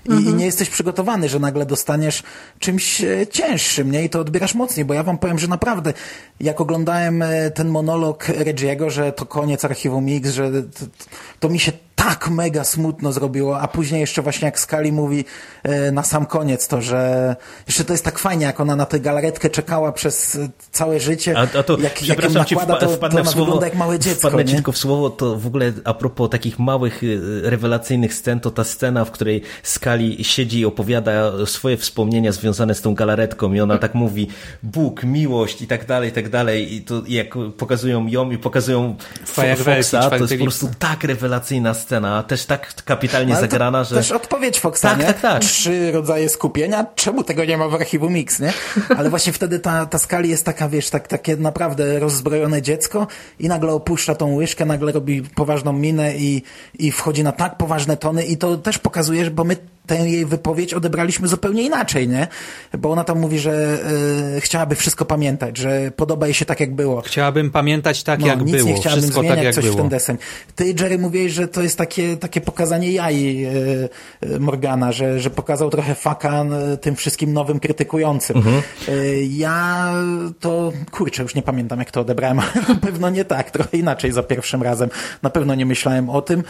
I, 0.06 0.12
mhm. 0.12 0.28
I, 0.28 0.34
nie 0.34 0.46
jesteś 0.46 0.70
przygotowany, 0.70 1.30
że 1.30 1.40
nagle 1.40 1.66
dostaniesz 1.66 2.24
czymś 2.60 3.02
e, 3.02 3.28
cięższym, 3.28 3.92
nie? 3.92 4.04
I 4.04 4.10
to 4.10 4.20
odbierasz 4.20 4.56
mocniej, 4.56 4.86
bo 4.86 4.94
ja 4.94 5.04
wam 5.04 5.18
powiem, 5.18 5.40
że 5.40 5.48
naprawdę, 5.48 5.94
jak 6.40 6.62
oglądałem 6.62 7.22
e, 7.22 7.52
ten 7.52 7.70
monolog 7.70 8.26
Reggie'ego, 8.26 8.90
że 8.90 9.12
to 9.12 9.26
koniec 9.26 9.66
Archiwum 9.66 10.06
Mix, 10.06 10.30
że 10.32 10.52
to, 10.52 10.86
to 11.40 11.50
mi 11.50 11.60
się 11.60 11.72
tak 11.98 12.30
mega 12.30 12.64
smutno 12.64 13.12
zrobiło, 13.12 13.60
a 13.60 13.68
później 13.68 14.02
jeszcze 14.02 14.22
właśnie 14.22 14.46
jak 14.46 14.60
Skali 14.60 14.92
mówi 14.92 15.26
e, 15.64 15.92
na 15.92 16.04
sam 16.04 16.26
koniec 16.26 16.68
to, 16.68 16.82
że 16.82 17.36
jeszcze 17.68 17.84
to 17.84 17.94
jest 17.94 18.06
tak 18.06 18.20
fajnie, 18.20 18.46
jak 18.46 18.60
ona 18.60 18.76
na 18.76 18.86
tę 18.86 19.00
galaretkę 19.00 19.50
czekała 19.50 19.92
przez 19.92 20.36
e, 20.36 20.50
całe 20.72 21.00
życie. 21.00 21.38
A, 21.38 21.60
a 21.60 21.64
to, 21.64 21.78
jak, 21.78 21.84
jak 21.84 22.02
ją 22.02 22.16
przepraszam 22.16 22.34
nakłada, 22.34 22.74
wpa- 22.74 22.80
to, 22.80 22.86
to 22.86 22.92
wpadnę 22.92 23.24
w 23.24 23.28
słowo, 23.28 23.46
wygląda 23.46 23.68
jak 23.68 23.76
małe 23.76 24.00
dziecko, 24.00 24.30
wpadnę 24.30 24.46
ci 24.46 24.52
nie? 24.52 24.56
tylko 24.56 24.72
w 24.72 24.78
słowo, 24.78 25.10
to 25.10 25.36
w 25.36 25.48
ogóle 25.48 25.74
a 25.84 25.94
propos 25.94 26.30
takich 26.30 26.60
małych, 26.60 27.04
y, 27.04 27.42
rewelacyjnych 27.44 28.14
scen, 28.14 28.40
to 28.40 28.52
ta 28.52 28.64
scena, 28.64 29.06
w 29.06 29.12
której 29.12 29.42
Skali 29.64 30.24
siedzi 30.24 30.60
i 30.60 30.66
opowiada 30.66 31.46
swoje 31.46 31.78
wspomnienia 31.78 32.32
związane 32.32 32.76
z 32.76 32.82
tą 32.82 32.96
galaretką 32.96 33.54
i 33.54 33.60
ona 33.60 33.78
tak 33.78 33.96
mówi 33.96 34.28
Bóg, 34.64 35.04
miłość 35.04 35.62
i 35.62 35.68
tak 35.68 35.86
dalej, 35.86 36.10
i 36.10 36.14
tak 36.14 36.30
dalej 36.30 36.74
i 36.74 36.82
to 36.82 37.02
jak 37.08 37.28
pokazują 37.58 38.08
ją 38.08 38.32
i 38.32 38.38
pokazują 38.38 38.96
Foxa, 39.26 40.10
to 40.10 40.18
jest 40.18 40.38
po 40.38 40.44
prostu 40.44 40.70
tak 40.80 41.04
rewelacyjna 41.04 41.74
scena, 41.74 41.87
też 42.28 42.46
tak 42.46 42.84
kapitalnie 42.84 43.34
Ale 43.34 43.42
zagrana, 43.42 43.84
że... 43.84 43.96
Też 43.96 44.12
odpowiedź 44.12 44.60
Foxa, 44.60 44.82
Tak, 44.82 45.00
nie? 45.00 45.06
tak, 45.06 45.22
tak. 45.22 45.42
Trzy 45.42 45.92
rodzaje 45.92 46.30
skupienia, 46.30 46.86
czemu 46.96 47.24
tego 47.24 47.46
nie 47.46 47.58
ma 47.58 47.68
w 47.68 47.74
archiwum 47.76 48.14
Mix, 48.14 48.40
nie? 48.40 48.54
Ale 48.98 49.10
właśnie 49.10 49.34
wtedy 49.34 49.60
ta, 49.60 49.86
ta 49.86 49.98
skali 50.00 50.30
jest 50.30 50.46
taka, 50.46 50.70
wiesz, 50.70 50.90
tak, 50.90 51.08
takie 51.08 51.36
naprawdę 51.36 52.00
rozzbrojone 52.00 52.62
dziecko 52.62 53.08
i 53.40 53.48
nagle 53.48 53.72
opuszcza 53.74 54.16
tą 54.16 54.34
łyżkę, 54.36 54.66
nagle 54.66 54.92
robi 54.92 55.22
poważną 55.22 55.74
minę 55.74 56.16
i, 56.18 56.44
i 56.80 56.92
wchodzi 56.92 57.24
na 57.24 57.32
tak 57.32 57.58
poważne 57.58 57.98
tony 57.98 58.26
i 58.26 58.38
to 58.38 58.58
też 58.58 58.78
pokazuje, 58.80 59.26
że- 59.26 59.32
bo 59.32 59.44
my 59.44 59.56
tę 59.88 59.96
jej 59.96 60.26
wypowiedź 60.26 60.74
odebraliśmy 60.74 61.28
zupełnie 61.28 61.64
inaczej, 61.64 62.08
nie? 62.08 62.28
Bo 62.78 62.92
ona 62.92 63.04
tam 63.04 63.20
mówi, 63.20 63.40
że 63.40 63.80
y, 64.38 64.42
chciałaby 64.42 64.76
wszystko 64.76 65.06
pamiętać, 65.06 65.58
że 65.58 65.92
podoba 65.96 66.28
jej 66.28 66.34
się 66.34 66.46
tak, 66.46 66.60
jak 66.60 66.76
było. 66.76 67.02
Chciałabym 67.02 67.52
pamiętać 67.52 68.04
tak, 68.04 68.20
No, 68.20 68.28
jak 68.28 68.42
nic 68.42 68.56
było. 68.56 68.70
nie 68.70 68.76
chciałabym 68.76 69.02
Wszystko 69.04 69.20
zmieniać 69.20 69.38
tak, 69.38 69.46
jak 69.46 69.56
coś 69.56 69.66
w 69.66 69.68
było. 69.68 69.80
ten 69.80 69.90
deseń. 69.90 70.18
Ty, 70.56 70.76
Jerry, 70.80 70.98
mówiłeś, 70.98 71.32
że 71.32 71.48
to 71.48 71.62
jest 71.62 71.78
takie, 71.78 72.18
takie 72.18 72.42
pokazanie 72.42 72.92
jaj 72.92 73.44
e, 73.44 73.50
e, 74.22 74.40
Morgana, 74.40 74.92
że, 74.92 75.20
że 75.20 75.30
pokazał 75.30 75.70
trochę 75.70 75.96
faka 75.96 76.46
tym 76.82 76.96
wszystkim 76.96 77.34
nowym 77.34 77.60
krytykującym. 77.60 78.38
Mhm. 78.38 78.62
Ja 79.30 79.94
to, 80.40 80.74
kurczę, 80.92 81.24
już 81.24 81.36
nie 81.36 81.42
pamiętam, 81.42 81.80
jak 81.80 81.92
to 81.92 82.02
odebrałem, 82.02 82.40
ale 82.46 82.66
na 82.70 82.76
pewno 82.76 83.10
nie 83.10 83.26
tak, 83.26 83.52
trochę 83.52 83.78
inaczej 83.78 84.12
za 84.12 84.24
pierwszym 84.24 84.64
razem. 84.64 84.90
Na 85.22 85.30
pewno 85.30 85.56
nie 85.56 85.66
myślałem 85.66 86.10
o 86.10 86.22
tym. 86.22 86.44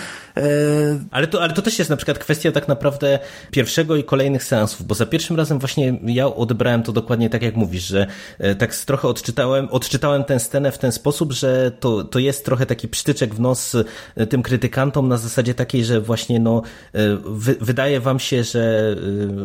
Ale 1.12 1.28
to, 1.28 1.44
ale 1.44 1.54
to 1.54 1.62
też 1.62 1.80
jest 1.80 1.90
na 1.90 1.98
przykład 1.98 2.20
kwestia 2.20 2.52
tak 2.52 2.68
naprawdę 2.68 3.20
pierwszego 3.52 3.96
i 3.96 4.04
kolejnych 4.04 4.44
seansów, 4.44 4.88
bo 4.88 4.96
za 4.96 5.06
pierwszym 5.06 5.38
razem 5.38 5.60
właśnie 5.60 6.00
ja 6.06 6.28
odebrałem 6.28 6.84
to 6.84 6.92
dokładnie 6.92 7.30
tak 7.30 7.42
jak 7.42 7.56
mówisz, 7.56 7.84
że 7.84 8.08
e, 8.40 8.56
tak 8.56 8.76
trochę 8.76 9.08
odczytałem, 9.08 9.68
odczytałem 9.72 10.24
tę 10.24 10.40
scenę 10.40 10.72
w 10.72 10.78
ten 10.78 10.92
sposób, 10.92 11.34
że 11.34 11.72
to, 11.80 12.04
to 12.04 12.20
jest 12.20 12.46
trochę 12.46 12.66
taki 12.66 12.88
psztyczek 12.88 13.36
w 13.36 13.40
nos 13.40 13.76
e, 14.16 14.28
tym 14.28 14.44
krytykantom 14.44 15.08
na 15.08 15.18
zasadzie 15.18 15.54
takiej, 15.54 15.86
że 15.86 16.02
właśnie 16.02 16.40
no 16.40 16.62
e, 16.94 17.00
wy, 17.26 17.56
wydaje 17.62 18.00
wam 18.00 18.20
się, 18.20 18.44
że 18.44 18.96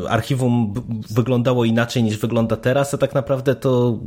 archiwum 0.08 0.74
wyglądało 1.10 1.64
inaczej 1.64 2.02
niż 2.02 2.16
wygląda 2.16 2.56
teraz, 2.56 2.94
a 2.94 2.98
tak 2.98 3.14
naprawdę 3.14 3.54
to 3.54 3.98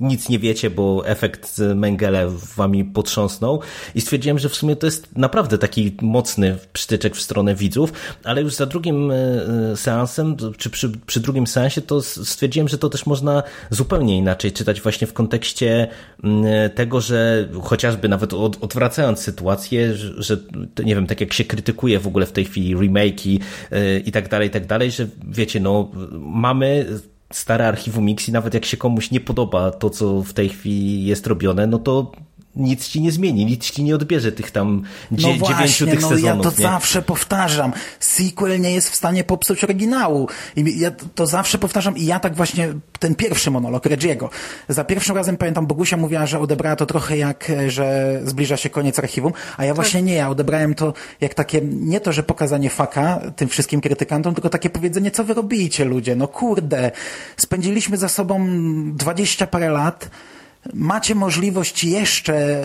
nic 0.00 0.28
nie 0.28 0.38
wiecie, 0.38 0.70
bo 0.70 1.06
efekt 1.06 1.58
Mengele 1.74 2.28
wami 2.56 2.84
potrząsnął. 2.84 3.60
I 3.94 4.00
stwierdziłem, 4.00 4.38
że 4.38 4.48
w 4.48 4.54
sumie 4.54 4.76
to 4.76 4.86
jest 4.86 5.16
naprawdę 5.16 5.58
taki 5.58 5.96
mocny 6.02 6.58
przytyczek 6.72 7.16
w 7.16 7.22
stronę 7.22 7.54
widzów, 7.54 7.92
ale 8.24 8.42
już 8.42 8.54
za 8.54 8.66
drugim 8.66 9.10
e, 9.10 9.14
e, 9.14 9.76
seansem, 9.76 10.36
czy 10.56 10.70
przy, 10.70 10.92
przy 11.06 11.20
drugim 11.20 11.46
seansie 11.46 11.80
to 11.80 12.02
stwierdziłem, 12.02 12.68
że 12.68 12.78
to 12.78 12.88
też 12.88 13.06
można 13.06 13.42
zupełnie 13.70 14.16
inaczej 14.16 14.52
czytać 14.52 14.80
właśnie 14.80 15.06
w 15.06 15.12
kontekście 15.12 15.88
mm, 16.24 16.70
tego, 16.70 17.00
że 17.00 17.48
chociażby 17.62 18.08
nawet 18.08 18.34
od, 18.34 18.64
odwracając 18.64 19.18
sytuację, 19.18 19.94
że, 19.94 20.36
nie 20.84 20.94
wiem, 20.94 21.06
tak 21.06 21.20
jak 21.20 21.32
się 21.32 21.44
krytykuje 21.44 21.98
w 21.98 22.06
ogóle 22.06 22.26
w 22.26 22.32
tej 22.32 22.44
chwili 22.44 22.76
remake'i 22.76 23.40
e, 23.70 23.98
i 23.98 24.12
tak 24.12 24.28
dalej, 24.28 24.48
i 24.48 24.50
tak 24.50 24.66
dalej, 24.66 24.90
że 24.90 25.06
wiecie, 25.28 25.60
no 25.60 25.90
mamy 26.12 26.86
stare 27.32 27.68
archiwum 27.68 28.04
Mix 28.04 28.28
i 28.28 28.32
nawet 28.32 28.54
jak 28.54 28.64
się 28.64 28.76
komuś 28.76 29.10
nie 29.10 29.20
podoba 29.20 29.70
to, 29.70 29.90
co 29.90 30.22
w 30.22 30.32
tej 30.32 30.48
chwili 30.48 31.04
jest 31.04 31.26
robione, 31.26 31.66
no 31.66 31.78
to 31.78 32.12
nic 32.56 32.88
ci 32.88 33.00
nie 33.00 33.12
zmieni, 33.12 33.46
nic 33.46 33.70
ci 33.70 33.84
nie 33.84 33.94
odbierze 33.94 34.32
tych 34.32 34.50
tam 34.50 34.82
dzie- 35.12 35.26
No 35.28 35.32
dziewięciu 35.32 35.54
właśnie, 35.56 35.86
tych 35.86 36.00
no 36.02 36.08
sezonów. 36.08 36.44
ja 36.44 36.50
to 36.50 36.56
nie? 36.58 36.62
zawsze 36.68 37.02
powtarzam. 37.02 37.72
Sequel 38.00 38.60
nie 38.60 38.70
jest 38.72 38.90
w 38.90 38.94
stanie 38.94 39.24
popsuć 39.24 39.64
oryginału. 39.64 40.28
I 40.56 40.80
ja 40.80 40.90
to- 41.14 41.26
zawsze 41.26 41.58
powtarzam 41.58 41.96
i 41.96 42.04
ja 42.06 42.20
tak 42.20 42.34
właśnie, 42.36 42.68
ten 42.98 43.14
pierwszy 43.14 43.50
monolog 43.50 43.84
Reggie'ego. 43.84 44.28
Za 44.68 44.84
pierwszym 44.84 45.16
razem 45.16 45.36
pamiętam, 45.36 45.66
Bogusia 45.66 45.96
mówiła, 45.96 46.26
że 46.26 46.38
odebrała 46.40 46.76
to 46.76 46.86
trochę 46.86 47.16
jak, 47.16 47.50
e, 47.50 47.70
że 47.70 48.20
zbliża 48.24 48.56
się 48.56 48.70
koniec 48.70 48.98
archiwum, 48.98 49.32
a 49.56 49.64
ja 49.64 49.74
właśnie 49.74 50.02
nie, 50.02 50.14
ja 50.14 50.28
odebrałem 50.30 50.74
to 50.74 50.92
jak 51.20 51.34
takie, 51.34 51.60
nie 51.62 52.00
to, 52.00 52.12
że 52.12 52.22
pokazanie 52.22 52.70
faka 52.70 53.20
tym 53.36 53.48
wszystkim 53.48 53.80
krytykantom, 53.80 54.34
tylko 54.34 54.48
takie 54.48 54.70
powiedzenie, 54.70 55.10
co 55.10 55.24
wy 55.24 55.34
robicie 55.34 55.84
ludzie, 55.84 56.16
no 56.16 56.28
kurde, 56.28 56.90
spędziliśmy 57.36 57.96
za 57.96 58.08
sobą 58.08 58.46
dwadzieścia 58.94 59.46
parę 59.46 59.70
lat, 59.70 60.10
macie 60.74 61.14
możliwość 61.14 61.84
jeszcze 61.84 62.64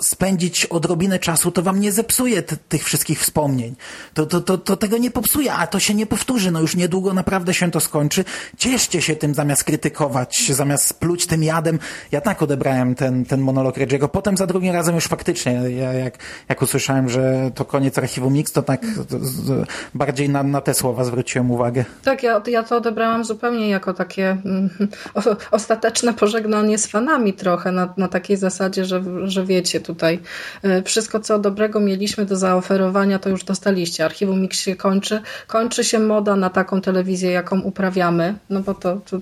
spędzić 0.00 0.66
odrobinę 0.66 1.18
czasu, 1.18 1.50
to 1.50 1.62
wam 1.62 1.80
nie 1.80 1.92
zepsuje 1.92 2.42
tych 2.42 2.84
wszystkich 2.84 3.20
wspomnień. 3.20 3.76
To, 4.14 4.26
to, 4.26 4.40
to, 4.40 4.58
to 4.58 4.76
tego 4.76 4.98
nie 4.98 5.10
popsuje, 5.10 5.52
a 5.52 5.66
to 5.66 5.78
się 5.78 5.94
nie 5.94 6.06
powtórzy. 6.06 6.50
No 6.50 6.60
już 6.60 6.76
niedługo 6.76 7.14
naprawdę 7.14 7.54
się 7.54 7.70
to 7.70 7.80
skończy. 7.80 8.24
Cieszcie 8.56 9.02
się 9.02 9.16
tym 9.16 9.34
zamiast 9.34 9.64
krytykować, 9.64 10.52
zamiast 10.52 11.00
pluć 11.00 11.26
tym 11.26 11.42
jadem. 11.42 11.78
Ja 12.12 12.20
tak 12.20 12.42
odebrałem 12.42 12.94
ten, 12.94 13.24
ten 13.24 13.40
monolog 13.40 13.76
Reggie'ego. 13.76 14.08
Potem 14.08 14.36
za 14.36 14.46
drugim 14.46 14.72
razem 14.72 14.94
już 14.94 15.04
faktycznie, 15.04 15.52
ja 15.52 15.92
jak, 15.92 16.18
jak 16.48 16.62
usłyszałem, 16.62 17.08
że 17.08 17.50
to 17.54 17.64
koniec 17.64 17.98
archiwum 17.98 18.32
Mix, 18.32 18.52
to 18.52 18.62
tak 18.62 18.80
to, 19.08 19.18
z, 19.20 19.68
bardziej 19.94 20.28
na, 20.28 20.42
na 20.42 20.60
te 20.60 20.74
słowa 20.74 21.04
zwróciłem 21.04 21.50
uwagę. 21.50 21.84
Tak, 22.04 22.22
ja, 22.22 22.42
ja 22.46 22.62
to 22.62 22.76
odebrałam 22.76 23.24
zupełnie 23.24 23.68
jako 23.68 23.94
takie 23.94 24.30
mm, 24.30 24.70
o, 25.14 25.20
ostateczne 25.50 26.14
pożegnanie 26.14 26.78
z 26.78 26.86
fanami 26.86 27.32
trochę, 27.32 27.72
na, 27.72 27.94
na 27.96 28.08
takiej 28.08 28.36
zasadzie, 28.36 28.84
że, 28.84 29.02
że 29.24 29.46
wiecie, 29.46 29.80
tutaj 29.88 30.20
y, 30.64 30.82
wszystko, 30.82 31.20
co 31.20 31.38
dobrego 31.38 31.80
mieliśmy 31.80 32.24
do 32.24 32.36
zaoferowania, 32.36 33.18
to 33.18 33.28
już 33.28 33.44
dostaliście. 33.44 34.04
Archiwum 34.04 34.40
Mix 34.40 34.60
się 34.60 34.76
kończy, 34.76 35.20
kończy 35.46 35.84
się 35.84 35.98
moda 35.98 36.36
na 36.36 36.50
taką 36.50 36.80
telewizję, 36.80 37.30
jaką 37.30 37.60
uprawiamy, 37.60 38.34
no 38.50 38.60
bo 38.60 38.74
to, 38.74 39.00
to, 39.10 39.16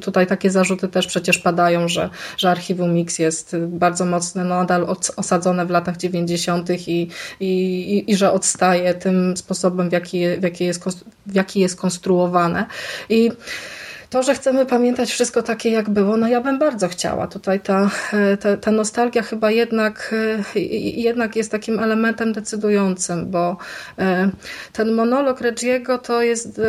tutaj 0.00 0.26
takie 0.26 0.50
zarzuty 0.50 0.88
też 0.88 1.06
przecież 1.06 1.38
padają, 1.38 1.88
że, 1.88 2.10
że 2.36 2.50
Archiwum 2.50 2.94
Mix 2.94 3.18
jest 3.18 3.56
bardzo 3.68 4.04
mocne, 4.04 4.44
nadal 4.44 4.84
od- 4.84 5.10
osadzone 5.16 5.66
w 5.66 5.70
latach 5.70 5.96
90. 5.96 6.70
I, 6.70 7.08
i, 7.40 8.04
i, 8.10 8.16
że 8.16 8.32
odstaje 8.32 8.94
tym 8.94 9.36
sposobem, 9.36 9.88
w 9.88 9.92
jaki, 9.92 10.18
w 10.38 10.42
jaki, 10.42 10.64
jest, 10.64 10.84
w 11.26 11.34
jaki 11.34 11.60
jest 11.60 11.76
konstruowane. 11.80 12.66
I 13.08 13.30
to, 14.14 14.22
że 14.22 14.34
chcemy 14.34 14.66
pamiętać 14.66 15.10
wszystko 15.10 15.42
takie, 15.42 15.70
jak 15.70 15.90
było, 15.90 16.16
no 16.16 16.28
ja 16.28 16.40
bym 16.40 16.58
bardzo 16.58 16.88
chciała. 16.88 17.26
Tutaj 17.26 17.60
ta, 17.60 17.90
e, 18.12 18.36
ta, 18.36 18.56
ta 18.56 18.70
nostalgia 18.70 19.22
chyba 19.22 19.50
jednak, 19.50 20.14
e, 20.54 20.60
jednak 20.96 21.36
jest 21.36 21.50
takim 21.50 21.78
elementem 21.78 22.32
decydującym, 22.32 23.30
bo 23.30 23.56
e, 23.98 24.30
ten 24.72 24.92
monolog 24.92 25.40
Reggiego 25.40 25.98
to 25.98 26.22
jest, 26.22 26.60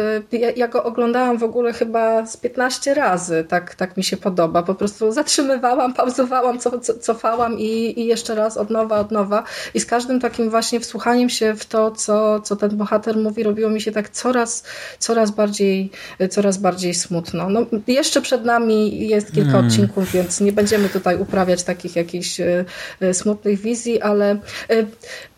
ja, 0.56 0.68
go 0.68 0.84
oglądałam 0.84 1.38
w 1.38 1.43
ogóle 1.43 1.74
chyba 1.74 2.26
z 2.26 2.38
15 2.38 2.93
razy, 2.93 3.46
tak, 3.48 3.76
tak 3.76 3.98
mi 3.98 4.04
się 4.04 4.18
podoba. 4.18 4.64
Po 4.64 4.76
prostu 4.76 5.12
zatrzymywałam, 5.12 5.93
pauzowałam, 5.93 6.60
co, 6.60 6.80
co, 6.80 6.93
cofałam 7.00 7.60
i, 7.60 8.00
i 8.00 8.06
jeszcze 8.06 8.36
raz 8.36 8.58
od 8.58 8.70
nowa, 8.70 9.00
od 9.00 9.12
nowa. 9.12 9.43
I 9.74 9.80
z 9.80 9.86
każdym 9.86 10.20
takim 10.20 10.50
właśnie 10.50 10.80
wsłuchaniem 10.80 11.30
się 11.30 11.56
w 11.56 11.66
to, 11.66 11.91
co, 11.91 12.39
co 12.39 12.56
ten 12.56 12.78
bohater 12.78 13.18
mówi, 13.18 13.43
robiło 13.43 13.70
mi 13.70 13.82
się 13.82 13.91
tak 13.91 14.10
coraz, 14.10 14.64
coraz 15.00 15.32
bardziej, 15.32 15.91
coraz 16.30 16.58
bardziej 16.58 16.93
smutno. 16.93 17.34
No, 17.36 17.65
jeszcze 17.88 18.21
przed 18.21 18.45
nami 18.45 19.07
jest 19.07 19.31
kilka 19.31 19.51
Hmm. 19.51 19.67
odcinków, 19.67 20.11
więc 20.11 20.41
nie 20.41 20.51
będziemy 20.51 20.89
tutaj 20.89 21.19
uprawiać 21.19 21.63
takich 21.63 21.95
jakichś 21.95 22.39
e, 22.39 22.65
e, 22.99 23.13
smutnych 23.13 23.59
wizji, 23.61 24.01
ale 24.01 24.31
e, 24.69 24.86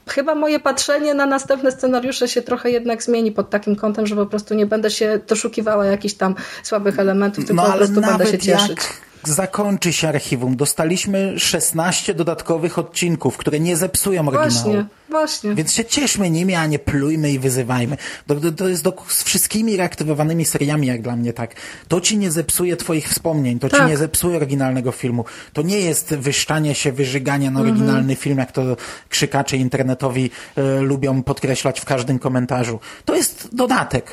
Chyba 0.08 0.36
moje 0.36 0.60
patrzenie 0.60 1.14
na 1.14 1.26
następne 1.26 1.72
scenariusze 1.72 2.28
się 2.28 2.42
trochę 2.42 2.72
jednak 2.72 3.04
zmieni 3.04 3.32
pod 3.32 3.50
takim 3.50 3.76
kątem, 3.76 4.08
że 4.08 4.16
po 4.16 4.26
prostu 4.26 4.54
nie 4.54 4.66
będę 4.66 4.92
się 4.92 5.20
doszukiwała 5.28 5.86
jakichś 5.86 6.14
tam 6.14 6.36
słabych 6.64 7.00
elementów, 7.00 7.46
tylko 7.46 7.64
po 7.64 7.72
prostu 7.72 8.02
będę 8.02 8.26
się 8.26 8.38
cieszyć. 8.38 8.70
jak 8.70 8.94
zakończy 9.28 9.94
się 9.94 10.08
archiwum, 10.10 10.56
dostaliśmy 10.56 11.40
16 11.40 12.14
dodatkowych 12.14 12.80
odcinków, 12.80 13.38
które 13.38 13.60
nie 13.60 13.78
zepsują 13.78 14.22
oryginału. 14.28 14.50
Właśnie, 14.52 14.86
właśnie. 15.10 15.56
Więc 15.56 15.74
się 15.74 15.86
cieszmy 15.86 16.30
nimi, 16.30 16.56
a 16.56 16.66
nie 16.66 16.80
plujmy 16.80 17.32
i 17.32 17.40
wyzywajmy. 17.40 17.98
To, 18.28 18.36
to, 18.36 18.52
to 18.52 18.68
jest 18.68 18.84
do, 18.84 18.94
z 19.08 19.24
wszystkimi 19.24 19.78
reaktywowanymi 19.78 20.46
seriami, 20.46 20.88
jak 20.88 21.02
dla 21.02 21.16
mnie 21.16 21.34
tak. 21.34 21.56
To 21.88 22.02
ci 22.02 22.18
nie 22.18 22.32
zepsuje 22.32 22.78
twoich 22.78 23.10
wspomnień, 23.10 23.60
to 23.60 23.70
ci 23.70 23.76
Tak. 23.78 23.88
nie 23.88 23.98
zepsuje 23.98 24.36
oryginalnego 24.38 24.92
filmu. 24.92 25.26
To 25.54 25.62
nie 25.62 25.80
jest 25.80 26.16
wyszczanie 26.16 26.76
się, 26.76 26.92
wyżyganie 26.92 27.52
na 27.52 27.60
Mhm. 27.60 27.76
oryginalny 27.78 28.16
film, 28.16 28.38
jak 28.38 28.52
to 28.52 28.78
krzykacze 29.10 29.58
internetowi 29.58 30.30
e, 30.56 30.82
lubią 30.82 31.24
podkreślać 31.24 31.80
w 31.80 31.86
każdym 31.86 32.20
komentarzu. 32.20 32.80
To 33.06 33.16
jest 33.16 33.50
dodatek. 33.56 34.12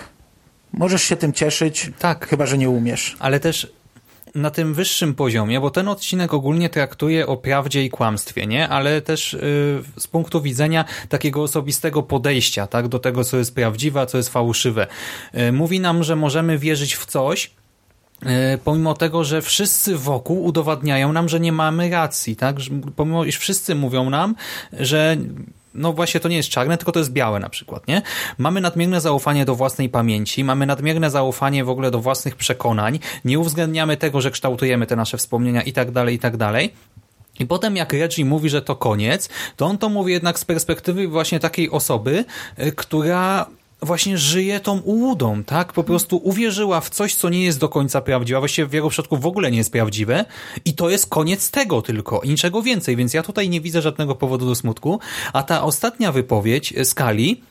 Możesz 0.73 1.03
się 1.03 1.17
tym 1.17 1.33
cieszyć, 1.33 1.91
Tak. 1.99 2.29
chyba 2.29 2.47
że 2.47 2.59
nie 2.59 2.71
umiesz. 2.71 3.17
Ale 3.19 3.41
też 3.41 3.73
na 4.35 4.51
tym 4.51 4.74
wyższym 4.74 5.14
poziomie, 5.14 5.61
bo 5.61 5.70
ten 5.70 5.89
odcinek 5.89 6.35
ogólnie 6.35 6.68
traktuje 6.68 7.26
o 7.26 7.37
prawdzie 7.37 7.85
i 7.85 7.91
kłamstwie, 7.91 8.47
nie? 8.47 8.68
Ale 8.68 9.03
też 9.03 9.32
yy, 9.32 9.41
z 9.99 10.07
punktu 10.07 10.43
widzenia 10.43 10.85
takiego 11.09 11.43
osobistego 11.43 12.03
podejścia, 12.03 12.66
tak? 12.66 12.89
Do 12.89 12.99
tego, 12.99 13.24
co 13.24 13.37
jest 13.37 13.55
prawdziwe, 13.55 14.01
a 14.01 14.07
co 14.07 14.16
jest 14.16 14.28
fałszywe. 14.28 14.87
Yy, 15.35 15.53
mówi 15.53 15.80
nam, 15.80 16.05
że 16.05 16.16
możemy 16.16 16.59
wierzyć 16.59 16.95
w 16.95 17.07
coś, 17.07 17.51
E, 18.22 18.59
pomimo 18.59 18.95
tego, 18.95 19.24
że 19.24 19.43
wszyscy 19.43 19.97
wokół 19.97 20.45
udowadniają 20.45 21.12
nam, 21.12 21.28
że 21.28 21.41
nie 21.41 21.53
mamy 21.53 21.91
racji, 21.91 22.37
tak? 22.37 22.57
Pomimo, 22.97 23.24
iż 23.24 23.37
wszyscy 23.39 23.74
mówią 23.74 24.11
nam, 24.11 24.35
że 24.72 25.16
no 25.75 25.93
właśnie 25.93 26.20
to 26.20 26.29
nie 26.29 26.37
jest 26.37 26.49
czarne, 26.49 26.79
tylko 26.79 26.93
to 26.93 26.99
jest 26.99 27.12
białe 27.12 27.41
na 27.41 27.49
przykład, 27.49 27.89
nie? 27.89 28.03
Mamy 28.39 28.61
nadmierne 28.61 29.01
zaufanie 29.01 29.45
do 29.45 29.55
własnej 29.55 29.89
pamięci, 29.89 30.45
mamy 30.45 30.66
nadmierne 30.66 31.11
zaufanie 31.11 31.64
w 31.64 31.68
ogóle 31.68 31.91
do 31.91 32.01
własnych 32.01 32.37
przekonań, 32.37 32.99
nie 33.25 33.39
uwzględniamy 33.39 33.97
tego, 33.97 34.20
że 34.20 34.31
kształtujemy 34.31 34.87
te 34.87 34.97
nasze 34.97 35.16
wspomnienia 35.16 35.62
i 35.62 35.72
tak 35.72 35.91
dalej, 35.91 36.14
i 36.14 36.18
tak 36.18 36.37
dalej. 36.37 36.75
I 37.39 37.47
potem 37.47 37.77
jak 37.77 37.93
Reggie 37.93 38.25
mówi, 38.25 38.49
że 38.49 38.62
to 38.62 38.77
koniec, 38.77 39.29
to 39.57 39.66
on 39.66 39.79
to 39.79 39.89
mówi 39.89 40.12
jednak 40.12 40.39
z 40.39 40.45
perspektywy 40.45 41.09
właśnie 41.09 41.41
takiej 41.41 41.70
osoby, 41.70 42.25
e, 42.57 42.72
która 42.72 43.47
właśnie 43.85 44.18
żyje 44.18 44.61
tą 44.61 44.78
ułudą, 44.78 45.45
tak? 45.45 45.72
Po 45.72 45.85
prostu 45.85 46.16
uwierzyła 46.16 46.80
w 46.80 46.91
coś, 46.91 47.14
co 47.14 47.28
nie 47.28 47.45
jest 47.45 47.59
do 47.59 47.68
końca 47.68 48.01
prawdziwe, 48.01 48.37
a 48.37 48.41
właściwie 48.41 48.66
w 48.66 48.70
wielu 48.70 48.91
przypadków 48.91 49.20
w 49.20 49.26
ogóle 49.26 49.51
nie 49.51 49.59
jest 49.59 49.72
prawdziwe 49.72 50.24
i 50.64 50.74
to 50.74 50.91
jest 50.91 51.07
koniec 51.07 51.51
tego 51.51 51.82
tylko 51.82 52.20
i 52.20 52.28
niczego 52.28 52.62
więcej, 52.62 52.97
więc 52.97 53.14
ja 53.14 53.22
tutaj 53.22 53.49
nie 53.49 53.61
widzę 53.61 53.82
żadnego 53.82 54.14
powodu 54.14 54.47
do 54.47 54.55
smutku, 54.55 55.01
a 55.32 55.43
ta 55.43 55.62
ostatnia 55.62 56.12
wypowiedź 56.12 56.74
Skali 56.85 57.43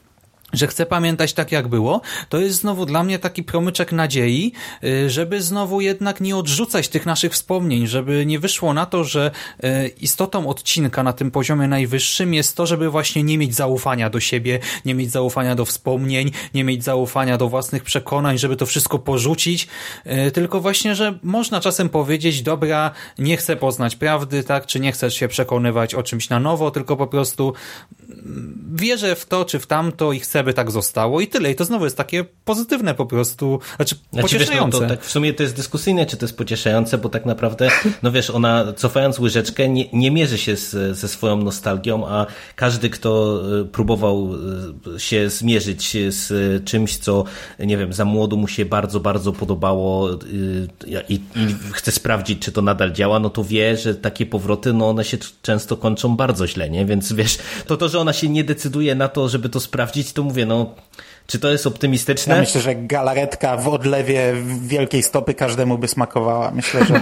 że 0.54 0.68
chcę 0.68 0.86
pamiętać 0.86 1.34
tak 1.34 1.51
jak 1.51 1.68
było, 1.68 2.01
to 2.30 2.39
jest 2.39 2.60
znowu 2.60 2.86
dla 2.86 3.04
mnie 3.04 3.20
taki 3.20 3.43
promyczek 3.43 3.91
nadziei, 3.91 4.54
y, 4.84 5.10
żeby 5.10 5.41
znowu 5.41 5.82
jednak 5.82 6.22
nie 6.22 6.38
odrzucać 6.38 6.88
tych 6.88 7.06
naszych 7.06 7.32
wspomnień, 7.32 7.88
żeby 7.88 8.26
nie 8.26 8.39
wyszło 8.39 8.74
na 8.74 8.86
to, 8.86 9.04
że 9.04 9.32
y, 9.64 9.88
istotą 9.88 10.47
odcinka 10.47 11.04
na 11.04 11.14
tym 11.14 11.32
poziomie 11.32 11.68
najwyższym 11.68 12.34
jest 12.34 12.58
to, 12.58 12.66
żeby 12.66 12.89
właśnie 12.89 13.24
nie 13.24 13.38
mieć 13.38 13.56
zaufania 13.56 14.10
do 14.10 14.20
siebie, 14.20 14.60
nie 14.86 14.95
mieć 14.95 15.12
zaufania 15.12 15.56
do 15.56 15.66
wspomnień, 15.66 16.32
nie 16.54 16.64
mieć 16.64 16.84
zaufania 16.84 17.38
do 17.38 17.49
własnych 17.49 17.84
przekonań, 17.84 18.38
żeby 18.38 18.56
to 18.56 18.66
wszystko 18.66 18.99
porzucić, 18.99 19.68
y, 20.28 20.32
tylko 20.32 20.62
właśnie, 20.62 20.95
że 20.95 21.20
można 21.24 21.60
czasem 21.60 21.89
powiedzieć, 21.89 22.41
dobra, 22.41 22.91
nie 23.18 23.38
chcę 23.38 23.56
poznać 23.56 23.95
prawdy, 23.95 24.43
tak, 24.43 24.66
czy 24.66 24.80
nie 24.80 24.91
chcę 24.91 25.12
się 25.12 25.28
przekonywać 25.28 25.95
o 25.95 26.04
czymś 26.04 26.30
na 26.30 26.39
nowo, 26.39 26.72
tylko 26.72 26.97
po 26.97 27.08
prostu 27.08 27.54
mm, 28.10 28.74
wierzę 28.76 29.16
w 29.16 29.26
to, 29.26 29.45
czy 29.45 29.60
w 29.60 29.68
tamto 29.68 30.14
i 30.14 30.20
chcę 30.20 30.43
żeby 30.44 30.54
tak 30.54 30.72
zostało 30.72 31.22
i 31.22 31.28
tyle. 31.28 31.52
I 31.52 31.56
to 31.56 31.66
znowu 31.66 31.84
jest 31.84 31.98
takie 31.98 32.26
pozytywne 32.46 32.94
po 32.94 33.06
prostu, 33.06 33.60
znaczy, 33.76 33.96
znaczy 34.12 34.22
pocieszające. 34.22 34.78
Wiesz, 34.78 34.82
no, 34.82 34.88
to 34.88 34.96
tak 34.96 35.06
w 35.06 35.12
sumie 35.12 35.34
to 35.34 35.44
jest 35.44 35.56
dyskusyjne, 35.56 36.06
czy 36.06 36.18
to 36.18 36.26
jest 36.26 36.38
pocieszające, 36.38 36.98
bo 36.98 37.10
tak 37.10 37.26
naprawdę, 37.26 37.70
no 38.04 38.12
wiesz, 38.12 38.30
ona 38.30 38.74
cofając 38.74 39.20
łyżeczkę 39.20 39.70
nie, 39.70 39.86
nie 39.94 40.12
mierzy 40.12 40.38
się 40.38 40.56
z, 40.58 40.98
ze 40.98 41.08
swoją 41.08 41.38
nostalgią, 41.38 42.08
a 42.08 42.26
każdy, 42.56 42.89
kto 42.89 43.41
e, 43.62 43.66
próbował 43.66 44.30
e, 44.96 45.00
się 45.00 45.30
zmierzyć 45.30 45.98
z 46.10 46.30
czymś, 46.66 46.98
co, 46.98 47.24
nie 47.60 47.78
wiem, 47.78 47.94
za 47.94 48.06
młodu 48.06 48.38
mu 48.38 48.48
się 48.48 48.66
bardzo, 48.66 49.00
bardzo 49.00 49.32
podobało 49.34 50.10
i, 51.10 51.14
i 51.14 51.56
chce 51.72 51.91
sprawdzić, 51.91 52.39
czy 52.39 52.52
to 52.52 52.62
nadal 52.62 52.91
działa, 52.91 53.20
no 53.20 53.30
to 53.30 53.44
wie, 53.44 53.78
że 53.78 53.96
takie 53.96 54.26
powroty, 54.26 54.74
no 54.74 54.89
one 54.89 55.06
się 55.06 55.18
często 55.41 55.78
kończą 55.78 56.16
bardzo 56.16 56.48
źle, 56.48 56.70
nie? 56.70 56.86
Więc 56.86 57.14
wiesz, 57.14 57.38
to 57.68 57.78
to, 57.78 57.89
że 57.89 58.00
ona 58.00 58.14
się 58.14 58.30
nie 58.30 58.44
decyduje 58.44 58.96
na 58.96 59.08
to, 59.08 59.30
żeby 59.30 59.50
to 59.50 59.60
sprawdzić, 59.60 60.14
to 60.14 60.24
mówię, 60.34 60.45
no 60.45 60.75
czy 61.28 61.39
to 61.39 61.51
jest 61.51 61.67
optymistyczne? 61.67 62.36
Ja 62.36 62.41
myślę, 62.41 62.61
że 62.61 62.76
galaretka 62.76 63.57
w 63.57 63.67
odlewie 63.67 64.34
wielkiej 64.61 65.03
stopy 65.03 65.34
każdemu 65.34 65.78
by 65.78 65.88
smakowała. 65.88 66.51
Myślę, 66.51 66.86
że... 66.86 67.01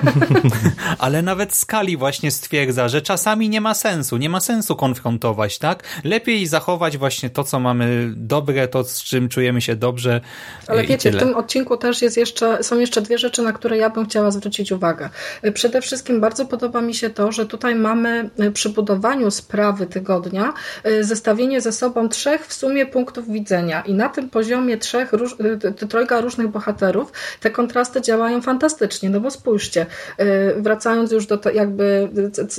Ale 0.99 1.21
nawet 1.21 1.55
Skali 1.55 1.97
właśnie 1.97 2.31
stwierdza, 2.31 2.89
że 2.89 3.01
czasami 3.01 3.49
nie 3.49 3.61
ma 3.61 3.73
sensu, 3.73 4.17
nie 4.17 4.29
ma 4.29 4.39
sensu 4.39 4.75
konfrontować, 4.75 5.57
tak? 5.57 5.83
Lepiej 6.03 6.47
zachować 6.47 6.97
właśnie 6.97 7.29
to, 7.29 7.43
co 7.43 7.59
mamy 7.59 8.13
dobre, 8.15 8.67
to 8.67 8.83
z 8.83 9.03
czym 9.03 9.29
czujemy 9.29 9.61
się 9.61 9.75
dobrze 9.75 10.21
Ale 10.67 10.83
wiecie, 10.83 11.11
w 11.11 11.17
tym 11.17 11.35
odcinku 11.35 11.77
też 11.77 12.01
jest 12.01 12.17
jeszcze, 12.17 12.63
są 12.63 12.79
jeszcze 12.79 13.01
dwie 13.01 13.17
rzeczy, 13.17 13.41
na 13.41 13.53
które 13.53 13.77
ja 13.77 13.89
bym 13.89 14.05
chciała 14.05 14.31
zwrócić 14.31 14.71
uwagę. 14.71 15.09
Przede 15.53 15.81
wszystkim 15.81 16.21
bardzo 16.21 16.45
podoba 16.45 16.81
mi 16.81 16.93
się 16.93 17.09
to, 17.09 17.31
że 17.31 17.45
tutaj 17.45 17.75
mamy 17.75 18.29
przy 18.53 18.69
budowaniu 18.69 19.31
sprawy 19.31 19.87
tygodnia 19.87 20.53
zestawienie 21.01 21.61
ze 21.61 21.71
sobą 21.71 22.09
trzech 22.09 22.47
w 22.47 22.53
sumie 22.53 22.85
punktów 22.85 23.27
widzenia 23.31 23.81
i 23.81 23.93
na 23.93 24.10
tym 24.11 24.29
poziomie 24.29 24.77
trzech, 24.77 25.13
róż, 25.13 25.35
y, 25.81 25.87
trojga 25.87 26.21
różnych 26.21 26.47
bohaterów 26.47 27.11
te 27.39 27.51
kontrasty 27.51 28.01
działają 28.01 28.41
fantastycznie, 28.41 29.09
no 29.09 29.19
bo 29.19 29.31
spójrzcie, 29.31 29.85
y, 30.19 30.25
wracając 30.61 31.11
już 31.11 31.25
do 31.25 31.39
jakby 31.53 32.09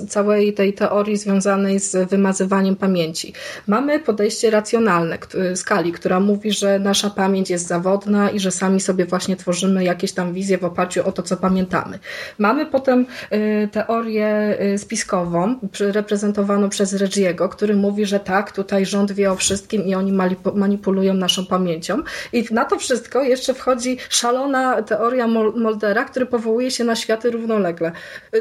całej 0.09 0.55
tej 0.55 0.72
teorii 0.72 1.16
związanej 1.16 1.80
z 1.80 2.11
wymazywaniem 2.11 2.76
pamięci. 2.76 3.32
Mamy 3.66 4.00
podejście 4.00 4.50
racjonalne 4.50 5.18
skali, 5.55 5.92
która 5.92 6.20
mówi, 6.20 6.53
że 6.53 6.78
nasza 6.78 7.11
pamięć 7.11 7.50
jest 7.50 7.66
zawodna 7.66 8.30
i 8.30 8.40
że 8.40 8.50
sami 8.50 8.80
sobie 8.80 9.07
właśnie 9.07 9.36
tworzymy 9.36 9.84
jakieś 9.84 10.12
tam 10.12 10.34
wizje 10.34 10.59
w 10.59 10.64
oparciu 10.64 11.09
o 11.09 11.12
to, 11.12 11.22
co 11.22 11.36
pamiętamy. 11.36 11.98
Mamy 12.38 12.66
potem 12.66 13.07
y, 13.32 13.68
teorię 13.72 14.59
spiskową, 14.76 15.59
reprezentowaną 15.80 16.68
przez 16.68 16.92
Reggiego, 16.92 17.48
który 17.48 17.76
mówi, 17.76 18.07
że 18.07 18.20
tak, 18.20 18.53
tutaj 18.53 18.86
rząd 18.86 19.12
wie 19.12 19.32
o 19.32 19.36
wszystkim 19.36 19.86
i 19.86 19.94
oni 19.94 20.12
manipulują 20.55 21.14
naszą 21.14 21.41
naszą 21.43 21.47
pamięcią. 21.49 22.03
I 22.32 22.45
na 22.51 22.64
to 22.64 22.78
wszystko 22.78 23.22
jeszcze 23.22 23.55
wchodzi 23.55 23.99
szalona 24.09 24.82
teoria 24.82 25.26
Moldera, 25.26 26.05
który 26.05 26.26
powołuje 26.26 26.70
się 26.70 26.84
na 26.84 26.97
światy 26.97 27.30
równolegle, 27.30 27.93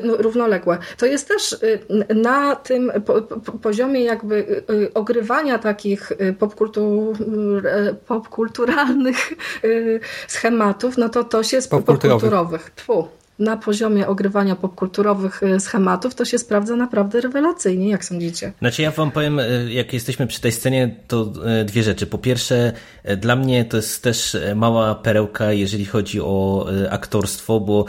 no, 0.03 0.17
równoległe. 0.17 0.77
To 0.97 1.05
jest 1.05 1.27
też 1.27 1.53
y, 1.53 1.79
na 2.15 2.55
tym 2.55 2.91
poziomie 3.61 4.03
jakby 4.03 4.63
y, 4.69 4.93
ogrywania 4.93 5.59
takich 5.59 6.11
y, 6.11 6.35
popkultur, 6.39 7.17
popkulturalnych 8.07 9.33
schematów, 10.27 10.97
no 10.97 11.09
to 11.09 11.23
to 11.23 11.43
się 11.43 11.61
z 11.61 11.67
popkulturowych. 11.67 12.71
Tfu 12.75 13.20
na 13.41 13.57
poziomie 13.57 14.07
ogrywania 14.07 14.55
popkulturowych 14.55 15.43
y, 15.43 15.59
schematów, 15.59 16.15
to 16.15 16.25
się 16.25 16.37
sprawdza 16.37 16.75
naprawdę 16.75 17.21
rewelacyjnie, 17.21 17.89
jak 17.89 18.05
sądzicie? 18.05 18.53
Znaczy 18.59 18.81
ja 18.81 18.91
wam 18.91 19.11
powiem, 19.11 19.39
y, 19.39 19.67
jak 19.73 19.93
jesteśmy 19.93 20.27
przy 20.27 20.41
tej 20.41 20.51
scenie, 20.51 20.95
to 21.07 21.33
y, 21.61 21.65
dwie 21.65 21.83
rzeczy. 21.83 22.07
Po 22.07 22.17
pierwsze, 22.17 22.73
dla 23.17 23.35
mnie 23.35 23.65
to 23.65 23.77
jest 23.77 24.03
też 24.03 24.37
mała 24.55 24.95
perełka, 24.95 25.51
jeżeli 25.51 25.85
chodzi 25.85 26.21
o 26.21 26.67
aktorstwo, 26.89 27.59
bo 27.59 27.85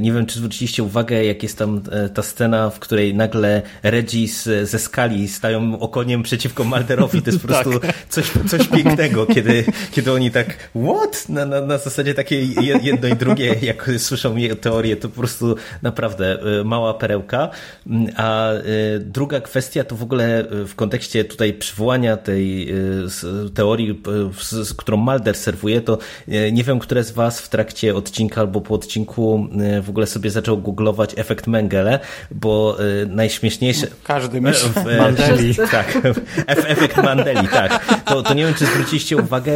nie 0.00 0.12
wiem, 0.12 0.26
czy 0.26 0.38
zwróciliście 0.38 0.82
uwagę, 0.82 1.24
jak 1.24 1.42
jest 1.42 1.58
tam 1.58 1.82
ta 2.14 2.22
scena, 2.22 2.70
w 2.70 2.78
której 2.78 3.14
nagle 3.14 3.62
Reggie 3.82 4.28
ze 4.62 4.78
skali 4.78 5.28
stają 5.28 5.78
okoniem 5.80 6.22
przeciwko 6.22 6.64
Malderowi. 6.64 7.22
To 7.22 7.30
jest 7.30 7.42
po 7.42 7.48
prostu 7.52 7.80
tak. 7.80 7.94
coś, 8.08 8.30
coś 8.48 8.68
pięknego, 8.68 9.26
kiedy, 9.26 9.64
kiedy 9.92 10.12
oni 10.12 10.30
tak, 10.30 10.70
what? 10.86 11.28
Na, 11.28 11.46
na, 11.46 11.60
na 11.60 11.78
zasadzie 11.78 12.14
takie 12.14 12.42
jedno 12.82 13.08
i 13.08 13.16
drugie, 13.16 13.56
jak 13.62 13.90
słyszą 13.98 14.36
teorię 14.60 14.81
teorię, 14.82 14.96
to 14.96 15.08
po 15.08 15.14
prostu 15.14 15.56
naprawdę 15.82 16.38
e, 16.60 16.64
mała 16.64 16.94
perełka. 16.94 17.48
Mm, 17.86 18.06
a 18.16 18.52
e, 18.52 18.62
druga 18.98 19.40
kwestia 19.40 19.84
to 19.84 19.96
w 19.96 20.02
ogóle 20.02 20.38
e, 20.38 20.64
w 20.66 20.74
kontekście 20.74 21.24
tutaj 21.24 21.54
przywołania 21.54 22.16
tej 22.16 22.72
teorii, 23.54 24.02
którą 24.76 24.96
Malder 24.96 25.36
serwuje, 25.36 25.80
to 25.80 25.98
nie 26.52 26.64
wiem, 26.64 26.78
które 26.78 27.04
z 27.04 27.10
Was 27.10 27.40
w 27.40 27.48
trakcie 27.48 27.94
odcinka 27.94 28.40
albo 28.40 28.60
po 28.60 28.74
odcinku 28.74 29.48
w 29.82 29.90
ogóle 29.90 30.06
sobie 30.06 30.30
zaczął 30.30 30.58
googlować 30.58 31.10
efekt 31.16 31.46
Mengele, 31.46 31.98
bo 32.30 32.76
najśmieszniejsze... 33.08 33.86
Każdy 34.04 34.40
myśli. 34.40 34.70
Mandeli. 34.98 35.54
Tak, 35.70 35.98
efekt 36.46 36.96
Mandeli, 36.96 37.48
tak. 37.48 38.02
To, 38.04 38.22
to 38.22 38.34
nie 38.34 38.44
wiem, 38.44 38.54
czy 38.54 38.66
zwróciliście 38.66 39.16
uwagę, 39.16 39.52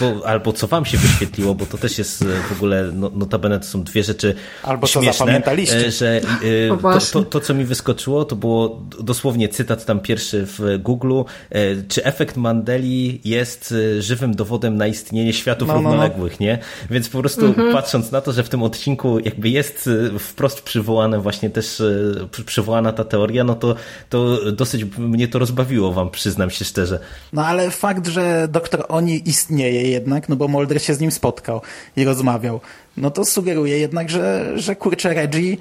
bo, 0.00 0.26
albo 0.26 0.52
co 0.52 0.66
Wam 0.66 0.84
się 0.84 0.98
wyświetliło, 0.98 1.54
bo 1.54 1.66
to 1.66 1.78
też 1.78 1.98
jest 1.98 2.24
w 2.24 2.52
ogóle, 2.52 2.90
no, 2.92 3.10
notabene 3.14 3.60
to 3.60 3.66
są 3.66 3.82
dwie 3.82 4.02
rzeczy 4.02 4.34
Albo 4.62 4.86
śmieszne, 4.86 5.12
co 5.12 5.18
zapamiętaliście. 5.18 5.86
E, 5.86 5.90
że 5.90 6.16
e, 6.16 6.22
to, 6.82 7.00
to, 7.12 7.22
to, 7.22 7.40
co 7.40 7.54
mi 7.54 7.64
wyskoczyło, 7.64 8.24
to 8.24 8.36
było 8.36 8.82
dosłownie 9.00 9.48
cytat 9.48 9.84
tam 9.84 10.00
pierwszy 10.00 10.46
w 10.46 10.78
Google. 10.78 11.22
E, 11.50 11.82
czy 11.88 12.04
efekt 12.04 12.36
Mandeli 12.36 13.20
jest 13.24 13.74
żywym 13.98 14.34
dowodem 14.34 14.76
na 14.76 14.86
istnienie 14.86 15.32
światów 15.32 15.68
no, 15.68 15.74
równoległych, 15.74 16.40
no, 16.40 16.46
no. 16.46 16.52
nie? 16.52 16.58
Więc 16.90 17.08
po 17.08 17.20
prostu 17.20 17.46
mhm. 17.46 17.72
patrząc 17.72 18.12
na 18.12 18.20
to, 18.20 18.32
że 18.32 18.42
w 18.42 18.48
tym 18.48 18.62
odcinku 18.62 19.18
jakby 19.18 19.48
jest 19.48 19.90
wprost 20.18 20.62
przywołane 20.62 21.20
właśnie 21.20 21.50
też 21.50 21.82
przywołana 22.46 22.92
ta 22.92 23.04
teoria, 23.04 23.44
no 23.44 23.54
to, 23.54 23.74
to 24.08 24.52
dosyć 24.52 24.84
mnie 24.98 25.28
to 25.28 25.38
rozbawiło, 25.38 25.92
wam 25.92 26.10
przyznam 26.10 26.50
się 26.50 26.64
szczerze. 26.64 26.98
No 27.32 27.46
ale 27.46 27.70
fakt, 27.70 28.06
że 28.06 28.48
doktor 28.48 28.84
Oni 28.88 29.28
istnieje 29.28 29.82
jednak, 29.82 30.28
no 30.28 30.36
bo 30.36 30.48
Mulder 30.48 30.82
się 30.82 30.94
z 30.94 31.00
nim 31.00 31.10
spotkał 31.10 31.60
i 31.96 32.04
rozmawiał, 32.04 32.60
no 32.96 33.10
to 33.10 33.24
sugeruje 33.24 33.78
jednak, 33.78 34.10
że, 34.10 34.52
że 34.56 34.76
kurczę 34.76 35.14
Reggie 35.14 35.56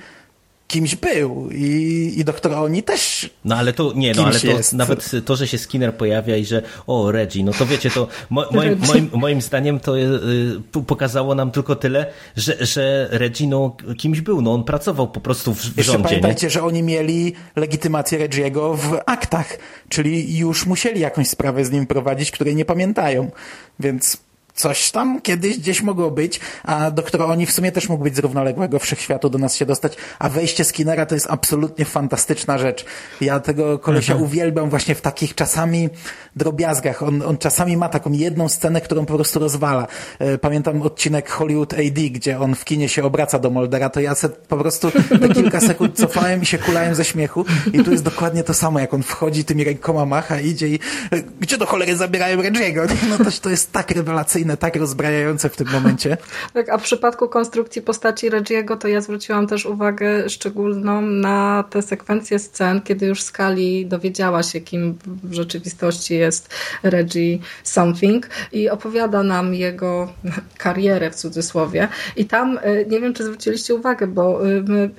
kimś 0.68 0.96
był 0.96 1.50
i, 1.52 2.14
i 2.18 2.26
doktor 2.26 2.54
Oni 2.54 2.84
też 2.84 3.30
No 3.46 3.56
ale 3.56 3.74
to, 3.74 3.94
nie, 3.96 4.14
no 4.14 4.26
ale 4.26 4.40
to 4.40 4.48
jest. 4.48 4.74
nawet 4.74 5.12
to, 5.26 5.36
że 5.36 5.48
się 5.48 5.58
Skinner 5.58 5.96
pojawia 5.96 6.38
i 6.38 6.46
że 6.46 6.62
o, 6.88 7.12
Reggie, 7.12 7.44
no 7.44 7.52
to 7.52 7.66
wiecie, 7.66 7.90
to 7.90 8.08
mo, 8.30 8.46
moim, 8.52 8.80
moim, 8.88 9.10
moim 9.14 9.42
zdaniem 9.42 9.80
to 9.80 9.98
y, 9.98 10.84
pokazało 10.88 11.36
nam 11.36 11.52
tylko 11.52 11.76
tyle, 11.76 12.06
że, 12.36 12.66
że 12.66 13.08
Reggie 13.12 13.48
no 13.48 13.76
kimś 13.98 14.22
był, 14.22 14.42
no 14.42 14.54
on 14.54 14.64
pracował 14.64 15.08
po 15.08 15.22
prostu 15.22 15.54
w, 15.54 15.58
w 15.62 15.78
Jeszcze 15.78 15.92
rządzie. 15.92 16.08
pamiętajcie, 16.08 16.48
nie? 16.48 16.52
że 16.52 16.64
oni 16.64 16.84
mieli 16.84 17.34
legitymację 17.56 18.18
Reggiego 18.18 18.74
w 18.74 19.00
aktach, 19.06 19.58
czyli 19.90 20.38
już 20.38 20.66
musieli 20.66 21.00
jakąś 21.00 21.28
sprawę 21.30 21.66
z 21.66 21.72
nim 21.72 21.88
prowadzić, 21.88 22.32
której 22.32 22.56
nie 22.56 22.66
pamiętają, 22.66 23.32
więc 23.80 24.18
coś 24.56 24.92
tam 24.92 25.22
kiedyś 25.22 25.58
gdzieś 25.60 25.82
mogło 25.82 26.12
być, 26.12 26.40
a 26.64 26.92
doktor 26.92 27.22
Oni 27.22 27.46
w 27.46 27.52
sumie 27.52 27.72
też 27.72 27.90
mógł 27.90 28.04
być 28.04 28.16
z 28.16 28.20
równoległego 28.20 28.80
wszechświatu 28.80 29.30
do 29.30 29.38
nas 29.38 29.56
się 29.56 29.66
dostać, 29.66 29.94
a 30.20 30.30
wejście 30.30 30.64
Skinnera 30.64 31.06
to 31.06 31.16
jest 31.16 31.28
absolutnie 31.30 31.86
fantastyczna 31.86 32.58
rzecz. 32.58 32.86
Ja 33.22 33.40
tego 33.40 33.80
kolesia 33.80 34.14
Mhm. 34.14 34.30
uwielbiam 34.32 34.70
właśnie 34.70 34.96
w 34.96 35.02
takich 35.02 35.36
czasami 35.36 35.90
drobiazgach. 36.36 37.04
On, 37.04 37.22
on 37.22 37.38
czasami 37.38 37.78
ma 37.78 37.90
taką 37.90 38.12
jedną 38.12 38.50
scenę, 38.50 38.82
którą 38.82 39.06
po 39.06 39.16
prostu 39.16 39.40
rozwala. 39.40 39.88
E, 40.20 40.38
Pamiętam 40.38 40.82
odcinek 40.82 41.30
Hollywood 41.30 41.74
AD, 41.74 42.00
gdzie 42.12 42.40
on 42.40 42.56
w 42.56 42.66
kinie 42.66 42.90
się 42.90 43.04
obraca 43.04 43.40
do 43.40 43.50
Moldera, 43.50 43.90
to 43.90 44.00
ja 44.00 44.16
se 44.16 44.30
po 44.30 44.58
prostu 44.58 44.92
te 44.92 45.30
kilka 45.30 45.60
sekund 45.62 45.98
cofałem 45.98 46.42
i 46.42 46.46
się 46.46 46.58
kulałem 46.58 46.96
ze 46.96 47.06
śmiechu 47.06 47.46
i 47.74 47.84
tu 47.84 47.92
jest 47.92 48.04
dokładnie 48.04 48.44
to 48.44 48.54
samo, 48.54 48.80
jak 48.80 48.94
on 48.94 49.04
wchodzi 49.04 49.46
tymi 49.46 49.64
rękoma 49.64 50.06
macha, 50.06 50.40
idzie 50.40 50.68
i 50.68 50.80
e, 51.12 51.22
gdzie 51.40 51.58
do 51.58 51.66
cholery 51.66 51.96
zabierają 51.96 52.38
Reggie'ego? 52.42 52.88
No 53.10 53.18
to, 53.26 53.32
to 53.42 53.50
jest 53.50 53.72
tak 53.72 53.92
rewelacyjne, 53.92 54.43
tak 54.60 54.76
rozbrajające 54.76 55.50
w 55.50 55.56
tym 55.56 55.68
momencie. 55.72 56.18
Tak, 56.54 56.70
a 56.70 56.78
w 56.78 56.84
przypadku 56.84 57.30
konstrukcji 57.30 57.82
postaci 57.82 58.30
Reggiego 58.30 58.78
to 58.78 58.88
ja 58.88 59.02
zwróciłam 59.02 59.48
też 59.48 59.66
uwagę 59.66 60.30
szczególną 60.30 61.02
na 61.02 61.64
te 61.70 61.82
sekwencje 61.82 62.40
scen, 62.40 62.82
kiedy 62.82 63.06
już 63.06 63.22
Skali 63.22 63.86
dowiedziała 63.86 64.44
się, 64.44 64.62
kim 64.62 64.98
w 65.24 65.34
rzeczywistości 65.34 66.16
jest 66.16 66.50
Reggie 66.84 67.40
Something 67.64 68.30
i 68.52 68.70
opowiada 68.70 69.24
nam 69.24 69.54
jego 69.54 70.14
karierę 70.58 71.12
w 71.12 71.16
cudzysłowie. 71.16 71.88
I 72.16 72.26
tam, 72.26 72.58
y, 72.58 72.86
nie 72.90 73.02
wiem 73.02 73.14
czy 73.14 73.24
zwróciliście 73.24 73.76
uwagę, 73.76 74.08
bo 74.08 74.48
y, 74.48 74.64
my 74.64 74.90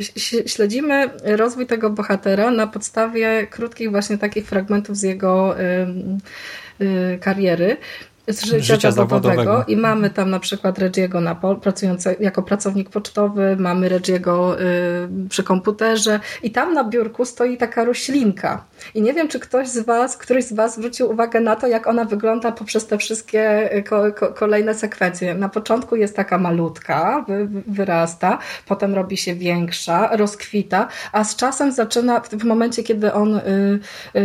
śledzimy 0.46 1.10
rozwój 1.24 1.66
tego 1.66 1.90
bohatera 1.90 2.50
na 2.50 2.66
podstawie 2.66 3.46
krótkich 3.46 3.90
właśnie 3.90 4.18
takich 4.18 4.46
fragmentów 4.46 4.96
z 4.96 5.02
jego 5.02 5.60
y, 5.60 7.18
kariery. 7.20 7.76
Z 8.28 8.44
życia, 8.44 8.58
Życia 8.74 8.90
zawodowego. 8.90 9.42
zawodowego. 9.44 9.64
i 9.72 9.76
mamy 9.76 10.10
tam 10.10 10.30
na 10.30 10.38
przykład 10.40 10.78
Reggie'ego 10.78 11.22
na 11.22 11.34
pol, 11.34 11.56
pracujący 11.60 12.16
jako 12.20 12.42
pracownik 12.42 12.90
pocztowy, 12.90 13.56
mamy 13.58 13.88
Reggie'ego 13.90 14.54
y, 15.24 15.28
przy 15.28 15.42
komputerze 15.42 16.20
i 16.42 16.50
tam 16.50 16.74
na 16.74 16.84
biurku 16.84 17.24
stoi 17.24 17.56
taka 17.56 17.84
roślinka. 17.84 18.64
I 18.94 19.02
nie 19.02 19.12
wiem, 19.14 19.28
czy 19.28 19.40
ktoś 19.40 19.68
z 19.68 19.78
was, 19.78 20.16
któryś 20.16 20.44
z 20.44 20.52
was 20.52 20.74
zwrócił 20.74 21.10
uwagę 21.10 21.40
na 21.40 21.56
to, 21.56 21.66
jak 21.66 21.86
ona 21.86 22.04
wygląda 22.04 22.52
poprzez 22.52 22.86
te 22.86 22.98
wszystkie 22.98 23.74
y, 23.76 23.82
ko, 23.82 24.12
ko, 24.12 24.28
kolejne 24.28 24.74
sekwencje. 24.74 25.34
Na 25.34 25.48
początku 25.48 25.96
jest 25.96 26.16
taka 26.16 26.38
malutka, 26.38 27.24
wy, 27.28 27.46
wy- 27.46 27.62
wyrasta, 27.66 28.38
potem 28.66 28.94
robi 28.94 29.16
się 29.16 29.34
większa, 29.34 30.16
rozkwita, 30.16 30.88
a 31.12 31.24
z 31.24 31.36
czasem 31.36 31.72
zaczyna, 31.72 32.20
w, 32.20 32.28
w 32.28 32.44
momencie, 32.44 32.82
kiedy 32.82 33.12
on 33.12 33.34
y, 33.34 33.40
y, 34.16 34.20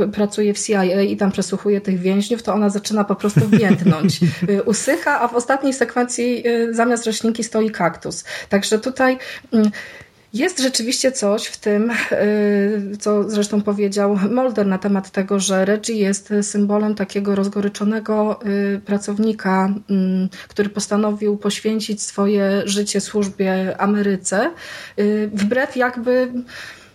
y, 0.00 0.04
y, 0.04 0.08
pracuje 0.08 0.54
w 0.54 0.58
CIA 0.66 0.84
i 0.84 1.16
tam 1.16 1.32
przesłuchuje 1.32 1.80
tych 1.80 1.98
więźniów, 1.98 2.42
to 2.42 2.54
ona 2.54 2.68
zaczyna 2.68 3.04
po 3.04 3.17
prostu 3.18 3.48
więdnąć. 3.48 4.20
Y, 4.48 4.62
Usycha, 4.62 5.20
a 5.20 5.28
w 5.28 5.34
ostatniej 5.34 5.72
sekwencji 5.72 6.48
y, 6.48 6.74
zamiast 6.74 7.06
roślinki 7.06 7.44
stoi 7.44 7.70
kaktus. 7.70 8.24
Także 8.48 8.78
tutaj 8.78 9.18
mm, 9.52 9.70
jest 10.32 10.60
rzeczywiście 10.60 11.12
coś 11.12 11.46
w 11.46 11.56
tym, 11.56 11.90
y, 12.12 12.96
co 13.00 13.30
zresztą 13.30 13.62
powiedział 13.62 14.18
Mulder 14.30 14.66
na 14.66 14.78
temat 14.78 15.10
tego, 15.10 15.40
że 15.40 15.64
Reggie 15.64 15.94
jest 15.94 16.32
symbolem 16.42 16.94
takiego 16.94 17.34
rozgoryczonego 17.34 18.40
pracownika, 18.86 19.74
mm, 19.90 20.28
który 20.48 20.68
postanowił 20.68 21.36
poświęcić 21.36 22.02
swoje 22.02 22.62
życie 22.64 23.00
służbie 23.00 23.80
Ameryce, 23.80 24.50
wbrew 25.32 25.76
jakby 25.76 26.32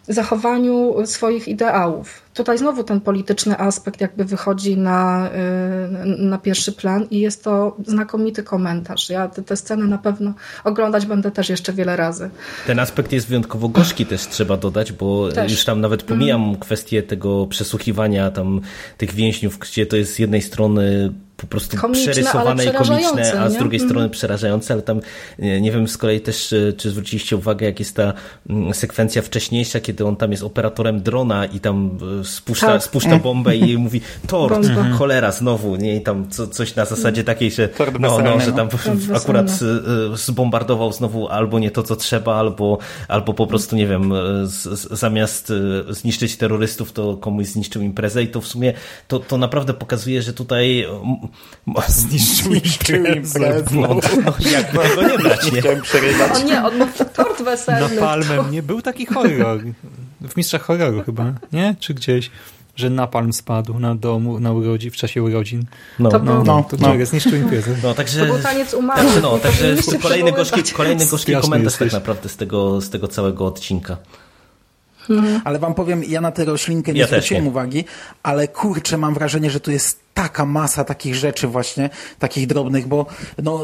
zachowaniu 0.07 0.95
swoich 1.05 1.47
ideałów. 1.47 2.21
Tutaj 2.33 2.57
znowu 2.57 2.83
ten 2.83 3.01
polityczny 3.01 3.59
aspekt 3.59 4.01
jakby 4.01 4.25
wychodzi 4.25 4.77
na, 4.77 5.29
y, 5.29 6.23
na 6.23 6.37
pierwszy 6.37 6.71
plan 6.71 7.07
i 7.11 7.19
jest 7.19 7.43
to 7.43 7.77
znakomity 7.87 8.43
komentarz. 8.43 9.09
Ja 9.09 9.27
te, 9.27 9.41
te 9.41 9.55
sceny 9.55 9.87
na 9.87 9.97
pewno 9.97 10.33
oglądać 10.63 11.05
będę 11.05 11.31
też 11.31 11.49
jeszcze 11.49 11.73
wiele 11.73 11.95
razy. 11.95 12.29
Ten 12.67 12.79
aspekt 12.79 13.11
jest 13.11 13.27
wyjątkowo 13.27 13.69
gorzki 13.69 14.05
też 14.05 14.27
trzeba 14.27 14.57
dodać, 14.57 14.91
bo 14.91 15.31
Też. 15.31 15.51
już 15.51 15.65
tam 15.65 15.81
nawet 15.81 16.03
pomijam 16.03 16.55
kwestię 16.55 17.03
tego 17.03 17.47
przesłuchiwania 17.47 18.31
tam 18.31 18.61
tych 18.97 19.13
więźniów, 19.13 19.57
gdzie 19.59 19.85
to 19.85 19.95
jest 19.95 20.13
z 20.13 20.19
jednej 20.19 20.41
strony 20.41 21.13
po 21.43 21.47
prostu 21.47 21.77
Komiczne, 21.77 22.11
przerysowane 22.11 22.65
i 22.65 22.71
komiczne, 22.71 23.39
a 23.39 23.49
z 23.49 23.53
nie? 23.53 23.59
drugiej 23.59 23.81
Mhm. 23.81 23.89
strony 23.89 24.09
przerażające, 24.09 24.73
ale 24.73 24.81
tam 24.81 24.99
nie, 25.39 25.61
nie 25.61 25.71
wiem 25.71 25.87
z 25.87 25.97
kolei 25.97 26.21
też, 26.21 26.53
e, 26.53 26.73
czy 26.73 26.89
zwróciliście 26.89 27.37
uwagę, 27.37 27.65
jak 27.65 27.79
jest 27.79 27.95
ta 27.95 28.13
mm, 28.49 28.73
sekwencja 28.73 29.21
wcześniejsza, 29.21 29.79
kiedy 29.79 30.05
on 30.05 30.15
tam 30.15 30.31
jest 30.31 30.43
operatorem 30.43 31.01
drona 31.01 31.45
i 31.45 31.59
tam 31.59 31.97
e, 32.21 32.25
spuszcza, 32.25 32.67
Tak. 32.67 32.83
spuszcza 32.83 33.17
bombę 33.19 33.55
i 33.55 33.77
mówi 33.77 34.01
tort, 34.27 34.53
Bomba. 34.53 34.69
Mhm. 34.69 34.93
cholera, 34.97 35.31
znowu, 35.31 35.75
nie? 35.75 35.95
I 35.95 36.01
tam 36.01 36.29
co, 36.29 36.47
coś 36.47 36.75
na 36.75 36.85
zasadzie 36.85 37.23
takiej, 37.23 37.51
że 37.51 37.67
Tort 37.67 37.99
no, 37.99 38.19
no, 38.19 38.39
że 38.39 38.51
tam 38.51 38.69
akurat 39.15 39.49
e, 40.13 40.17
zbombardował 40.17 40.93
znowu 40.93 41.27
albo 41.27 41.59
nie 41.59 41.71
to, 41.71 41.83
co 41.83 41.95
trzeba, 41.95 42.35
albo, 42.35 42.77
albo 43.07 43.33
po 43.33 43.47
prostu, 43.47 43.75
nie 43.75 43.87
wiem, 43.87 44.13
z, 44.43 44.79
z, 44.79 44.99
zamiast 44.99 45.53
zniszczyć 45.89 46.37
terrorystów, 46.37 46.91
to 46.91 47.17
komuś 47.17 47.45
zniszczył 47.47 47.81
imprezę 47.81 48.23
i 48.23 48.27
to 48.27 48.41
w 48.41 48.47
sumie 48.47 48.73
to, 49.07 49.19
to 49.19 49.37
naprawdę 49.37 49.73
pokazuje, 49.73 50.21
że 50.21 50.33
tutaj 50.33 50.85
Zniszczył 51.87 52.53
imprezę. 52.53 53.63
no, 53.71 53.87
no, 54.25 54.33
jakby 54.51 54.79
tego 54.79 55.01
nie 55.01 55.17
brać, 55.23 55.51
nie? 55.51 55.59
Chciałem 55.61 55.81
przerywać. 55.81 56.31
O 56.31 56.43
nie, 56.43 56.63
on 56.63 56.77
ma 56.77 56.85
tort 56.87 57.41
weselny. 57.43 57.95
Napalmem 57.95 58.51
nie 58.51 58.63
był 58.63 58.81
taki 58.81 59.05
horror. 59.05 59.59
W 60.21 60.37
Mistrzach 60.37 60.61
Horroru 60.61 61.03
chyba, 61.03 61.33
nie? 61.53 61.75
Czy 61.79 61.93
gdzieś, 61.93 62.31
że 62.75 62.89
napalm 62.89 63.33
spadł 63.33 63.79
na 63.79 63.95
domu, 63.95 64.39
na 64.39 64.51
urodzi, 64.51 64.89
w 64.91 64.95
czasie 64.95 65.23
urodzin. 65.23 65.65
No, 65.99 66.09
To 66.09 66.19
no, 66.19 66.33
był- 66.35 66.43
No, 66.43 66.63
To 66.69 66.77
no. 66.97 67.05
zniszczył 67.05 67.35
imprezę. 67.35 67.71
no, 67.83 67.93
także... 67.93 68.19
To 68.19 68.25
był 68.33 68.43
taniec 68.43 68.73
umarłych. 68.73 69.05
Znaczy, 69.05 69.21
no, 69.21 69.37
także 69.37 69.75
kolejny 70.01 70.31
gorzki, 70.31 70.63
kolejny 70.63 71.05
gorzki 71.05 71.31
komentarz 71.33 71.49
tak 71.73 71.81
jesteś. 71.81 71.93
naprawdę 71.93 72.29
z 72.29 72.37
tego, 72.37 72.81
z 72.81 72.89
tego 72.89 73.07
całego 73.07 73.45
odcinka. 73.45 73.97
Ale 75.43 75.59
wam 75.59 75.73
powiem, 75.73 76.03
ja 76.03 76.21
na 76.21 76.31
tę 76.31 76.45
roślinkę 76.45 76.93
nie 76.93 76.99
Ja 76.99 77.07
zwróciłem 77.07 77.43
nie. 77.43 77.49
uwagi, 77.49 77.85
ale 78.23 78.47
kurczę, 78.47 78.97
mam 78.97 79.13
wrażenie, 79.13 79.49
że 79.51 79.59
tu 79.59 79.71
jest 79.71 80.02
taka 80.13 80.45
masa 80.45 80.83
takich 80.83 81.15
rzeczy 81.15 81.47
właśnie, 81.47 81.89
takich 82.19 82.47
drobnych, 82.47 82.87
bo 82.87 83.05
no, 83.43 83.61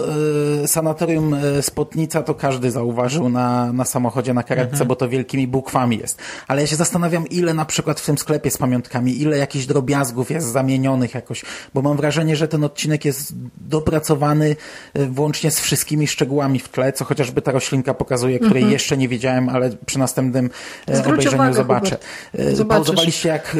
y, 0.64 0.68
sanatorium 0.68 1.34
y, 1.34 1.62
Spotnica 1.62 2.24
to 2.24 2.36
każdy 2.36 2.72
zauważył 2.72 3.30
na, 3.30 3.74
na 3.74 3.86
samochodzie, 3.86 4.34
na 4.34 4.44
karetce, 4.44 4.72
Mhm. 4.72 4.88
bo 4.88 4.96
to 4.96 5.10
wielkimi 5.10 5.48
bukwami 5.48 5.98
jest. 5.98 6.18
Ale 6.48 6.62
ja 6.62 6.68
się 6.68 6.76
zastanawiam, 6.76 7.28
ile 7.28 7.54
na 7.54 7.66
przykład 7.66 8.00
w 8.00 8.06
tym 8.06 8.18
sklepie 8.18 8.52
z 8.52 8.58
pamiątkami, 8.58 9.22
ile 9.22 9.38
jakichś 9.38 9.66
drobiazgów 9.66 10.32
jest 10.32 10.48
zamienionych 10.48 11.14
jakoś, 11.14 11.46
bo 11.74 11.82
mam 11.82 11.98
wrażenie, 11.98 12.36
że 12.36 12.48
ten 12.48 12.64
odcinek 12.64 13.06
jest 13.06 13.34
dopracowany 13.58 14.56
y, 14.98 15.08
włącznie 15.08 15.52
z 15.52 15.60
wszystkimi 15.60 16.08
szczegółami 16.08 16.60
w 16.60 16.70
tle, 16.70 16.94
co 16.94 17.06
chociażby 17.06 17.42
ta 17.42 17.52
roślinka 17.52 17.94
pokazuje, 17.94 18.40
której 18.40 18.70
jeszcze 18.70 18.98
nie 18.98 19.08
wiedziałem, 19.08 19.50
ale 19.50 19.70
przy 19.86 20.00
następnym 20.00 20.50
e, 20.88 20.96
Zwróć 20.96 21.14
obejrzeniu 21.14 21.36
uwagę, 21.36 21.54
zobaczę. 21.54 21.98
E. 22.34 22.66
Pauzowaliście 22.66 23.30
jak 23.30 23.56
e, 23.56 23.60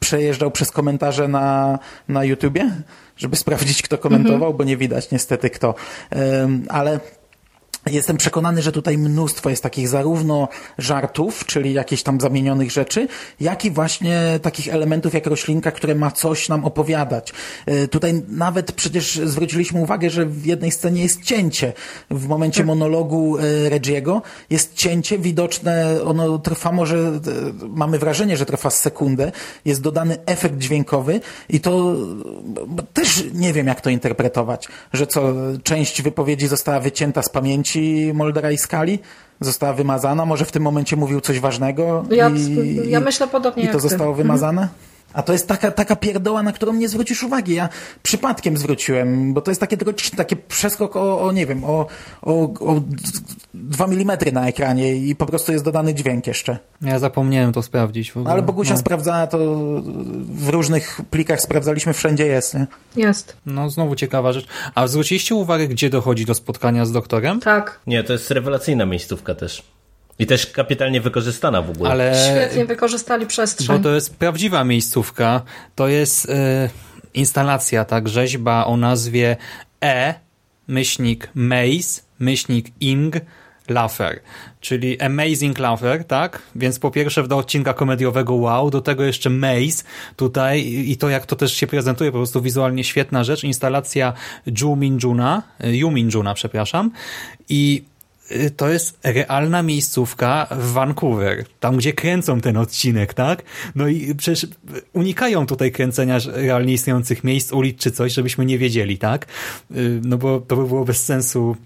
przejeżdżał 0.00 0.50
przez 0.50 0.70
komentarze 0.70 1.28
na, 1.28 1.78
na 2.08 2.24
YouTubie? 2.24 2.70
Żeby 3.16 3.36
sprawdzić, 3.36 3.82
kto 3.82 3.98
komentował, 3.98 4.34
Mhm. 4.36 4.56
bo 4.56 4.64
nie 4.64 4.76
widać 4.76 5.10
niestety 5.10 5.50
kto. 5.50 5.74
Ale 6.68 7.00
Jestem 7.90 8.16
przekonany, 8.16 8.62
że 8.62 8.72
tutaj 8.72 8.98
mnóstwo 8.98 9.50
jest 9.50 9.62
takich 9.62 9.88
zarówno 9.88 10.48
żartów, 10.78 11.46
czyli 11.46 11.72
jakichś 11.72 12.02
tam 12.02 12.20
zamienionych 12.20 12.70
rzeczy, 12.70 13.08
jak 13.40 13.64
i 13.64 13.70
właśnie 13.70 14.38
takich 14.42 14.68
elementów 14.68 15.14
jak 15.14 15.26
roślinka, 15.26 15.70
które 15.70 15.94
ma 15.94 16.10
coś 16.10 16.48
nam 16.48 16.64
opowiadać. 16.64 17.32
E, 17.66 17.88
Tutaj 17.88 18.22
nawet 18.28 18.72
przecież 18.72 19.20
zwróciliśmy 19.24 19.80
uwagę, 19.80 20.10
że 20.10 20.26
w 20.26 20.46
jednej 20.46 20.70
scenie 20.70 21.02
jest 21.02 21.24
cięcie. 21.24 21.72
W 22.10 22.28
momencie 22.28 22.64
monologu 22.64 23.38
e, 23.38 23.68
Reggiego 23.68 24.22
jest 24.50 24.74
cięcie 24.74 25.18
widoczne, 25.18 25.98
ono 26.04 26.38
trwa 26.38 26.72
może, 26.72 26.96
e, 26.96 27.20
mamy 27.68 27.98
wrażenie, 27.98 28.36
że 28.36 28.46
trwa 28.46 28.70
sekundę, 28.70 29.32
jest 29.64 29.80
dodany 29.80 30.16
efekt 30.26 30.58
dźwiękowy 30.58 31.20
i 31.48 31.60
to 31.60 31.96
też 32.92 33.24
nie 33.34 33.52
wiem, 33.52 33.66
jak 33.66 33.80
to 33.80 33.90
interpretować, 33.90 34.68
że 34.92 35.06
co, 35.06 35.32
część 35.62 36.02
wypowiedzi 36.02 36.48
została 36.48 36.80
wycięta 36.80 37.22
z 37.22 37.28
pamięci 37.28 37.71
Moldera 38.14 38.50
i 38.50 38.58
Skali, 38.58 38.98
została 39.40 39.72
wymazana, 39.72 40.26
może 40.26 40.44
w 40.44 40.52
tym 40.52 40.62
momencie 40.62 40.96
mówił 40.96 41.20
coś 41.20 41.40
ważnego 41.40 42.04
Ja- 42.10 42.28
i, 42.28 42.90
ja 42.90 43.00
myślę 43.00 43.28
podobnie 43.28 43.62
i 43.64 43.68
to 43.68 43.80
zostało 43.80 44.10
Mhm. 44.10 44.91
A 45.12 45.22
to 45.22 45.32
jest 45.32 45.48
taka, 45.48 45.70
taka 45.70 45.96
pierdoła, 45.96 46.42
na 46.42 46.52
którą 46.52 46.72
nie 46.72 46.88
zwrócisz 46.88 47.22
uwagi. 47.22 47.54
Ja 47.54 47.68
przypadkiem 48.02 48.56
zwróciłem, 48.56 49.34
bo 49.34 49.40
to 49.40 49.50
jest 49.50 49.60
takie, 49.60 49.76
takie 50.16 50.36
przeskok 50.36 50.96
o, 50.96 51.20
o 51.20 51.32
nie 51.32 51.46
wiem, 51.46 51.64
o, 51.64 51.86
o, 52.22 52.32
o 52.42 52.82
2 53.54 53.84
mm 53.84 54.18
na 54.32 54.48
ekranie 54.48 54.96
i 54.96 55.16
po 55.16 55.26
prostu 55.26 55.52
jest 55.52 55.64
dodany 55.64 55.94
dźwięk 55.94 56.26
jeszcze. 56.26 56.58
Ja 56.82 56.98
zapomniałem 56.98 57.52
to 57.52 57.62
sprawdzić. 57.62 58.12
W 58.12 58.16
ogóle. 58.16 58.32
Ale 58.32 58.42
Bogusia 58.42 58.72
no. 58.72 58.78
sprawdzała 58.78 59.26
to 59.26 59.38
w 60.24 60.48
różnych 60.48 61.00
plikach, 61.10 61.40
sprawdzaliśmy, 61.40 61.92
wszędzie 61.92 62.26
jest. 62.26 62.54
Nie? 62.54 62.66
Jest. 62.96 63.36
No, 63.46 63.70
znowu 63.70 63.94
ciekawa 63.94 64.32
rzecz. 64.32 64.46
A 64.74 64.86
zwróciliście 64.86 65.34
uwagę, 65.34 65.68
gdzie 65.68 65.90
dochodzi 65.90 66.24
do 66.24 66.34
spotkania 66.34 66.86
z 66.86 66.92
doktorem? 66.92 67.40
Tak. 67.40 67.80
Nie, 67.86 68.04
to 68.04 68.12
jest 68.12 68.30
rewelacyjna 68.30 68.86
miejscówka 68.86 69.34
też. 69.34 69.62
I 70.18 70.26
też 70.26 70.46
kapitalnie 70.46 71.00
wykorzystana 71.00 71.62
w 71.62 71.70
ogóle. 71.70 71.90
Ale... 71.90 72.14
Świetnie 72.30 72.64
wykorzystali 72.64 73.26
przestrzeń. 73.26 73.76
Bo 73.76 73.82
to 73.82 73.94
jest 73.94 74.16
prawdziwa 74.16 74.64
miejscówka. 74.64 75.42
To 75.74 75.88
jest 75.88 76.30
e, 76.30 76.70
instalacja, 77.14 77.84
tak, 77.84 78.08
rzeźba 78.08 78.64
o 78.64 78.76
nazwie 78.76 79.36
E, 79.84 80.14
myślnik 80.68 81.28
Maze, 81.34 82.02
myślnik 82.18 82.66
Ing, 82.80 83.16
Laffer, 83.68 84.20
czyli 84.60 85.00
Amazing 85.00 85.58
Laffer, 85.58 86.04
tak? 86.04 86.42
Więc 86.56 86.78
po 86.78 86.90
pierwsze 86.90 87.28
do 87.28 87.36
odcinka 87.36 87.74
komediowego 87.74 88.34
wow, 88.34 88.70
do 88.70 88.80
tego 88.80 89.04
jeszcze 89.04 89.30
Maze 89.30 89.84
tutaj 90.16 90.66
i 90.66 90.96
to 90.96 91.08
jak 91.08 91.26
to 91.26 91.36
też 91.36 91.54
się 91.54 91.66
prezentuje, 91.66 92.12
po 92.12 92.18
prostu 92.18 92.42
wizualnie 92.42 92.84
świetna 92.84 93.24
rzecz, 93.24 93.44
instalacja 93.44 94.12
Ju 94.60 94.76
Minjuna, 94.76 95.42
Yu 95.64 95.90
Minjuna, 95.90 96.34
przepraszam 96.34 96.90
i 97.48 97.84
y, 97.86 97.91
to 98.56 98.68
jest 98.68 98.98
realna 99.02 99.62
miejscówka 99.62 100.46
w 100.50 100.72
Vancouver, 100.72 101.44
tam 101.60 101.76
gdzie 101.76 101.92
kręcą 101.92 102.40
ten 102.40 102.56
odcinek, 102.56 103.14
tak? 103.14 103.42
No 103.74 103.88
i 103.88 104.14
przecież 104.14 104.46
unikają 104.92 105.46
tutaj 105.46 105.72
kręcenia 105.72 106.18
realnie 106.26 106.72
istniejących 106.72 107.24
miejsc, 107.24 107.52
ulic 107.52 107.78
czy 107.78 107.90
coś, 107.90 108.12
żebyśmy 108.12 108.46
nie 108.46 108.58
wiedzieli, 108.58 108.98
tak? 108.98 109.26
Y, 109.76 110.00
No 110.04 110.18
bo 110.18 110.40
to 110.40 110.56
by 110.56 110.66
było 110.66 110.84
bez 110.84 111.04
sensu 111.04 111.56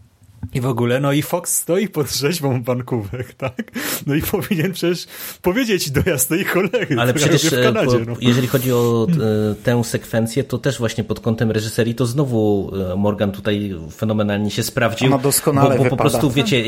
i 0.55 0.61
w 0.61 0.67
ogóle, 0.67 1.01
no 1.01 1.13
i 1.13 1.23
Fox 1.23 1.55
stoi 1.55 1.89
pod 1.89 2.13
rzeźbą 2.13 2.63
Vancouver, 2.63 3.25
tak? 3.39 3.63
No 4.07 4.15
i 4.15 4.23
powinien 4.23 4.73
przecież 4.73 5.07
powiedzieć 5.43 5.91
do 5.91 6.01
jasnej 6.07 6.45
cholery, 6.45 6.97
Ale 6.99 7.15
przecież 7.15 7.45
w 7.47 7.63
Kanadzie. 7.63 7.97
e, 7.97 8.01
No. 8.07 8.15
po, 8.15 8.21
jeżeli 8.21 8.47
chodzi 8.47 8.73
o 8.73 9.07
e, 9.51 9.55
tę 9.55 9.85
sekwencję, 9.85 10.45
to 10.45 10.59
też 10.59 10.79
właśnie 10.79 11.05
pod 11.05 11.21
kątem 11.21 11.51
reżyserii, 11.51 11.95
to 11.95 12.07
znowu 12.07 12.71
e, 12.93 12.97
Morgan 12.97 13.33
tutaj 13.33 13.75
fenomenalnie 13.97 14.51
się 14.51 14.63
sprawdził. 14.63 15.07
Ona 15.09 15.19
doskonale 15.19 15.77
bo, 15.79 15.85
bo 15.85 15.91
po 15.91 15.97
prostu, 15.97 16.31
wiecie, 16.31 16.65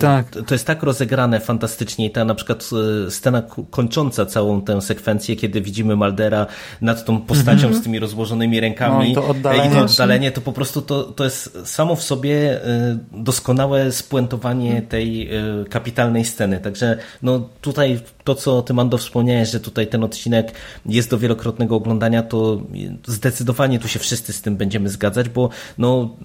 Tak. 0.00 0.26
to 0.46 0.54
jest 0.54 0.66
tak 0.66 0.82
rozegrane 0.82 1.40
fantastycznie 1.40 2.06
i 2.06 2.10
ta 2.10 2.24
na 2.24 2.34
przykład 2.34 2.70
scena 3.08 3.42
kończąca 3.70 4.26
całą 4.26 4.62
tę 4.62 4.82
sekwencję, 4.82 5.36
kiedy 5.36 5.60
widzimy 5.60 5.96
Maldera 5.96 6.46
nad 6.80 7.04
tą 7.04 7.20
postacią 7.20 7.74
z 7.74 7.82
tymi 7.82 7.98
rozłożonymi 7.98 8.60
rękami 8.60 8.94
No 8.98 9.04
i 9.04 9.14
to 9.14 9.26
oddalenie. 9.28 9.70
i 9.70 9.72
to 9.72 9.80
oddalenie, 9.84 10.30
to 10.32 10.40
po 10.40 10.52
prostu 10.52 10.82
to, 10.82 11.02
to 11.02 11.24
jest 11.24 11.58
samo 11.68 11.96
w 11.96 12.02
sobie 12.02 12.60
doskonałe 13.16 13.92
spuentowanie 13.92 14.82
tej 14.82 15.28
e, 15.28 15.64
kapitalnej 15.70 16.24
sceny. 16.24 16.60
Także 16.60 16.98
no 17.22 17.48
tutaj 17.60 18.00
to, 18.24 18.34
co 18.34 18.62
ty 18.62 18.74
Mando 18.74 18.98
wspomniałeś, 18.98 19.50
że 19.50 19.60
tutaj 19.60 19.86
ten 19.86 20.04
odcinek 20.04 20.52
jest 20.86 21.10
do 21.10 21.18
wielokrotnego 21.18 21.76
oglądania, 21.76 22.22
to 22.22 22.62
zdecydowanie 23.06 23.78
tu 23.78 23.88
się 23.88 23.98
wszyscy 23.98 24.32
z 24.32 24.42
tym 24.42 24.56
będziemy 24.56 24.88
zgadzać, 24.88 25.28
bo 25.28 25.48
no 25.78 26.16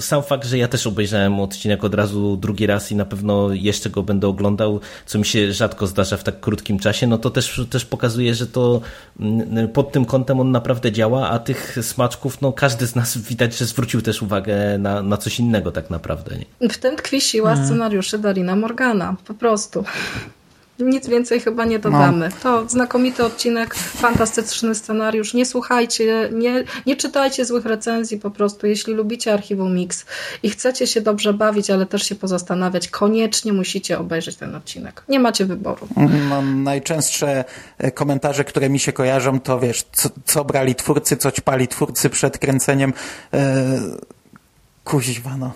sam 0.00 0.22
fakt, 0.22 0.48
że 0.48 0.58
ja 0.58 0.68
też 0.68 0.86
obejrzałem 0.86 1.40
odcinek 1.40 1.84
od 1.84 1.94
razu 1.94 2.36
drugi 2.36 2.66
raz 2.66 2.92
i 2.92 2.96
na 2.96 3.04
pewno 3.04 3.52
jeszcze 3.52 3.90
go 3.90 4.02
będę 4.02 4.28
oglądał, 4.28 4.80
co 5.06 5.18
mi 5.18 5.26
się 5.26 5.52
rzadko 5.52 5.86
zdarza 5.86 6.16
w 6.16 6.24
tak 6.24 6.40
krótkim 6.40 6.78
czasie, 6.78 7.06
no 7.06 7.18
to 7.18 7.30
też, 7.30 7.60
też 7.70 7.84
pokazuje, 7.84 8.34
że 8.34 8.46
to 8.46 8.80
mm, 9.20 9.68
pod 9.68 9.92
tym 9.92 10.04
kątem 10.04 10.40
on 10.40 10.50
naprawdę 10.50 10.92
działa, 10.92 11.28
a 11.30 11.38
tych 11.38 11.78
smaczków, 11.82 12.40
no 12.40 12.52
każdy 12.52 12.86
z 12.86 12.94
nas 12.94 13.18
widać, 13.18 13.58
że 13.58 13.64
zwrócił 13.64 14.02
też 14.02 14.22
uwagę 14.22 14.78
na, 14.78 15.02
na 15.02 15.16
coś 15.16 15.40
innego 15.40 15.72
tak 15.72 15.90
naprawdę. 15.90 16.36
Nie? 16.60 16.68
W 16.68 16.78
tym 16.78 16.96
tkwi 16.96 17.20
siła 17.20 17.50
Mhm. 17.50 17.68
scenariuszy 17.68 18.18
Darina 18.18 18.56
Morgana. 18.56 19.16
Po 19.26 19.34
prostu. 19.34 19.84
Nic 20.78 21.08
więcej 21.08 21.40
chyba 21.40 21.64
nie 21.64 21.78
dodamy. 21.78 22.28
No. 22.28 22.36
To 22.42 22.68
znakomity 22.68 23.24
odcinek, 23.24 23.74
fantastyczny 23.74 24.74
scenariusz. 24.74 25.34
Nie 25.34 25.46
słuchajcie, 25.46 26.30
nie, 26.32 26.64
nie 26.86 26.96
czytajcie 26.96 27.44
złych 27.44 27.64
recenzji 27.64 28.18
po 28.18 28.30
prostu. 28.30 28.66
Jeśli 28.66 28.94
lubicie 28.94 29.32
Archiwum 29.32 29.74
Mix 29.74 30.04
i 30.42 30.50
chcecie 30.50 30.86
się 30.86 31.00
dobrze 31.00 31.32
bawić, 31.32 31.70
ale 31.70 31.86
też 31.86 32.02
się 32.02 32.14
pozastanawiać, 32.14 32.88
koniecznie 32.88 33.52
musicie 33.52 33.98
obejrzeć 33.98 34.36
ten 34.36 34.54
odcinek. 34.54 35.02
Nie 35.08 35.20
macie 35.20 35.44
wyboru. 35.44 35.88
No, 36.28 36.42
najczęstsze 36.42 37.44
e, 37.78 37.90
komentarze, 37.90 38.44
które 38.44 38.70
mi 38.70 38.78
się 38.78 38.92
kojarzą, 38.92 39.40
to 39.40 39.60
wiesz, 39.60 39.84
co, 39.92 40.08
co 40.24 40.44
brali 40.44 40.74
twórcy, 40.74 41.16
co 41.16 41.32
ćpali 41.32 41.68
twórcy 41.68 42.10
przed 42.10 42.38
kręceniem. 42.38 42.92
E, 43.34 43.64
kuźwa, 44.84 45.36
no. 45.36 45.52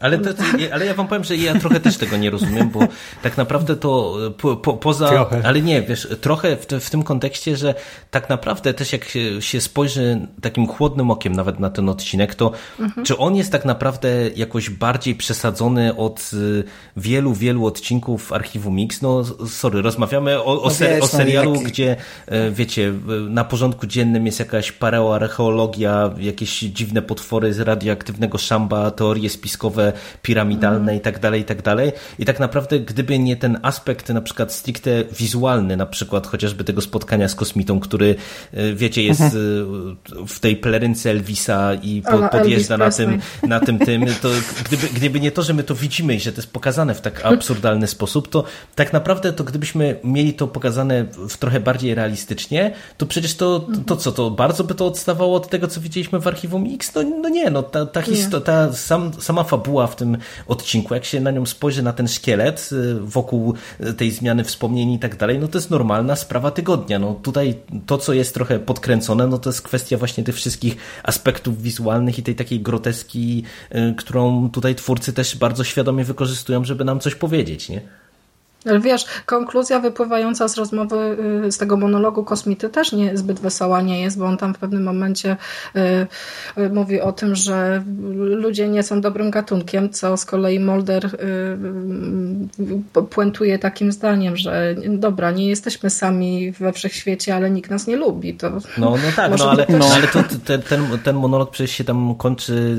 Ale, 0.00 0.18
to, 0.18 0.30
ale 0.72 0.86
ja 0.86 0.94
wam 0.94 1.08
powiem, 1.08 1.24
że 1.24 1.36
ja 1.36 1.58
trochę 1.60 1.80
też 1.80 1.96
tego 1.96 2.16
nie 2.16 2.30
rozumiem, 2.30 2.70
bo 2.70 2.80
tak 3.22 3.36
naprawdę 3.36 3.76
to 3.76 4.16
po, 4.38 4.56
po, 4.56 4.72
poza. 4.74 5.08
Trochę. 5.08 5.42
Ale 5.44 5.60
nie, 5.60 5.82
wiesz, 5.82 6.08
trochę 6.20 6.56
w, 6.56 6.66
w 6.66 6.90
tym 6.90 7.02
kontekście, 7.02 7.56
że 7.56 7.74
tak 8.10 8.28
naprawdę 8.28 8.74
też 8.74 8.92
jak 8.92 9.04
się, 9.04 9.42
się 9.42 9.60
spojrzy 9.60 10.26
takim 10.40 10.66
chłodnym 10.66 11.10
okiem 11.10 11.32
nawet 11.32 11.60
na 11.60 11.70
ten 11.70 11.88
odcinek, 11.88 12.34
to 12.34 12.52
czy 13.04 13.18
on 13.18 13.36
jest 13.36 13.52
tak 13.52 13.64
naprawdę 13.64 14.08
jakoś 14.36 14.70
bardziej 14.70 15.14
przesadzony 15.14 15.96
od 15.96 16.30
y, 16.32 16.64
wielu, 16.96 17.34
wielu 17.34 17.66
odcinków 17.66 18.32
archiwum 18.32 18.74
Mix? 18.74 19.02
No, 19.02 19.24
sorry, 19.48 19.82
rozmawiamy 19.82 20.38
o, 20.38 20.62
o, 20.62 20.64
No 20.64 20.70
ser, 20.70 20.96
o 20.96 20.98
no 20.98 21.06
serialu, 21.06 21.54
jak- 21.54 21.64
gdzie 21.64 21.96
e, 22.26 22.50
wiecie, 22.50 22.92
na 23.28 23.44
porządku 23.44 23.86
dziennym 23.86 24.26
jest 24.26 24.38
jakaś 24.38 24.72
pareoarcheologia, 24.72 26.10
jakieś 26.18 26.60
dziwne 26.60 27.02
potwory 27.02 27.54
z 27.54 27.60
radioaktywnego 27.60 28.38
szamba, 28.38 28.90
teorie 28.90 29.30
spiskowe, 29.30 29.83
piramidalne 30.22 30.96
i 30.96 31.00
tak 31.00 31.18
dalej, 31.18 31.40
i 31.40 31.44
tak 31.44 31.62
dalej. 31.62 31.92
I 32.18 32.24
tak 32.24 32.40
naprawdę, 32.40 32.80
gdyby 32.80 33.18
nie 33.18 33.36
ten 33.36 33.58
aspekt 33.62 34.08
na 34.08 34.20
przykład 34.20 34.52
stricte 34.52 35.04
wizualny, 35.18 35.76
na 35.76 35.86
przykład 35.86 36.26
chociażby 36.26 36.64
tego 36.64 36.80
spotkania 36.80 37.28
z 37.28 37.34
kosmitą, 37.34 37.80
który, 37.80 38.14
e, 38.52 38.72
wiecie, 38.74 39.02
jest 39.02 39.20
e, 39.20 39.28
w 40.26 40.40
tej 40.40 40.56
pelerynce 40.56 41.10
Elvisa 41.10 41.74
i 41.74 42.02
po, 42.02 42.28
podjeżdża 42.28 42.76
na 42.76 42.84
Elvis 42.84 42.96
tym, 42.96 43.20
na 43.48 43.60
tym, 43.60 43.78
tym, 43.78 44.06
to 44.22 44.28
gdyby, 44.66 44.86
gdyby 44.88 45.20
nie 45.20 45.32
to, 45.32 45.42
że 45.42 45.54
my 45.54 45.62
to 45.62 45.74
widzimy 45.74 46.14
i 46.14 46.20
że 46.20 46.32
to 46.32 46.38
jest 46.38 46.52
pokazane 46.52 46.94
w 46.94 47.00
tak 47.00 47.24
absurdalny 47.24 47.86
sposób, 47.86 48.28
to 48.28 48.44
tak 48.74 48.92
naprawdę 48.92 49.32
to 49.32 49.44
gdybyśmy 49.44 49.96
mieli 50.04 50.34
to 50.34 50.46
pokazane 50.48 51.04
w 51.28 51.36
trochę 51.36 51.60
bardziej 51.60 51.94
realistycznie, 51.94 52.74
to 52.98 53.06
przecież 53.06 53.34
to, 53.34 53.66
to 53.86 53.96
co, 53.96 54.12
to 54.12 54.30
bardzo 54.30 54.64
by 54.64 54.74
to 54.74 54.86
odstawało 54.86 55.36
od 55.36 55.48
tego, 55.48 55.68
co 55.68 55.80
widzieliśmy 55.80 56.20
w 56.20 56.26
Archiwum 56.26 56.66
X? 56.74 56.92
No, 56.94 57.02
no 57.02 57.28
nie, 57.28 57.50
no 57.50 57.62
ta, 57.62 57.86
ta, 57.86 58.00
histo- 58.00 58.40
ta 58.40 58.72
sam, 58.72 59.12
sama 59.18 59.44
fabuła 59.44 59.73
w 59.86 59.96
tym 59.96 60.18
odcinku, 60.46 60.94
jak 60.94 61.04
się 61.04 61.20
na 61.20 61.30
nią 61.30 61.46
spojrzy, 61.46 61.82
na 61.82 61.92
ten 61.92 62.08
szkielet 62.08 62.70
y, 62.72 62.94
wokół 63.00 63.54
tej 63.96 64.10
zmiany 64.10 64.44
wspomnień 64.44 64.92
i 64.92 64.98
tak 64.98 65.16
dalej, 65.16 65.38
no 65.38 65.48
to 65.48 65.58
jest 65.58 65.70
normalna 65.70 66.16
sprawa 66.16 66.50
tygodnia. 66.50 66.98
No 66.98 67.14
tutaj 67.14 67.54
to, 67.86 67.98
co 67.98 68.12
jest 68.12 68.34
trochę 68.34 68.58
podkręcone, 68.58 69.26
no 69.26 69.38
to 69.38 69.50
jest 69.50 69.62
kwestia 69.62 69.96
właśnie 69.96 70.24
tych 70.24 70.34
wszystkich 70.34 70.76
aspektów 71.02 71.62
wizualnych 71.62 72.18
i 72.18 72.22
tej 72.22 72.34
takiej 72.34 72.60
groteski, 72.60 73.44
y, 73.74 73.94
którą 73.96 74.50
tutaj 74.50 74.74
twórcy 74.74 75.12
też 75.12 75.36
bardzo 75.36 75.64
świadomie 75.64 76.04
wykorzystują, 76.04 76.64
żeby 76.64 76.84
nam 76.84 77.00
coś 77.00 77.14
powiedzieć, 77.14 77.68
nie? 77.68 78.03
Ale 78.66 78.80
wiesz, 78.80 79.04
konkluzja 79.26 79.80
wypływająca 79.80 80.48
z 80.48 80.56
rozmowy, 80.56 80.96
y, 81.46 81.52
z 81.52 81.58
tego 81.58 81.76
monologu 81.76 82.24
kosmity 82.24 82.68
też 82.68 82.92
nie 82.92 83.16
zbyt 83.16 83.40
wesoła 83.40 83.82
nie 83.82 84.00
jest, 84.02 84.18
bo 84.18 84.24
on 84.24 84.36
tam 84.36 84.54
w 84.54 84.58
pewnym 84.58 84.82
momencie 84.82 85.36
y, 86.56 86.60
y, 86.62 86.70
mówi 86.70 87.00
o 87.00 87.12
tym, 87.12 87.34
że 87.34 87.82
ludzie 88.14 88.68
nie 88.68 88.82
są 88.82 89.00
dobrym 89.00 89.30
gatunkiem, 89.30 89.90
co 89.90 90.16
z 90.16 90.24
kolei 90.24 90.60
Mulder 90.60 91.06
y, 91.06 93.02
puentuje 93.10 93.58
takim 93.58 93.92
zdaniem, 93.92 94.36
że 94.36 94.74
dobra, 94.88 95.30
nie 95.30 95.48
jesteśmy 95.48 95.90
sami 95.90 96.52
we 96.52 96.72
wszechświecie, 96.72 97.34
ale 97.36 97.50
nikt 97.50 97.70
nas 97.70 97.86
nie 97.86 97.96
lubi. 97.96 98.34
To 98.34 98.50
No, 98.50 98.60
no 98.78 98.96
tak, 99.16 99.38
no 99.38 99.50
ale, 99.50 99.66
też- 99.66 99.92
ale 99.94 100.06
to, 100.08 100.22
ten, 100.44 100.62
ten, 100.62 100.98
ten 101.04 101.16
monolog 101.16 101.50
przecież 101.50 101.70
się 101.76 101.84
tam 101.84 102.14
kończy 102.14 102.78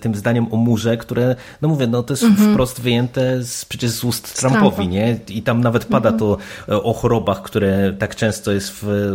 tym 0.00 0.14
zdaniem 0.14 0.52
o 0.52 0.56
murze, 0.56 0.96
które, 0.96 1.36
no 1.62 1.68
mówię, 1.68 1.86
no 1.86 2.02
to 2.02 2.12
jest 2.12 2.24
wprost 2.52 2.80
wyjęte 2.80 3.42
z, 3.42 3.64
przecież 3.64 3.90
z 3.90 4.04
ust 4.04 4.36
Trumpowi, 4.40 4.76
Trumpa. 4.76 4.92
nie? 4.92 5.18
I 5.30 5.42
tam 5.42 5.60
nawet 5.60 5.84
pada 5.84 6.12
to 6.12 6.36
e, 6.68 6.82
o 6.82 6.92
chorobach, 6.92 7.42
które 7.42 7.92
tak 7.98 8.16
często 8.16 8.52
jest 8.52 8.70
w, 8.70 9.12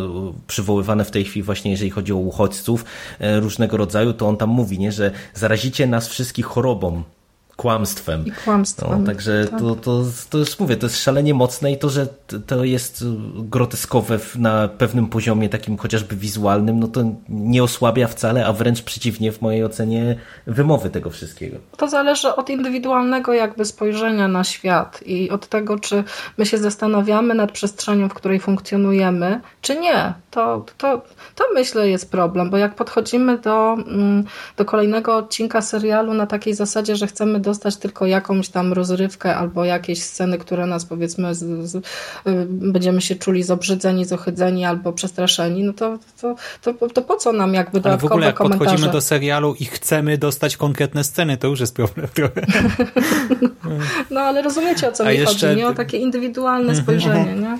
przywoływane 0.48 1.06
w 1.06 1.12
tej 1.12 1.24
chwili 1.24 1.44
właśnie, 1.44 1.72
jeżeli 1.72 1.90
chodzi 1.90 2.14
o 2.14 2.16
uchodźców 2.16 2.86
e, 3.20 3.40
różnego 3.40 3.78
rodzaju, 3.78 4.14
to 4.14 4.28
on 4.28 4.38
tam 4.38 4.50
mówi, 4.50 4.80
nie? 4.80 4.92
Że 4.92 5.12
zarazicie 5.34 5.88
nas 5.88 6.08
wszystkich 6.08 6.46
chorobą, 6.46 7.04
kłamstwem. 7.56 8.26
I 8.26 8.32
kłamstwem. 8.32 9.00
No, 9.00 9.06
także 9.06 9.48
tak. 9.52 9.60
to, 9.60 9.76
to, 9.76 10.04
to 10.30 10.38
już 10.38 10.60
mówię, 10.60 10.78
to 10.78 10.86
jest 10.86 11.04
szalenie 11.04 11.34
mocne 11.34 11.72
i 11.72 11.78
to, 11.78 11.90
że 11.90 12.08
to 12.48 12.64
jest 12.64 13.04
groteskowe 13.36 14.20
na 14.36 14.68
pewnym 14.68 15.08
poziomie 15.08 15.50
takim 15.50 15.78
chociażby 15.78 16.16
wizualnym, 16.16 16.80
no 16.80 16.88
to 16.88 17.04
nie 17.30 17.64
osłabia 17.64 18.08
wcale, 18.08 18.46
a 18.46 18.54
wręcz 18.54 18.82
przeciwnie 18.82 19.32
w 19.32 19.42
mojej 19.42 19.64
ocenie 19.64 20.16
wymowy 20.48 20.90
tego 20.90 21.10
wszystkiego. 21.10 21.58
To 21.78 21.88
zależy 21.88 22.36
od 22.36 22.50
indywidualnego 22.50 23.34
jakby 23.34 23.66
spojrzenia 23.66 24.28
na 24.28 24.44
świat 24.44 25.04
i 25.06 25.30
od 25.30 25.48
tego, 25.48 25.80
czy 25.80 26.04
my 26.38 26.46
się 26.46 26.58
zastanawiamy 26.58 27.36
nad 27.36 27.52
przestrzenią, 27.52 28.10
w 28.10 28.14
której 28.14 28.40
funkcjonujemy, 28.40 29.42
czy 29.62 29.80
nie. 29.80 30.14
To, 30.32 30.66
to, 30.78 31.02
to 31.36 31.44
myślę 31.54 31.90
jest 31.90 32.12
problem, 32.12 32.50
bo 32.50 32.58
jak 32.58 32.76
podchodzimy 32.76 33.38
do, 33.38 33.74
mm, 33.74 34.24
do 34.58 34.66
kolejnego 34.66 35.16
odcinka 35.16 35.62
serialu 35.62 36.14
na 36.14 36.28
takiej 36.28 36.54
zasadzie, 36.54 36.96
że 36.96 37.08
chcemy 37.08 37.40
dostać 37.42 37.78
tylko 37.78 38.06
jakąś 38.06 38.50
tam 38.50 38.74
rozrywkę 38.74 39.36
albo 39.36 39.66
jakieś 39.66 40.04
sceny, 40.04 40.38
które 40.38 40.66
nas 40.66 40.86
powiedzmy 40.86 41.36
z, 41.36 41.70
z, 41.70 41.76
y, 41.76 41.82
będziemy 42.50 43.02
się 43.02 43.16
czuli 43.16 43.44
zobrzydzeni, 43.44 44.06
zohydzeni 44.06 44.66
albo 44.66 44.94
przestraszeni, 44.94 45.64
no 45.64 45.74
to, 45.74 46.00
to, 46.22 46.36
to, 46.62 46.90
to 46.90 47.02
po 47.02 47.16
co 47.16 47.32
nam 47.32 47.54
jakby 47.54 47.80
dodatkowe 47.80 47.92
Ale 47.92 48.10
w 48.10 48.12
ogóle 48.12 48.26
jak 48.26 48.36
komentarze? 48.36 48.60
podchodzimy 48.66 48.92
do 48.94 49.02
serialu 49.02 49.56
i 49.60 49.66
chcemy 49.66 50.18
dostać 50.18 50.58
konkretne 50.58 51.04
sceny, 51.04 51.38
to 51.38 51.48
już 51.48 51.60
jest 51.60 51.76
problem 51.76 52.08
trochę. 52.14 52.46
no 54.12 54.20
ale 54.20 54.42
rozumiecie 54.42 54.90
o 54.90 54.92
co 54.92 55.06
A 55.06 55.12
mi 55.12 55.18
jeszcze... 55.18 55.48
chodzi, 55.48 55.58
nie? 55.58 55.68
O 55.68 55.74
takie 55.74 55.98
indywidualne 55.98 56.76
spojrzenie, 56.76 57.36
nie? 57.36 57.58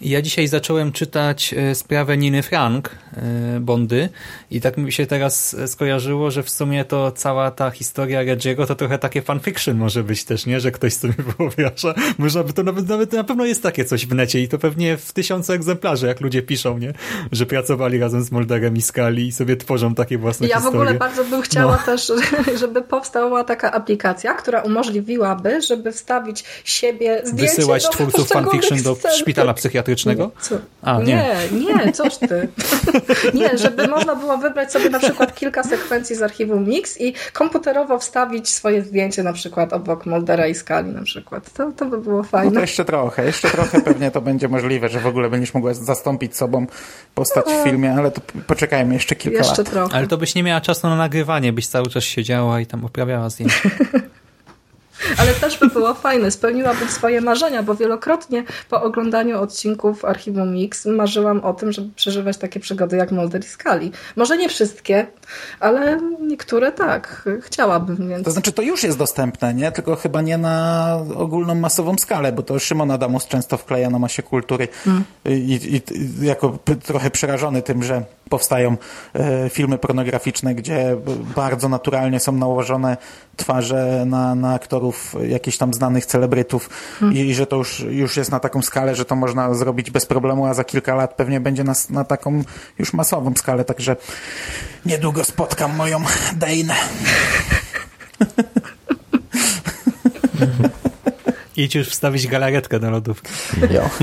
Ja 0.00 0.22
dzisiaj 0.22 0.48
zacząłem 0.48 0.92
czytać 0.92 1.54
e, 1.54 1.74
sprawę 1.74 2.16
Niny 2.16 2.42
Frank, 2.42 2.90
e, 3.16 3.60
Bondy 3.60 4.08
i 4.50 4.60
tak 4.60 4.76
mi 4.76 4.92
się 4.92 5.06
teraz 5.06 5.56
skojarzyło, 5.66 6.30
że 6.30 6.42
w 6.42 6.50
sumie 6.50 6.84
to 6.84 7.12
cała 7.12 7.50
ta 7.50 7.70
historia 7.70 8.24
Reggie'ego 8.24 8.66
to 8.66 8.74
trochę 8.74 8.98
takie 8.98 9.22
fanfiction 9.22 9.76
może 9.76 10.04
być 10.04 10.24
też, 10.24 10.46
nie? 10.46 10.60
Że 10.60 10.70
ktoś 10.72 10.94
sobie 10.94 11.14
wyobraża. 11.38 11.94
Można 12.18 12.42
by 12.42 12.52
to 12.52 12.62
nawet, 12.62 12.88
nawet 12.88 13.12
na 13.12 13.24
pewno 13.24 13.44
jest 13.44 13.62
takie 13.62 13.84
coś 13.84 14.06
w 14.06 14.14
necie 14.14 14.40
i 14.40 14.48
to 14.48 14.58
pewnie 14.58 14.96
w 14.96 15.12
tysiące 15.12 15.54
egzemplarzy, 15.54 16.06
jak 16.06 16.20
ludzie 16.20 16.42
piszą, 16.42 16.78
nie? 16.78 16.92
Że 17.32 17.46
pracowali 17.46 17.98
razem 17.98 18.22
z 18.22 18.32
Molderem 18.32 18.76
i 18.76 18.82
Skali 18.82 19.26
i 19.26 19.32
sobie 19.32 19.56
tworzą 19.56 19.94
takie 19.94 20.18
własne 20.18 20.48
ja 20.48 20.56
historie. 20.56 20.78
Ja 20.78 20.84
w 20.84 20.88
ogóle 20.88 20.98
bardzo 20.98 21.24
bym 21.24 21.42
chciała 21.42 21.76
no. 21.76 21.92
też, 21.92 22.12
żeby 22.60 22.82
powstała 22.82 23.44
taka 23.44 23.72
aplikacja, 23.72 24.34
która 24.34 24.60
umożliwiłaby, 24.60 25.62
żeby 25.62 25.92
wstawić 25.92 26.44
siebie 26.64 27.20
zdjęcie 27.24 27.56
Wysyłać 27.56 27.82
do 27.82 27.88
twórców 27.88 28.28
fanfiction 28.28 28.82
do 28.82 28.96
szpitala 29.18 29.54
psychiatrycznego 29.54 29.87
psychiatrycznego? 29.94 30.30
Co? 30.40 30.58
A, 30.82 30.98
nie. 30.98 31.36
nie, 31.52 31.84
nie, 31.84 31.92
coś 31.92 32.16
ty. 32.16 32.48
nie, 33.34 33.58
żeby 33.58 33.88
można 33.88 34.16
było 34.16 34.38
wybrać 34.38 34.72
sobie 34.72 34.90
na 34.90 34.98
przykład 34.98 35.34
kilka 35.34 35.62
sekwencji 35.62 36.16
z 36.16 36.22
archiwum 36.22 36.68
Mix 36.68 37.00
i 37.00 37.14
komputerowo 37.32 37.98
wstawić 37.98 38.48
swoje 38.48 38.82
zdjęcie 38.82 39.22
na 39.22 39.32
przykład 39.32 39.72
obok 39.72 40.06
Moldera 40.06 40.46
i 40.46 40.54
Skali 40.54 40.92
na 40.92 41.02
przykład. 41.02 41.52
To, 41.52 41.72
to 41.72 41.84
by 41.84 41.98
było 41.98 42.22
fajne. 42.22 42.50
No 42.50 42.54
to 42.54 42.60
jeszcze 42.60 42.84
trochę, 42.84 43.24
jeszcze 43.24 43.50
trochę 43.50 43.80
pewnie 43.80 44.10
to 44.10 44.20
będzie 44.20 44.48
możliwe, 44.48 44.88
że 44.88 45.00
w 45.00 45.06
ogóle 45.06 45.30
będziesz 45.30 45.54
mogła 45.54 45.74
zastąpić 45.74 46.36
sobą 46.36 46.66
postać 47.14 47.44
w 47.46 47.64
filmie, 47.64 47.94
ale 47.94 48.10
to 48.10 48.20
poczekajmy 48.46 48.94
jeszcze 48.94 49.14
kilka 49.16 49.38
jeszcze 49.38 49.62
lat. 49.62 49.70
Trochę. 49.70 49.96
Ale 49.96 50.06
to 50.06 50.16
byś 50.16 50.34
nie 50.34 50.42
miała 50.42 50.60
czasu 50.60 50.88
na 50.88 50.96
nagrywanie, 50.96 51.52
byś 51.52 51.66
cały 51.66 51.86
czas 51.86 52.04
siedziała 52.04 52.60
i 52.60 52.66
tam 52.66 52.84
oprawiała 52.84 53.30
zdjęcia. 53.30 53.70
Ale 55.18 55.34
też 55.34 55.58
by 55.58 55.66
było 55.66 55.94
fajne, 55.94 56.30
spełniłabym 56.30 56.88
swoje 56.88 57.20
marzenia, 57.20 57.62
bo 57.62 57.74
wielokrotnie 57.74 58.44
po 58.70 58.82
oglądaniu 58.82 59.40
odcinków 59.40 60.04
Archiwum 60.04 60.54
Mix 60.54 60.86
marzyłam 60.86 61.40
o 61.40 61.54
tym, 61.54 61.72
żeby 61.72 61.94
przeżywać 61.94 62.36
takie 62.36 62.60
przygody 62.60 62.96
jak 62.96 63.12
Mulder 63.12 63.40
i 63.40 63.46
Scully. 63.46 63.90
Może 64.16 64.36
nie 64.36 64.48
wszystkie, 64.48 65.06
ale 65.60 66.00
niektóre 66.20 66.72
tak. 66.72 67.28
Chciałabym. 67.42 68.08
Więc... 68.08 68.24
To 68.24 68.30
znaczy 68.30 68.52
to 68.52 68.62
już 68.62 68.82
jest 68.82 68.98
dostępne, 68.98 69.54
nie? 69.54 69.72
Tylko 69.72 69.96
chyba 69.96 70.22
nie 70.22 70.38
na 70.38 70.98
ogólną 71.16 71.54
masową 71.54 71.98
skalę, 71.98 72.32
bo 72.32 72.42
to 72.42 72.58
Szymon 72.58 72.90
Adamus 72.90 73.26
często 73.26 73.56
wkleja 73.56 73.90
na 73.90 73.98
masie 73.98 74.22
kultury 74.22 74.68
hmm. 74.84 75.04
I, 75.24 75.30
i, 75.30 75.76
i 75.76 76.26
jako 76.26 76.58
trochę 76.84 77.10
przerażony 77.10 77.62
tym, 77.62 77.82
że 77.82 78.02
powstają 78.28 78.76
e, 79.14 79.50
filmy 79.50 79.78
pornograficzne, 79.78 80.54
gdzie 80.54 80.96
bardzo 81.36 81.68
naturalnie 81.68 82.20
są 82.20 82.32
nałożone 82.32 82.96
twarze 83.36 84.04
na, 84.06 84.34
na 84.34 84.54
aktorów 84.54 85.14
jakichś 85.28 85.58
tam 85.58 85.74
znanych 85.74 86.06
celebrytów 86.06 86.70
hmm. 87.00 87.18
i, 87.18 87.20
i 87.20 87.34
że 87.34 87.46
to 87.46 87.56
już, 87.56 87.80
już 87.80 88.16
jest 88.16 88.30
na 88.30 88.40
taką 88.40 88.62
skalę, 88.62 88.94
że 88.94 89.04
to 89.04 89.16
można 89.16 89.54
zrobić 89.54 89.90
bez 89.90 90.06
problemu, 90.06 90.46
a 90.46 90.54
za 90.54 90.64
kilka 90.64 90.94
lat 90.94 91.14
pewnie 91.14 91.40
będzie 91.40 91.64
na, 91.64 91.72
na 91.90 92.04
taką 92.04 92.42
już 92.78 92.92
masową 92.92 93.32
skalę, 93.36 93.64
także 93.64 93.96
niedługo 94.86 95.24
spotkam 95.24 95.76
moją 95.76 96.02
Dane. 96.36 96.74
Idź 101.56 101.74
już 101.74 101.88
wstawić 101.88 102.26
galaretkę 102.26 102.78
na 102.78 102.90
lodówkę. 102.90 103.30
Jo. 103.70 103.90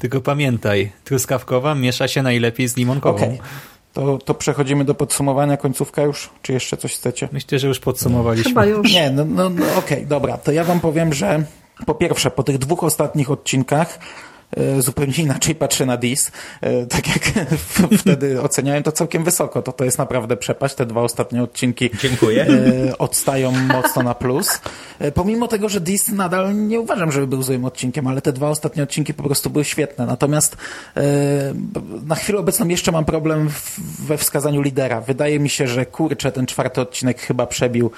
Tylko 0.00 0.20
pamiętaj, 0.20 0.92
truskawkowa 1.04 1.74
miesza 1.74 2.08
się 2.08 2.22
najlepiej 2.22 2.68
z 2.68 2.76
limonkową. 2.76 3.24
Okay. 3.24 3.38
To, 3.92 4.18
to 4.18 4.34
przechodzimy 4.34 4.84
do 4.84 4.94
podsumowania, 4.94 5.56
końcówka 5.56 6.02
już? 6.02 6.30
Czy 6.42 6.52
jeszcze 6.52 6.76
coś 6.76 6.94
chcecie? 6.94 7.28
Myślę, 7.32 7.58
że 7.58 7.68
już 7.68 7.80
podsumowaliśmy. 7.80 8.50
Chyba 8.50 8.66
już. 8.66 8.92
Nie, 8.92 9.10
no, 9.10 9.24
no, 9.24 9.50
no 9.50 9.64
okej, 9.64 9.78
okay, 9.78 10.06
dobra. 10.06 10.38
To 10.38 10.52
ja 10.52 10.64
wam 10.64 10.80
powiem, 10.80 11.12
że 11.12 11.44
po 11.86 11.94
pierwsze, 11.94 12.30
po 12.30 12.42
tych 12.42 12.58
dwóch 12.58 12.84
ostatnich 12.84 13.30
odcinkach 13.30 13.98
zupełnie 14.78 15.14
inaczej 15.18 15.54
patrzę 15.54 15.86
na 15.86 15.96
DIS. 15.96 16.32
E, 16.60 16.86
tak 16.86 17.08
jak 17.08 17.48
wtedy 18.00 18.42
oceniałem 18.42 18.82
to 18.82 18.92
całkiem 18.92 19.24
wysoko, 19.24 19.62
to 19.62 19.72
to 19.72 19.84
jest 19.84 19.98
naprawdę 19.98 20.36
przepaść. 20.36 20.74
Te 20.74 20.86
dwa 20.86 21.02
ostatnie 21.02 21.42
odcinki 21.42 21.90
Dziękuję. 22.00 22.46
E, 22.46 22.98
odstają 22.98 23.52
mocno 23.52 24.02
na 24.02 24.14
plus. 24.14 24.60
Pomimo 25.14 25.48
tego, 25.48 25.68
że 25.68 25.80
DIS 25.80 26.08
nadal 26.08 26.56
nie 26.56 26.80
uważam, 26.80 27.12
żeby 27.12 27.26
był 27.26 27.42
złym 27.42 27.64
odcinkiem, 27.64 28.06
ale 28.06 28.22
te 28.22 28.32
dwa 28.32 28.48
ostatnie 28.48 28.82
odcinki 28.82 29.14
po 29.14 29.22
prostu 29.22 29.50
były 29.50 29.64
świetne. 29.64 30.06
Natomiast 30.06 30.56
na 32.06 32.14
chwilę 32.14 32.38
obecną 32.38 32.68
jeszcze 32.68 32.92
mam 32.92 33.04
problem 33.04 33.50
we 33.98 34.18
wskazaniu 34.18 34.62
lidera. 34.62 35.00
Wydaje 35.00 35.40
mi 35.40 35.48
się, 35.48 35.66
że 35.66 35.86
kurczę, 35.86 36.32
ten 36.32 36.46
czwarty 36.46 36.80
odcinek 36.80 37.20
chyba 37.20 37.46
przebił 37.46 37.90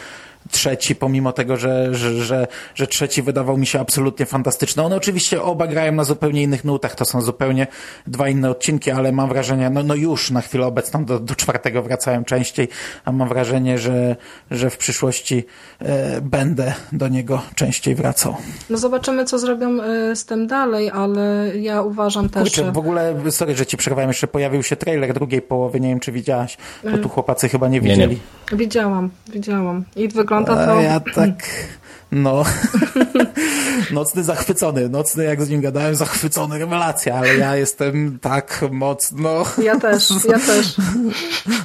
trzeci, 0.52 0.94
pomimo 0.94 1.32
tego, 1.32 1.56
że, 1.56 1.94
że, 1.94 2.14
że, 2.14 2.46
że 2.74 2.86
trzeci 2.86 3.22
wydawał 3.22 3.56
mi 3.56 3.66
się 3.66 3.80
absolutnie 3.80 4.26
fantastyczny. 4.26 4.82
One 4.82 4.96
oczywiście 4.96 5.42
oba 5.42 5.66
grają 5.66 5.92
na 5.92 6.04
zupełnie 6.04 6.42
innych 6.42 6.64
nutach, 6.64 6.94
to 6.94 7.04
są 7.04 7.20
zupełnie 7.20 7.66
dwa 8.06 8.28
inne 8.28 8.50
odcinki, 8.50 8.90
ale 8.90 9.12
mam 9.12 9.28
wrażenie, 9.28 9.70
no, 9.70 9.82
no 9.82 9.94
już 9.94 10.30
na 10.30 10.40
chwilę 10.40 10.66
obecną 10.66 11.04
do, 11.04 11.20
do 11.20 11.34
czwartego 11.34 11.82
wracałem 11.82 12.24
częściej, 12.24 12.68
a 13.04 13.12
mam 13.12 13.28
wrażenie, 13.28 13.78
że, 13.78 14.16
że 14.50 14.70
w 14.70 14.76
przyszłości 14.76 15.44
e, 15.78 16.20
będę 16.20 16.74
do 16.92 17.08
niego 17.08 17.42
częściej 17.54 17.94
wracał. 17.94 18.36
No 18.70 18.78
zobaczymy, 18.78 19.24
co 19.24 19.38
zrobią 19.38 19.82
e, 19.82 20.16
z 20.16 20.24
tym 20.24 20.46
dalej, 20.46 20.90
ale 20.90 21.52
ja 21.58 21.82
uważam 21.82 22.28
też, 22.28 22.42
Kurczę, 22.42 22.64
że... 22.64 22.72
w 22.72 22.78
ogóle, 22.78 23.14
sorry, 23.30 23.56
że 23.56 23.66
ci 23.66 23.76
przerwałem, 23.76 24.10
jeszcze 24.10 24.26
pojawił 24.26 24.62
się 24.62 24.76
trailer 24.76 25.14
drugiej 25.14 25.42
połowy, 25.42 25.80
nie 25.80 25.88
wiem, 25.88 26.00
czy 26.00 26.12
widziałaś, 26.12 26.56
bo 26.90 26.98
tu 26.98 27.08
chłopacy 27.08 27.48
chyba 27.48 27.68
nie 27.68 27.80
widzieli. 27.80 28.00
Nie, 28.00 28.20
nie. 28.52 28.58
Widziałam, 28.58 29.10
widziałam. 29.32 29.84
I 29.96 30.08
wygląda 30.08 30.41
wygląda 30.44 30.66
to... 30.74 30.80
Ja 30.80 31.00
tak... 31.00 31.48
No, 32.12 32.44
nocny 33.90 34.24
zachwycony, 34.24 34.88
nocny 34.88 35.24
jak 35.24 35.42
z 35.42 35.48
nim 35.48 35.60
gadałem, 35.60 35.94
zachwycony, 35.94 36.58
rewelacja, 36.58 37.14
ale 37.14 37.36
ja 37.36 37.56
jestem 37.56 38.18
tak 38.18 38.64
mocno... 38.70 39.44
Ja 39.62 39.80
też, 39.80 40.10
ja 40.32 40.38
też. 40.38 40.74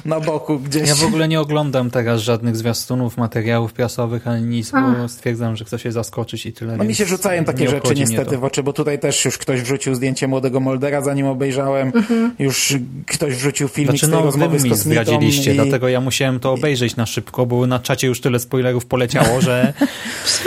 Na 0.04 0.20
boku 0.20 0.58
gdzieś. 0.58 0.88
Ja 0.88 0.94
w 0.94 1.04
ogóle 1.04 1.28
nie 1.28 1.40
oglądam 1.40 1.90
teraz 1.90 2.20
żadnych 2.20 2.56
zwiastunów, 2.56 3.16
materiałów 3.16 3.72
prasowych, 3.72 4.28
ani 4.28 4.46
nic, 4.46 4.74
A. 4.74 4.80
bo 4.80 5.08
stwierdzam, 5.08 5.56
że 5.56 5.64
chcę 5.64 5.78
się 5.78 5.92
zaskoczyć 5.92 6.46
i 6.46 6.52
tyle. 6.52 6.76
No 6.76 6.84
mi 6.84 6.94
się 6.94 7.04
rzucają 7.04 7.44
takie 7.44 7.68
rzeczy 7.68 7.94
niestety 7.94 8.38
w 8.38 8.44
oczy, 8.44 8.62
bo 8.62 8.72
tutaj 8.72 8.98
też 8.98 9.24
już 9.24 9.38
ktoś 9.38 9.62
wrzucił 9.62 9.94
zdjęcie 9.94 10.28
młodego 10.28 10.60
Moldera, 10.60 11.02
zanim 11.02 11.26
obejrzałem, 11.26 11.92
mhm. 11.94 12.34
już 12.38 12.74
ktoś 13.06 13.34
wrzucił 13.34 13.68
filmik 13.68 13.90
znaczy, 13.90 14.06
z 14.06 14.10
tej 14.10 14.18
no, 14.18 14.24
rozmowy 14.24 14.58
z 14.58 14.78
zdradziliście, 14.78 15.52
i... 15.52 15.54
dlatego 15.54 15.88
ja 15.88 16.00
musiałem 16.00 16.40
to 16.40 16.52
obejrzeć 16.52 16.96
na 16.96 17.06
szybko, 17.06 17.46
bo 17.46 17.66
na 17.66 17.78
czacie 17.78 18.06
już 18.06 18.20
tyle 18.20 18.38
spoilerów 18.38 18.86
poleciało, 18.86 19.40
że 19.40 19.72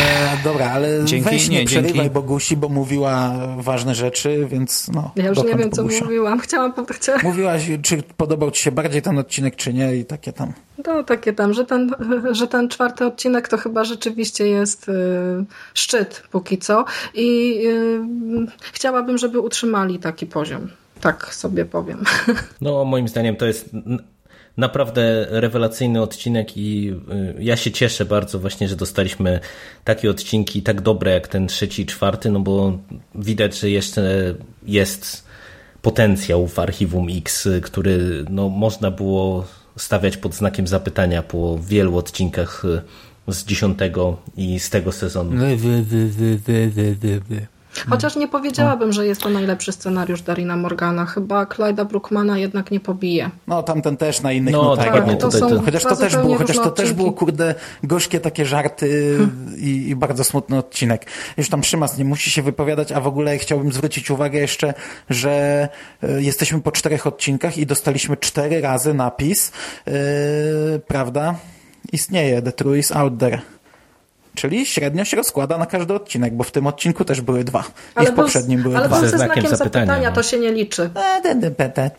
E, 0.00 0.36
dobra, 0.44 0.70
ale 0.70 1.04
dzięki, 1.04 1.30
weź 1.30 1.48
nie, 1.48 1.60
nie 1.60 1.66
przerywaj 1.66 1.94
dzięki. 1.94 2.10
Bogusi, 2.10 2.56
bo 2.56 2.68
mówiła 2.68 3.32
ważne 3.58 3.94
rzeczy, 3.94 4.46
więc 4.50 4.88
no. 4.88 5.10
Ja 5.16 5.28
już 5.28 5.42
nie 5.42 5.54
wiem, 5.54 5.70
co 5.70 5.82
mówiłam. 5.82 6.40
Chciałam... 6.40 6.72
Chciała... 6.90 7.18
Mówiłaś, 7.22 7.70
czy 7.82 8.02
podobał 8.16 8.50
ci 8.50 8.62
się 8.62 8.72
bardziej 8.72 9.02
ten 9.02 9.18
odcinek, 9.18 9.56
czy 9.56 9.72
nie 9.74 9.96
i 9.96 10.04
takie 10.04 10.32
tam. 10.32 10.52
No, 10.86 11.02
takie 11.02 11.32
tam, 11.32 11.54
że 11.54 11.64
ten, 11.64 11.90
że 12.30 12.46
ten 12.46 12.68
czwarty 12.68 13.06
odcinek 13.06 13.48
to 13.48 13.56
chyba 13.56 13.84
rzeczywiście 13.84 14.46
jest 14.48 14.88
y, 14.88 14.92
szczyt 15.74 16.22
póki 16.30 16.58
co 16.58 16.84
i 17.14 17.58
y, 17.66 18.00
chciałabym, 18.72 19.18
żeby 19.18 19.40
utrzymali 19.40 19.98
taki 19.98 20.26
poziom. 20.26 20.68
Tak 21.00 21.34
sobie 21.34 21.64
powiem. 21.64 22.04
No, 22.60 22.84
moim 22.84 23.08
zdaniem 23.08 23.36
to 23.36 23.46
jest 23.46 23.70
naprawdę 24.56 25.26
rewelacyjny 25.30 26.02
odcinek 26.02 26.56
i 26.56 26.94
y, 27.38 27.42
ja 27.42 27.56
się 27.56 27.70
cieszę 27.70 28.04
bardzo 28.04 28.38
właśnie, 28.38 28.68
że 28.68 28.76
dostaliśmy 28.76 29.40
takie 29.84 30.10
odcinki 30.10 30.62
tak 30.62 30.80
dobre 30.80 31.10
jak 31.10 31.28
ten 31.28 31.46
trzeci 31.46 31.82
i 31.82 31.86
czwarty, 31.86 32.30
no 32.30 32.40
bo 32.40 32.78
widać, 33.14 33.58
że 33.58 33.70
jeszcze 33.70 34.34
jest 34.66 35.24
potencjał 35.82 36.46
w 36.46 36.58
Archiwum 36.58 37.06
X, 37.10 37.48
który 37.62 38.24
no, 38.30 38.48
można 38.48 38.90
było 38.90 39.46
stawiać 39.76 40.16
pod 40.16 40.34
znakiem 40.34 40.66
zapytania 40.66 41.22
po 41.22 41.58
wielu 41.58 41.96
odcinkach 41.96 42.62
z 43.28 43.44
dziesiątego 43.44 44.16
i 44.36 44.60
z 44.60 44.70
tego 44.70 44.92
sezonu. 44.92 45.30
Wy, 45.30 45.56
wy, 45.56 45.82
wy, 47.20 47.46
Chociaż 47.90 48.16
nie 48.16 48.28
powiedziałabym, 48.28 48.92
że 48.92 49.06
jest 49.06 49.20
to 49.22 49.28
najlepszy 49.30 49.72
scenariusz 49.72 50.22
Darina 50.22 50.56
Morgana. 50.56 51.06
Chyba 51.06 51.46
Clyda 51.46 51.84
Brookmana 51.84 52.38
jednak 52.38 52.70
nie 52.70 52.80
pobije. 52.80 53.30
No 53.46 53.62
tamten 53.62 53.96
też 53.96 54.22
na 54.22 54.32
innych 54.32 54.52
No, 54.54 54.62
nutach. 54.62 54.84
dokładnie, 54.84 55.12
był. 55.12 55.20
to 55.20 55.26
tutaj 55.26 55.40
są 55.40 55.56
to- 55.56 55.62
Chociaż 55.62 55.82
to 55.82 55.96
też 55.96 56.16
było, 56.16 56.38
chociaż 56.38 56.56
to 56.56 56.70
też 56.70 56.92
było, 56.92 57.12
kurde, 57.12 57.54
gorzkie 57.82 58.20
takie 58.20 58.46
żarty 58.46 59.18
i, 59.58 59.88
i 59.88 59.96
bardzo 59.96 60.24
smutny 60.24 60.58
odcinek. 60.58 61.06
Już 61.36 61.48
tam 61.48 61.64
Szymas 61.64 61.98
nie 61.98 62.04
musi 62.04 62.30
się 62.30 62.42
wypowiadać, 62.42 62.92
a 62.92 63.00
w 63.00 63.06
ogóle 63.06 63.38
chciałbym 63.38 63.72
zwrócić 63.72 64.10
uwagę 64.10 64.38
jeszcze, 64.38 64.74
że 65.10 65.68
e, 66.02 66.22
jesteśmy 66.22 66.60
po 66.60 66.72
czterech 66.72 67.06
odcinkach 67.06 67.58
i 67.58 67.66
dostaliśmy 67.66 68.16
cztery 68.16 68.60
razy 68.60 68.94
napis, 68.94 69.52
e, 69.86 69.92
prawda? 70.78 71.34
Istnieje, 71.92 72.42
the 72.42 72.52
truth 72.52 72.78
is 72.78 72.92
out 72.92 73.18
there. 73.18 73.40
Czyli 74.34 74.66
średnio 74.66 75.04
się 75.04 75.16
rozkłada 75.16 75.58
na 75.58 75.66
każdy 75.66 75.94
odcinek, 75.94 76.34
bo 76.36 76.44
w 76.44 76.50
tym 76.52 76.66
odcinku 76.66 77.04
też 77.04 77.20
były 77.20 77.44
dwa. 77.44 77.64
I 78.02 78.02
w 78.02 78.06
był- 78.06 78.14
poprzednim 78.16 78.62
były 78.62 78.76
ale 78.76 78.86
dwa. 78.88 79.00
był 79.00 79.08
Ze 79.08 79.16
znakiem 79.16 79.26
znakiem 79.42 79.56
zapytania, 79.56 79.86
zapytania, 79.86 80.08
no. 80.10 80.14
to 80.14 80.22
się 80.22 80.38
nie 80.38 80.52
liczy. 80.52 80.90
E. 81.68 81.90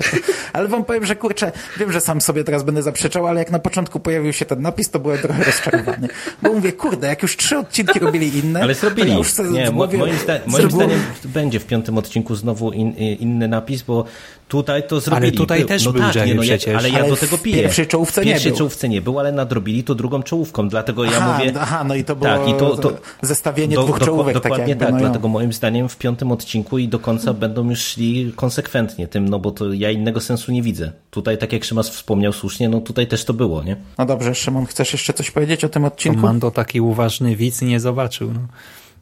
Ale 0.54 0.68
wam 0.68 0.86
powiem, 0.86 1.06
że 1.06 1.16
kurczę, 1.16 1.52
wiem, 1.80 1.92
że 1.92 2.02
sam 2.02 2.22
sobie 2.22 2.44
teraz 2.44 2.64
będę 2.64 2.82
zaprzeczał, 2.84 3.28
ale 3.28 3.40
jak 3.40 3.52
na 3.52 3.60
początku 3.60 4.00
pojawił 4.00 4.34
się 4.34 4.46
ten 4.46 4.62
napis, 4.62 4.90
to 4.90 5.00
byłem 5.00 5.18
trochę 5.18 5.44
rozczarowany. 5.44 6.08
Bo 6.42 6.54
mówię, 6.54 6.74
kurde, 6.74 7.08
jak 7.08 7.22
już 7.22 7.38
trzy 7.38 7.58
odcinki 7.58 8.00
robili 8.00 8.38
inne, 8.40 8.62
Ale 8.62 8.74
zrobili. 8.74 9.12
ja 9.12 9.18
już 9.18 9.32
sobie 9.32 9.50
Nie, 9.50 9.72
w 9.72 9.74
głowie 9.74 9.98
moim, 9.98 10.18
zda, 10.18 10.34
moim 10.48 10.72
zdaniem 10.72 11.00
będzie 11.26 11.60
w 11.60 11.66
piątym 11.66 11.98
odcinku 11.98 12.36
znowu 12.36 12.72
in, 12.72 12.92
inny 12.98 13.48
napis, 13.48 13.82
bo 13.82 14.06
tutaj 14.48 14.88
to 14.88 15.00
zrobili. 15.00 15.38
tutaj 15.38 15.60
Był- 15.60 15.68
też 15.68 15.86
no 15.86 15.92
był 15.92 16.02
tak, 16.02 16.16
nie, 16.26 16.36
no, 16.36 16.44
ja. 16.44 16.58
Ale 16.78 16.90
ja 16.90 17.00
Ale 17.00 17.10
do 17.10 17.16
w 17.16 17.20
tego 17.20 17.38
piję. 17.38 17.62
pierwszej 17.62 17.88
czołówce 17.88 18.22
w 18.22 18.26
nie 18.26 18.32
pierwszej 18.32 18.52
był. 18.52 18.58
czołówce 18.58 18.90
nie 18.90 19.02
był, 19.02 19.20
ale 19.20 19.32
nadrobili 19.32 19.84
to 19.84 19.96
drugą 19.96 20.24
czołówką, 20.24 20.70
dlatego 20.70 21.04
ja 21.04 21.12
Aha, 21.18 21.38
mówię... 21.40 21.54
aha, 21.60 21.84
no 21.84 21.96
i 21.96 22.04
to 22.04 22.16
było 22.16 22.25
tak, 22.26 22.48
i 22.50 22.54
to, 22.54 22.78
to, 22.78 22.94
zestawienie 23.22 23.76
dwóch 23.76 24.00
czołówek, 24.00 24.34
tak 24.34 24.44
Dokładnie 24.44 24.70
jakby, 24.70 24.86
tak, 24.86 24.94
no 24.94 25.00
jo. 25.00 25.06
dlatego 25.06 25.28
moim 25.28 25.54
zdaniem 25.54 25.90
w 25.90 25.98
piątym 25.98 26.32
odcinku 26.32 26.78
i 26.78 26.88
do 26.88 27.00
końca 27.00 27.34
będą 27.34 27.70
już 27.70 27.80
szli 27.80 28.34
konsekwentnie 28.36 29.08
tym, 29.08 29.30
no 29.30 29.40
bo 29.40 29.52
to 29.52 29.74
ja 29.74 29.92
innego 29.92 30.22
sensu 30.22 30.52
nie 30.52 30.62
widzę. 30.62 30.92
Tutaj, 31.12 31.38
tak 31.38 31.54
jak 31.54 31.64
Szymas 31.64 31.90
wspomniał 31.90 32.34
słusznie, 32.34 32.70
no 32.70 32.82
tutaj 32.82 33.08
też 33.08 33.26
to 33.26 33.34
było, 33.34 33.64
nie? 33.64 33.76
No 33.98 34.06
dobrze, 34.06 34.36
Szymon, 34.36 34.66
chcesz 34.66 34.94
jeszcze 34.94 35.14
coś 35.14 35.32
powiedzieć 35.32 35.64
o 35.64 35.70
tym 35.70 35.82
To 35.82 35.88
odcinku? 35.88 36.20
Mando 36.20 36.52
taki 36.52 36.82
uważny 36.82 37.36
widz 37.36 37.62
nie 37.62 37.80
zobaczył. 37.80 38.34
No. 38.34 38.42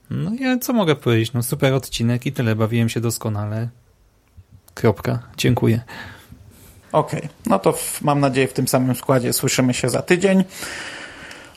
no 0.09 0.31
ja 0.39 0.57
co 0.57 0.73
mogę 0.73 0.95
powiedzieć? 0.95 1.33
No 1.33 1.43
super 1.43 1.73
odcinek 1.73 2.25
i 2.25 2.31
tyle. 2.31 2.55
Bawiłem 2.55 2.89
się 2.89 3.01
doskonale. 3.01 3.69
Kropka. 4.73 5.19
Dziękuję. 5.37 5.81
Okej, 6.91 7.29
no 7.45 7.59
to 7.59 7.71
w, 7.71 8.01
mam 8.01 8.19
nadzieję 8.19 8.47
w 8.47 8.53
tym 8.53 8.67
samym 8.67 8.95
składzie 8.95 9.33
słyszymy 9.33 9.73
się 9.73 9.89
za 9.89 10.01
tydzień. 10.01 10.43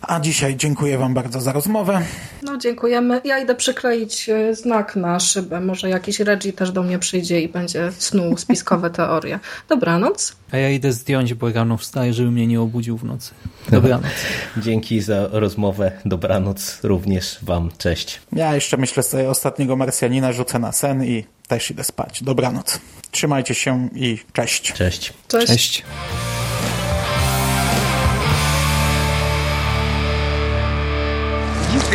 A 0.01 0.20
dzisiaj 0.20 0.57
dziękuję 0.57 0.99
wam 0.99 1.14
bardzo 1.14 1.40
za 1.40 1.53
rozmowę. 1.53 2.03
No 2.42 2.57
dziękujemy. 2.57 3.20
Ja 3.24 3.38
idę 3.38 3.55
przykleić 3.55 4.28
e, 4.28 4.55
znak 4.55 4.97
na 4.97 5.20
szybę. 5.20 5.61
Może 5.61 5.88
jakiś 5.88 6.20
Reggie 6.20 6.53
też 6.53 6.72
do 6.72 6.82
mnie 6.82 6.99
przyjdzie 6.99 7.40
i 7.40 7.49
będzie 7.49 7.92
snuł 7.99 8.36
spiskowe 8.36 8.90
teorie. 8.90 9.38
Dobranoc. 9.68 10.36
A 10.53 10.57
ja 10.57 10.70
idę 10.70 10.92
zdjąć, 10.92 11.34
bo 11.34 11.53
rano 11.53 11.76
wstaję, 11.76 12.12
żeby 12.12 12.30
mnie 12.30 12.47
nie 12.47 12.61
obudził 12.61 12.97
w 12.99 13.05
nocy. 13.05 13.34
Dobranoc. 13.70 14.12
Dzięki 14.57 15.01
za 15.01 15.28
rozmowę, 15.32 15.92
dobranoc 16.05 16.78
również 16.82 17.38
wam, 17.42 17.70
cześć. 17.78 18.20
Ja 18.32 18.55
jeszcze 18.55 18.76
myślę 18.76 19.03
sobie 19.03 19.30
ostatniego 19.30 19.76
Marsjanina 19.76 20.32
rzucę 20.32 20.59
na 20.59 20.72
sen 20.72 21.05
i 21.05 21.24
też 21.49 21.70
idę 21.70 21.84
spać. 21.84 22.22
Dobranoc. 22.22 22.80
Trzymajcie 23.11 23.55
się 23.55 23.88
i 23.94 24.18
cześć. 24.32 24.72
Cześć. 24.72 25.12
Cześć. 25.28 25.47
Cześć. 25.47 25.84